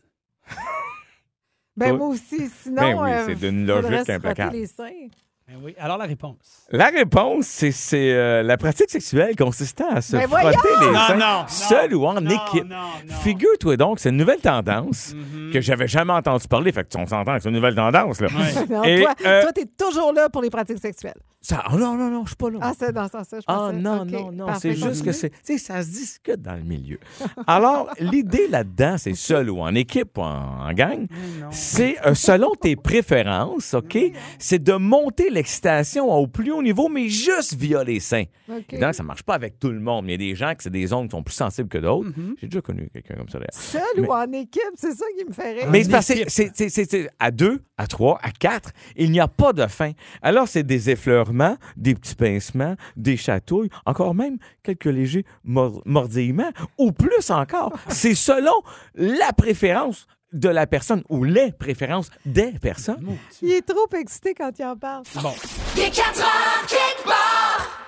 Ben, 1.77 1.97
moi 1.97 2.07
aussi. 2.07 2.49
Sinon, 2.49 2.81
Ben 2.81 2.97
oui, 3.03 3.11
euh, 3.11 3.25
c'est 3.27 3.35
d'une 3.35 3.65
logique 3.65 4.09
impeccable. 4.09 4.53
les 4.55 4.67
seins. 4.67 5.07
Ben 5.47 5.59
oui. 5.63 5.75
Alors, 5.77 5.99
la 5.99 6.05
réponse. 6.05 6.65
La 6.71 6.87
réponse, 6.87 7.45
c'est 7.45 7.69
c'est, 7.71 8.11
euh, 8.13 8.41
la 8.41 8.57
pratique 8.57 8.89
sexuelle 8.89 9.35
consistant 9.35 9.87
à 9.91 10.01
se 10.01 10.13
Ben 10.17 10.27
frotter 10.27 10.47
les 10.81 10.87
Non, 10.91 10.99
seins 11.07 11.13
non, 11.17 11.19
non. 11.41 11.45
seul 11.47 11.93
ou 11.93 12.05
en 12.07 12.19
Non, 12.19 12.31
équipe. 12.31 12.63
non, 12.67 12.75
non. 13.07 13.13
Figure-toi 13.21 13.77
donc, 13.77 13.99
c'est 13.99 14.09
une 14.09 14.17
nouvelle 14.17 14.39
tendance 14.41 15.13
Mhm. 15.13 15.51
que 15.53 15.61
j'avais 15.61 15.87
jamais 15.87 16.13
entendu 16.13 16.47
parler. 16.47 16.71
Fait 16.71 16.83
que 16.83 16.97
on 16.97 17.05
s'entend 17.05 17.35
que 17.35 17.43
c'est 17.43 17.49
une 17.49 17.55
nouvelle 17.55 17.75
tendance. 17.75 18.21
Là. 18.21 18.27
Ouais. 18.27 18.65
Non, 18.75 18.83
Et, 18.85 19.01
toi, 19.01 19.13
euh, 19.23 19.41
toi, 19.43 19.51
t'es 19.53 19.65
toujours 19.77 20.13
là 20.13 20.29
pour 20.29 20.41
les 20.41 20.49
pratiques 20.49 20.79
sexuelles. 20.79 21.13
Ça, 21.41 21.63
oh 21.71 21.75
non, 21.77 21.93
non, 21.93 22.09
non, 22.09 22.23
je 22.23 22.29
suis 22.29 22.35
pas 22.37 22.49
là. 22.49 22.57
Ah, 22.59 22.71
c'est 22.75 22.91
dans 22.91 23.05
ce 23.05 23.11
sens-là, 23.11 23.37
je 23.39 23.43
Ah 23.47 23.53
pensais. 23.69 23.77
non, 23.77 24.01
OK, 24.01 24.09
non, 24.09 24.31
non, 24.31 24.45
parfait, 24.47 24.59
c'est 24.61 24.73
juste 24.73 25.01
que 25.05 25.11
continue. 25.11 25.13
c'est, 25.13 25.29
tu 25.29 25.37
sais, 25.43 25.57
ça 25.59 25.83
se 25.83 25.89
discute 25.89 26.41
dans 26.41 26.55
le 26.55 26.63
milieu. 26.63 26.97
Alors, 27.45 27.91
l'idée 27.99 28.47
là-dedans, 28.47 28.95
c'est 28.97 29.13
seul 29.13 29.51
ou 29.51 29.61
en 29.61 29.75
équipe 29.75 30.17
ou 30.17 30.21
en, 30.21 30.67
en 30.67 30.73
gang, 30.73 31.05
c'est 31.51 31.97
euh, 32.03 32.15
selon 32.15 32.55
tes 32.55 32.75
préférences, 32.75 33.75
OK? 33.75 33.95
C'est 34.39 34.57
de 34.63 34.73
monter 34.73 35.29
l'excitation 35.35 36.11
au 36.11 36.25
plus 36.27 36.51
haut 36.51 36.63
niveau, 36.63 36.89
mais 36.89 37.07
juste 37.09 37.53
via 37.55 37.83
les 37.83 37.99
seins. 37.99 38.25
OK. 38.49 38.65
Évidemment, 38.71 38.93
ça 38.93 39.03
marche 39.03 39.23
pas 39.23 39.35
avec 39.35 39.59
tout 39.59 39.69
le 39.69 39.79
monde. 39.79 40.05
mais 40.05 40.15
Il 40.15 40.21
y 40.21 40.29
a 40.29 40.29
des 40.31 40.35
gens 40.35 40.55
que 40.55 40.63
c'est 40.63 40.69
des 40.71 40.87
zones 40.87 41.07
qui 41.07 41.11
sont 41.15 41.23
plus 41.23 41.33
sensibles 41.35 41.69
que 41.69 41.77
d'autres. 41.77 42.09
J'ai 42.41 42.47
déjà 42.47 42.61
connu 42.61 42.89
quelqu'un 42.91 43.15
comme 43.15 43.29
ça. 43.29 43.37
d'ailleurs. 43.39 43.49
Seul 43.53 43.81
Mais- 43.97 44.07
ou 44.07 44.11
en 44.11 44.31
équipe, 44.31 44.61
c'est 44.75 44.93
ça 44.93 45.05
qui 45.17 45.25
me 45.25 45.31
fait 45.33 45.53
rire. 45.53 45.67
Mais 45.69 45.83
c'est 45.83 45.91
parce 45.91 46.07
que 46.07 46.13
équipe. 46.13 46.29
c'est- 46.29 46.51
c'est- 46.55 46.69
c'est- 46.69 46.89
c'est 46.89 47.09
à 47.19 47.29
deux, 47.31 47.61
à 47.77 47.85
trois, 47.87 48.19
à 48.23 48.31
quatre, 48.31 48.71
il 48.95 49.11
n'y 49.11 49.19
a 49.19 49.27
pas 49.27 49.53
de 49.53 49.65
fin. 49.67 49.91
Alors, 50.21 50.47
c'est 50.47 50.63
des 50.63 50.89
effleurements, 50.89 51.57
des 51.77 51.93
petits 51.95 52.15
pincements, 52.15 52.75
des 52.97 53.17
chatouilles, 53.17 53.69
encore 53.85 54.15
même 54.15 54.37
quelques 54.63 54.85
légers 54.85 55.25
mor- 55.43 55.81
mordillements, 55.85 56.51
ou 56.77 56.91
plus 56.91 57.29
encore. 57.29 57.73
C'est 57.89 58.15
selon 58.15 58.53
la 58.95 59.33
préférence 59.33 60.07
de 60.35 60.49
la 60.49 60.67
personne 60.67 61.03
ou 61.09 61.23
les 61.23 61.51
préférences 61.51 62.09
des 62.25 62.51
personnes. 62.59 63.17
Il 63.41 63.51
est 63.51 63.65
trop 63.65 63.87
excité 63.97 64.33
quand 64.33 64.51
il 64.59 64.65
en 64.65 64.77
parle. 64.77 65.03
Bon. 65.21 65.33
Il 65.75 65.83
est 65.83 65.89
4 65.91 66.19
heures 66.19 66.65
quelque 66.67 67.05
part. 67.05 67.81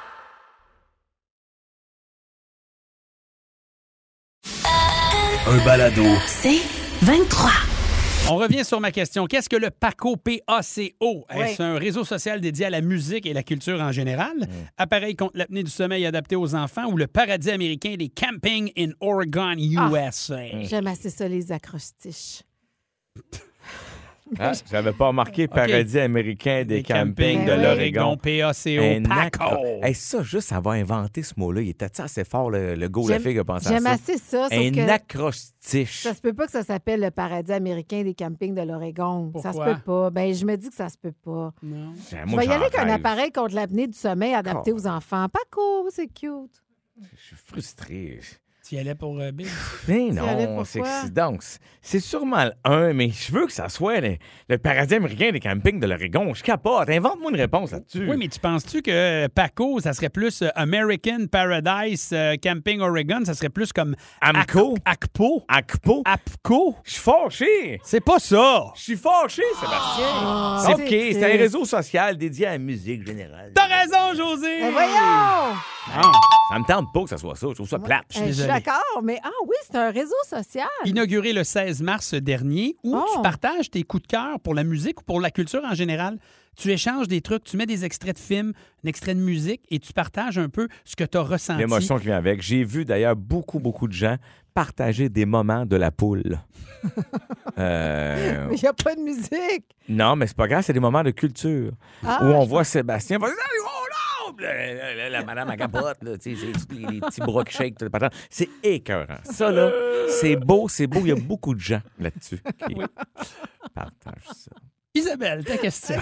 Un 5.49 5.65
balado. 5.65 6.03
C'est 6.25 6.59
23. 7.03 7.76
On 8.29 8.35
revient 8.35 8.65
sur 8.65 8.81
ma 8.81 8.91
question. 8.91 9.25
Qu'est-ce 9.25 9.47
que 9.47 9.55
le 9.55 9.69
PACO, 9.69 10.17
P-A-C-O? 10.17 11.25
Oui. 11.33 11.41
Est-ce 11.41 11.63
un 11.63 11.77
réseau 11.77 12.03
social 12.03 12.41
dédié 12.41 12.65
à 12.65 12.69
la 12.69 12.81
musique 12.81 13.25
et 13.25 13.33
la 13.33 13.41
culture 13.41 13.79
en 13.79 13.93
général? 13.93 14.33
Appareil 14.77 15.15
contre 15.15 15.37
l'apnée 15.37 15.63
du 15.63 15.71
sommeil 15.71 16.05
adapté 16.05 16.35
aux 16.35 16.53
enfants 16.53 16.87
ou 16.91 16.97
le 16.97 17.07
paradis 17.07 17.49
américain 17.51 17.95
des 17.97 18.09
campings 18.09 18.71
in 18.77 18.89
Oregon, 18.99 19.55
USA? 19.57 20.61
J'aime 20.63 20.87
assez 20.87 21.09
ça, 21.09 21.29
les 21.29 21.53
acrostiches. 21.53 22.43
Ah, 24.39 24.51
J'avais 24.69 24.91
pas 24.93 25.07
remarqué 25.07 25.47
Paradis 25.47 25.99
américain 25.99 26.63
des, 26.65 26.83
campings 26.83 27.45
de 27.45 27.51
oui. 27.53 27.61
l'Oregon. 27.61 28.17
P-A-C-O, 28.17 28.81
Un 28.83 29.03
PACO. 29.03 29.55
Hey, 29.83 29.93
ça, 29.93 30.21
juste 30.23 30.51
avoir 30.51 30.75
inventé 30.75 31.23
ce 31.23 31.33
mot-là, 31.37 31.61
il 31.61 31.69
était 31.69 32.01
assez 32.01 32.23
fort, 32.25 32.49
le, 32.51 32.75
le 32.75 32.89
go, 32.89 33.07
la 33.07 33.15
J'aime- 33.15 33.23
fille 33.23 33.33
qui 33.33 33.39
a 33.39 33.43
pensé 33.45 33.67
à 33.67 33.71
J'aime 33.71 33.83
ça? 33.83 33.91
assez 33.91 34.17
ça, 34.17 34.49
sauf 34.49 34.53
Un 34.53 34.71
que 34.71 34.89
acrostiche. 34.89 36.03
ça 36.03 36.13
se 36.13 36.21
peut 36.21 36.33
pas 36.33 36.45
que 36.45 36.51
ça 36.51 36.63
s'appelle 36.63 36.99
le 37.01 37.11
paradis 37.11 37.51
américain 37.53 38.03
des 38.03 38.13
campings 38.13 38.53
de 38.55 38.61
l'Oregon. 38.61 39.31
Ça 39.41 39.53
se 39.53 39.59
peut 39.59 39.79
pas. 39.85 40.09
Ben, 40.09 40.33
je 40.33 40.45
me 40.45 40.55
dis 40.57 40.69
que 40.69 40.75
ça 40.75 40.89
se 40.89 40.97
peut 40.97 41.13
pas. 41.23 41.53
Non. 41.63 41.93
Ben, 42.11 42.25
Je 42.25 42.29
moi, 42.31 42.39
vais 42.41 42.47
y 42.47 42.51
aller 42.51 42.65
avec 42.65 42.77
un 42.77 42.89
appareil 42.89 43.31
contre 43.31 43.55
l'apnée 43.55 43.87
du 43.87 43.97
sommeil 43.97 44.33
adapté 44.33 44.71
Oh. 44.73 44.77
aux 44.77 44.87
enfants. 44.87 45.27
Pas 45.29 45.39
cool, 45.51 45.89
c'est 45.91 46.07
cute. 46.07 46.61
Je 47.15 47.21
suis 47.27 47.35
frustré. 47.35 48.19
Tu 48.67 48.75
y 48.75 48.79
allais 48.79 48.95
pour 48.95 49.17
euh, 49.19 49.31
Bill? 49.31 49.47
Mais 49.87 50.09
non, 50.09 50.63
c'est 50.65 50.81
donc 51.13 51.41
c'est- 51.81 51.99
sûrement 52.01 52.43
le 52.45 52.51
1, 52.65 52.91
mais 52.93 53.09
je 53.11 53.31
veux 53.31 53.45
que 53.45 53.51
ça 53.53 53.69
soit 53.69 54.01
le, 54.01 54.17
le 54.49 54.57
paradis 54.57 54.95
américain 54.95 55.31
des 55.31 55.39
campings 55.39 55.79
de 55.79 55.87
l'Oregon. 55.87 56.33
Je 56.33 56.43
capote. 56.43 56.89
Invente-moi 56.89 57.31
une 57.31 57.37
réponse 57.37 57.71
là-dessus. 57.71 58.05
Oui, 58.09 58.17
mais 58.17 58.27
tu 58.27 58.39
penses-tu 58.39 58.81
que 58.81 58.91
euh, 58.91 59.27
PACO, 59.33 59.79
ça 59.79 59.93
serait 59.93 60.09
plus 60.09 60.41
euh, 60.41 60.49
American 60.55 61.27
Paradise 61.31 62.09
euh, 62.11 62.35
Camping 62.43 62.81
Oregon? 62.81 63.21
Ça 63.23 63.33
serait 63.35 63.47
plus 63.49 63.71
comme 63.71 63.95
Amco? 64.21 64.75
Ac- 64.75 64.81
ACPO? 64.85 65.43
Acpo? 65.47 66.01
APCO? 66.05 66.75
Je 66.83 66.91
suis 66.91 67.01
fâché. 67.01 67.79
C'est 67.83 68.01
pas 68.03 68.19
ça! 68.19 68.65
Je 68.75 68.81
suis 68.81 68.97
fâché, 68.97 69.43
Sébastien. 69.55 70.05
Ah, 70.09 70.65
OK, 70.73 70.87
c'est 70.89 71.23
un 71.23 71.37
réseau 71.37 71.63
social 71.63 72.17
dédié 72.17 72.47
à 72.47 72.51
la 72.51 72.57
musique 72.57 73.05
générale. 73.07 73.53
José! 74.15 74.59
Ben 74.61 74.71
voyons! 74.71 75.55
Non, 75.95 76.11
ça 76.51 76.59
me 76.59 76.65
tente 76.65 76.93
pas 76.93 77.03
que 77.03 77.09
ça 77.09 77.17
soit 77.17 77.35
ça. 77.35 77.47
Je 77.49 77.53
trouve 77.55 77.67
ça 77.69 77.79
plate. 77.79 78.05
Je 78.09 78.17
suis 78.17 78.25
désolé. 78.27 78.47
d'accord, 78.49 79.01
mais 79.03 79.19
ah 79.23 79.29
oui, 79.47 79.55
c'est 79.65 79.77
un 79.77 79.89
réseau 79.91 80.15
social. 80.27 80.67
Inauguré 80.85 81.31
le 81.33 81.43
16 81.43 81.81
mars 81.81 82.13
dernier, 82.13 82.75
où 82.83 82.95
Oh. 82.97 83.05
tu 83.15 83.21
partages 83.21 83.69
tes 83.71 83.83
coups 83.83 84.03
de 84.03 84.07
cœur 84.07 84.39
pour 84.41 84.53
la 84.53 84.63
musique 84.63 84.99
ou 85.01 85.03
pour 85.03 85.21
la 85.21 85.31
culture 85.31 85.61
en 85.63 85.73
général. 85.73 86.19
Tu 86.57 86.71
échanges 86.71 87.07
des 87.07 87.21
trucs, 87.21 87.43
tu 87.43 87.55
mets 87.55 87.67
des 87.67 87.85
extraits 87.85 88.15
de 88.15 88.19
films, 88.19 88.53
un 88.83 88.87
extrait 88.89 89.13
de 89.13 89.19
musique 89.19 89.61
et 89.69 89.79
tu 89.79 89.93
partages 89.93 90.37
un 90.39 90.49
peu 90.49 90.67
ce 90.85 90.95
que 90.95 91.03
tu 91.03 91.17
as 91.17 91.21
ressenti. 91.21 91.59
L'émotion 91.59 91.97
qui 91.99 92.05
vient 92.05 92.17
avec. 92.17 92.41
J'ai 92.41 92.63
vu 92.63 92.83
d'ailleurs 92.83 93.15
beaucoup, 93.15 93.59
beaucoup 93.59 93.87
de 93.87 93.93
gens 93.93 94.17
partager 94.55 95.07
des 95.07 95.25
moments 95.27 95.65
de 95.65 95.75
la 95.75 95.91
poule. 95.91 96.39
Euh, 97.59 98.45
Mais 98.49 98.55
il 98.55 98.61
n'y 98.61 98.67
a 98.67 98.73
pas 98.73 98.93
de 98.93 99.01
musique. 99.01 99.65
non, 99.89 100.15
mais 100.15 100.27
c'est 100.27 100.37
pas 100.37 100.47
grave, 100.47 100.61
c'est 100.63 100.73
des 100.73 100.79
moments 100.79 101.01
de 101.01 101.09
culture 101.09 101.71
Ah, 102.05 102.19
où 102.21 102.25
on 102.27 102.43
je 102.43 102.49
voit 102.49 102.63
Sébastien. 102.63 103.17
va- 103.17 103.29
Oh 104.27 104.31
non! 104.31 104.35
La, 104.39 104.73
la- 104.73 104.95
la- 104.95 105.09
la 105.09 105.23
madame 105.23 105.49
à 105.49 105.57
capote, 105.57 106.03
là, 106.03 106.17
tu 106.17 106.35
sais, 106.35 106.47
les, 106.71 106.85
les 106.91 106.99
petits 106.99 107.21
bras 107.21 107.43
qui 107.43 107.53
shake, 107.55 107.77
tout 107.77 107.85
le 107.85 107.89
patin. 107.91 108.09
C'est 108.29 108.49
écœurant. 108.63 109.17
Ça, 109.23 109.51
là, 109.51 109.71
c'est 110.09 110.35
beau, 110.35 110.67
c'est 110.67 110.87
beau. 110.87 110.99
Il 111.01 111.07
y 111.07 111.11
a 111.11 111.15
beaucoup 111.15 111.53
de 111.55 111.59
gens 111.59 111.81
là-dessus 111.99 112.39
qui 112.67 112.75
partagent 113.73 114.27
ça. 114.33 114.51
Isabelle, 114.93 115.43
ta 115.45 115.57
question. 115.57 115.95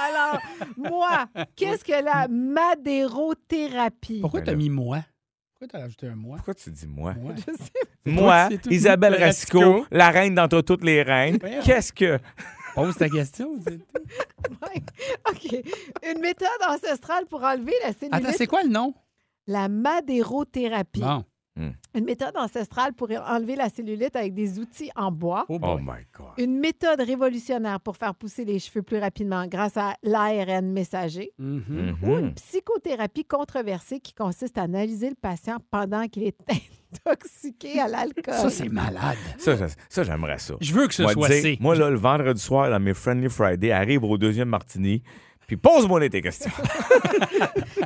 Alors, 0.00 0.40
moi, 0.76 1.26
qu'est-ce 1.56 1.84
que 1.84 2.02
la 2.04 2.26
madérothérapie? 2.28 4.20
Pourquoi 4.20 4.40
Ben 4.40 4.46
t'as 4.46 4.52
là. 4.52 4.58
mis 4.58 4.70
moi? 4.70 5.04
Pourquoi 5.52 5.68
t'as 5.68 5.80
rajouté 5.84 6.06
un 6.08 6.14
mois? 6.14 6.36
Pourquoi 6.36 6.54
tu 6.54 6.70
dis 6.70 6.86
moi? 6.86 7.14
Moi. 7.14 7.34
Je 7.36 7.52
sais. 7.52 7.70
Moi. 8.04 8.48
Isabelle 8.70 9.14
Racicot. 9.22 9.86
la 9.90 10.10
reine 10.10 10.34
d'entre 10.34 10.60
toutes 10.62 10.84
les 10.84 11.02
reines. 11.02 11.38
Qu'est-ce 11.64 11.92
que. 11.92 12.18
Pose 12.74 12.96
ta 12.96 13.08
question. 13.08 13.58
OK. 15.30 15.56
Une 16.04 16.20
méthode 16.20 16.48
ancestrale 16.68 17.26
pour 17.26 17.42
enlever 17.42 17.74
la 17.82 17.92
cellulite. 17.92 18.14
Attends, 18.14 18.36
c'est 18.36 18.46
quoi 18.46 18.62
le 18.62 18.70
nom? 18.70 18.94
La 19.46 19.68
madérothérapie. 19.68 21.00
Bon. 21.00 21.24
Une 21.94 22.04
méthode 22.04 22.36
ancestrale 22.36 22.92
pour 22.94 23.08
enlever 23.10 23.56
la 23.56 23.68
cellulite 23.68 24.14
avec 24.16 24.34
des 24.34 24.58
outils 24.58 24.90
en 24.94 25.10
bois. 25.10 25.44
Oh 25.48 25.58
Oh 25.62 25.78
my 25.80 26.04
God. 26.16 26.28
Une 26.38 26.58
méthode 26.58 27.00
révolutionnaire 27.00 27.80
pour 27.80 27.96
faire 27.96 28.14
pousser 28.14 28.44
les 28.44 28.58
cheveux 28.58 28.82
plus 28.82 28.98
rapidement 28.98 29.46
grâce 29.46 29.76
à 29.76 29.94
l'ARN 30.02 30.70
messager. 30.72 31.32
Mhm. 31.38 31.96
Ou 32.02 32.06
Mhm. 32.06 32.18
une 32.18 32.34
psychothérapie 32.34 33.24
controversée 33.24 34.00
qui 34.00 34.14
consiste 34.14 34.58
à 34.58 34.62
analyser 34.62 35.08
le 35.10 35.16
patient 35.16 35.56
pendant 35.70 36.06
qu'il 36.08 36.24
est 36.24 36.36
intoxiqué 37.06 37.80
à 37.80 37.88
l'alcool. 37.88 38.34
Ça, 38.34 38.50
c'est 38.50 38.68
malade. 38.68 39.16
Ça, 39.38 39.56
ça, 39.56 39.66
ça, 39.88 40.02
j'aimerais 40.04 40.38
ça. 40.38 40.54
Je 40.60 40.72
veux 40.72 40.86
que 40.86 40.94
ce 40.94 41.02
Moi, 41.02 41.12
soit 41.12 41.28
dire, 41.28 41.56
moi, 41.60 41.74
là, 41.74 41.90
le 41.90 41.96
vendredi 41.98 42.40
soir, 42.40 42.70
dans 42.70 42.80
mes 42.80 42.94
Friendly 42.94 43.28
Friday, 43.28 43.70
arrive 43.72 44.04
au 44.04 44.16
deuxième 44.18 44.48
martini, 44.48 45.02
puis 45.48 45.56
pose-moi 45.56 46.06
tes 46.08 46.20
questions. 46.20 46.50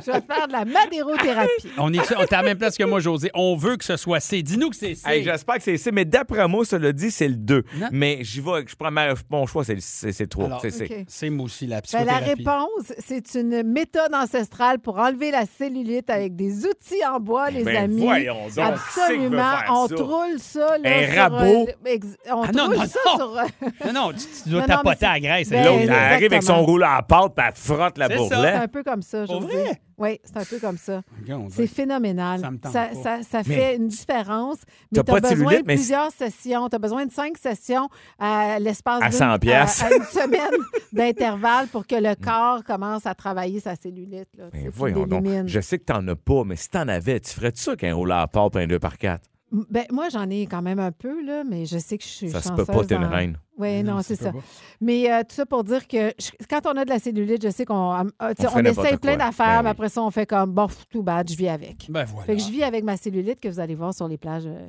Je 0.05 0.11
vais 0.11 0.21
te 0.21 0.33
faire 0.33 0.47
de 0.47 0.51
la 0.51 0.65
madérothérapie. 0.65 1.49
On 1.77 1.93
est, 1.93 1.99
on 2.17 2.21
est 2.21 2.33
à 2.33 2.37
la 2.37 2.43
même 2.43 2.57
place 2.57 2.77
que 2.77 2.83
moi, 2.83 2.99
José. 2.99 3.31
On 3.33 3.55
veut 3.55 3.77
que 3.77 3.85
ce 3.85 3.95
soit 3.95 4.19
C. 4.19 4.41
Dis-nous 4.43 4.69
que 4.69 4.75
c'est 4.75 4.95
C. 4.95 5.01
Hey, 5.09 5.23
J'espère 5.23 5.55
que 5.55 5.63
c'est 5.63 5.77
C, 5.77 5.91
mais 5.93 6.03
d'après 6.03 6.45
moi, 6.47 6.65
ça 6.65 6.77
le 6.77 6.91
dit, 6.91 7.09
c'est 7.09 7.27
le 7.29 7.35
2. 7.35 7.63
Non. 7.77 7.87
Mais 7.91 8.19
j'y 8.21 8.41
vais, 8.41 8.65
je 8.67 8.75
prends 8.75 8.91
ma- 8.91 9.13
mon 9.29 9.45
choix, 9.45 9.63
c'est 9.63 9.75
le 9.75 9.79
c'est- 9.81 10.11
c'est 10.11 10.27
3. 10.27 10.45
Alors, 10.47 10.61
C'est 10.61 10.71
C. 10.71 11.05
C'est 11.07 11.29
moi 11.29 11.45
aussi, 11.45 11.65
la 11.67 11.77
Ben, 11.77 11.81
psychothérapie. 11.83 12.43
la 12.43 12.51
réponse, 12.51 12.93
c'est 12.99 13.33
une 13.35 13.63
méthode 13.63 14.13
ancestrale 14.13 14.79
pour 14.79 14.97
enlever 14.99 15.31
la 15.31 15.45
cellulite 15.45 16.09
avec 16.09 16.35
des 16.35 16.65
outils 16.65 17.05
en 17.09 17.19
bois, 17.21 17.49
les 17.49 17.63
Ben, 17.63 17.85
amis. 17.85 18.01
voyons 18.01 18.47
donc, 18.53 18.65
Absolument. 18.73 19.53
On 19.69 19.87
ça? 19.87 19.95
troule 19.95 20.39
ça. 20.39 20.77
Là, 20.79 20.89
Un 20.97 21.11
sur, 21.11 21.21
rabot? 21.21 21.67
euh, 21.87 21.97
on 22.33 22.41
Ah, 22.43 22.51
non, 22.51 22.63
troule 22.65 22.75
non, 22.77 22.85
ça 22.85 22.99
non. 23.05 23.15
sur. 23.15 23.37
euh, 23.37 23.43
Non, 23.85 23.93
non, 23.93 24.11
tu, 24.11 24.25
tu 24.43 24.49
dois 24.49 24.61
tapoter 24.67 25.05
à 25.05 25.13
la 25.13 25.19
graisse. 25.21 25.49
Ben, 25.49 25.63
L'autre, 25.65 25.79
elle 25.83 25.91
arrive 25.91 26.31
avec 26.33 26.43
son 26.43 26.61
rouleau 26.63 26.85
à 26.89 27.01
pâte, 27.03 27.33
puis 27.35 27.45
elle 27.47 27.52
te 27.53 27.59
frotte 27.59 27.97
la 27.97 28.07
ça. 28.09 28.17
C'est 28.29 28.51
un 28.51 28.67
peu 28.67 28.83
comme 28.83 29.01
ça, 29.01 29.25
Pour 29.25 29.41
vrai? 29.41 29.79
Oui, 29.97 30.19
c'est 30.23 30.37
un 30.37 30.43
peu 30.43 30.59
comme 30.59 30.77
ça. 30.77 31.01
Regarde, 31.21 31.49
C'est 31.51 31.67
phénoménal. 31.67 32.39
Ça 32.39 32.51
me 32.51 32.57
tente 32.57 32.71
ça, 32.73 32.87
pas. 32.87 32.95
ça- 32.95 33.23
ça 33.23 33.41
Mais- 33.45 33.55
fait 33.55 33.75
une 33.77 33.87
différence. 33.87 34.57
Mais 34.91 34.97
T'as 34.97 35.03
tu 35.03 35.11
pas 35.11 35.17
as 35.17 35.21
de 35.31 35.35
besoin 35.35 35.51
de 35.61 35.63
mais 35.67 35.75
plusieurs 35.75 36.11
sessions. 36.11 36.67
Tu 36.67 36.75
as 36.75 36.79
besoin 36.79 37.05
de 37.05 37.11
cinq 37.11 37.37
sessions 37.37 37.87
à 38.19 38.57
l'espace 38.59 39.01
À 39.03 39.09
d'une- 39.09 39.17
100 39.19 39.37
piastres. 39.39 39.83
à, 39.83 39.87
à 39.87 39.93
une 39.95 40.03
semaine 40.03 40.59
d'intervalle 40.93 41.67
pour 41.67 41.85
que 41.87 41.95
le 41.95 42.15
corps 42.15 42.63
commence 42.63 43.05
à 43.05 43.13
travailler 43.15 43.59
sa 43.59 43.75
cellulite. 43.75 44.29
Là. 44.37 44.45
Tu 44.51 44.57
Ben, 44.57 44.63
tu 44.63 44.69
voyons 44.77 45.05
donc. 45.05 45.25
Je 45.45 45.59
sais 45.59 45.77
que 45.79 45.85
t'en 45.85 46.05
as 46.07 46.15
pas, 46.15 46.43
mais 46.43 46.55
si 46.55 46.69
t'en 46.69 46.87
avais, 46.87 47.19
tu 47.19 47.31
ferais 47.31 47.51
ça 47.55 47.75
qu'un 47.75 47.93
rouleau 47.93 48.15
à 48.15 48.27
pâte, 48.27 48.55
un 48.55 48.67
2 48.67 48.79
par 48.79 48.97
4 48.97 49.21
Ben, 49.69 49.85
moi, 49.91 50.09
j'en 50.09 50.27
ai 50.31 50.47
quand 50.47 50.63
même 50.63 50.79
un 50.79 50.91
peu, 50.91 51.23
là, 51.23 51.43
mais 51.47 51.65
je 51.67 51.77
sais 51.77 51.97
que 51.99 52.03
je 52.03 52.09
suis 52.09 52.29
Ça 52.31 52.41
se 52.41 52.49
chanceuse. 52.49 52.65
peut 52.65 52.73
pas, 52.73 52.83
t'es 52.85 52.95
une 52.95 53.03
dans- 53.03 53.09
reine. 53.09 53.37
Oui, 53.59 53.83
non, 53.83 54.01
c'est 54.01 54.15
ça. 54.15 54.31
pas. 54.31 54.39
Mais 54.81 55.11
euh, 55.11 55.19
tout 55.21 55.35
ça 55.35 55.45
pour 55.45 55.63
dire 55.63 55.87
que 55.87 56.11
je- 56.19 56.31
quand 56.49 56.65
on 56.65 56.75
a 56.75 56.83
de 56.85 56.89
la 56.89 56.97
cellulite, 56.97 57.43
je 57.43 57.49
sais 57.51 57.63
qu'on 57.63 57.93
euh, 57.93 58.33
tu 58.35 58.41
sais, 58.41 58.47
On 58.53 58.59
essaye 58.65 58.97
plein 58.97 59.15
quoi. 59.15 59.25
d'affaires, 59.27 59.45
Ben 59.57 59.61
mais 59.61 59.69
oui. 59.69 59.71
après 59.71 59.89
ça, 59.89 60.01
on 60.01 60.09
fait 60.09 60.25
comme, 60.25 60.51
bon, 60.53 60.67
tout 60.89 61.03
bad, 61.03 61.29
je 61.29 61.35
vis 61.37 61.49
avec. 61.49 61.85
Ben 61.89 62.03
voilà. 62.05 62.25
Fait 62.25 62.35
que 62.35 62.41
je 62.41 62.49
vis 62.49 62.63
avec 62.63 62.83
ma 62.83 62.97
cellulite 62.97 63.39
que 63.39 63.47
vous 63.47 63.59
allez 63.59 63.75
voir 63.75 63.93
sur 63.93 64.07
les 64.07 64.17
plages 64.17 64.47
euh, 64.47 64.67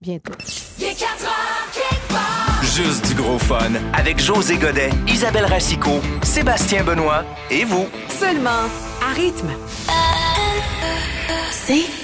bientôt. 0.00 0.32
Il 0.78 0.84
est 0.84 0.98
4 0.98 1.24
heures, 1.24 1.70
quelque 1.74 2.08
part. 2.14 2.62
Juste 2.64 3.06
du 3.08 3.14
gros 3.20 3.38
fun 3.38 3.72
avec 3.92 4.18
José 4.18 4.56
Godet, 4.56 4.88
Isabelle 5.06 5.44
Racicot, 5.44 6.00
Sébastien 6.22 6.82
Benoît 6.82 7.24
et 7.50 7.64
vous. 7.64 7.84
Seulement 8.08 8.64
à 9.06 9.12
rythme. 9.14 9.50
C'est 11.50 12.03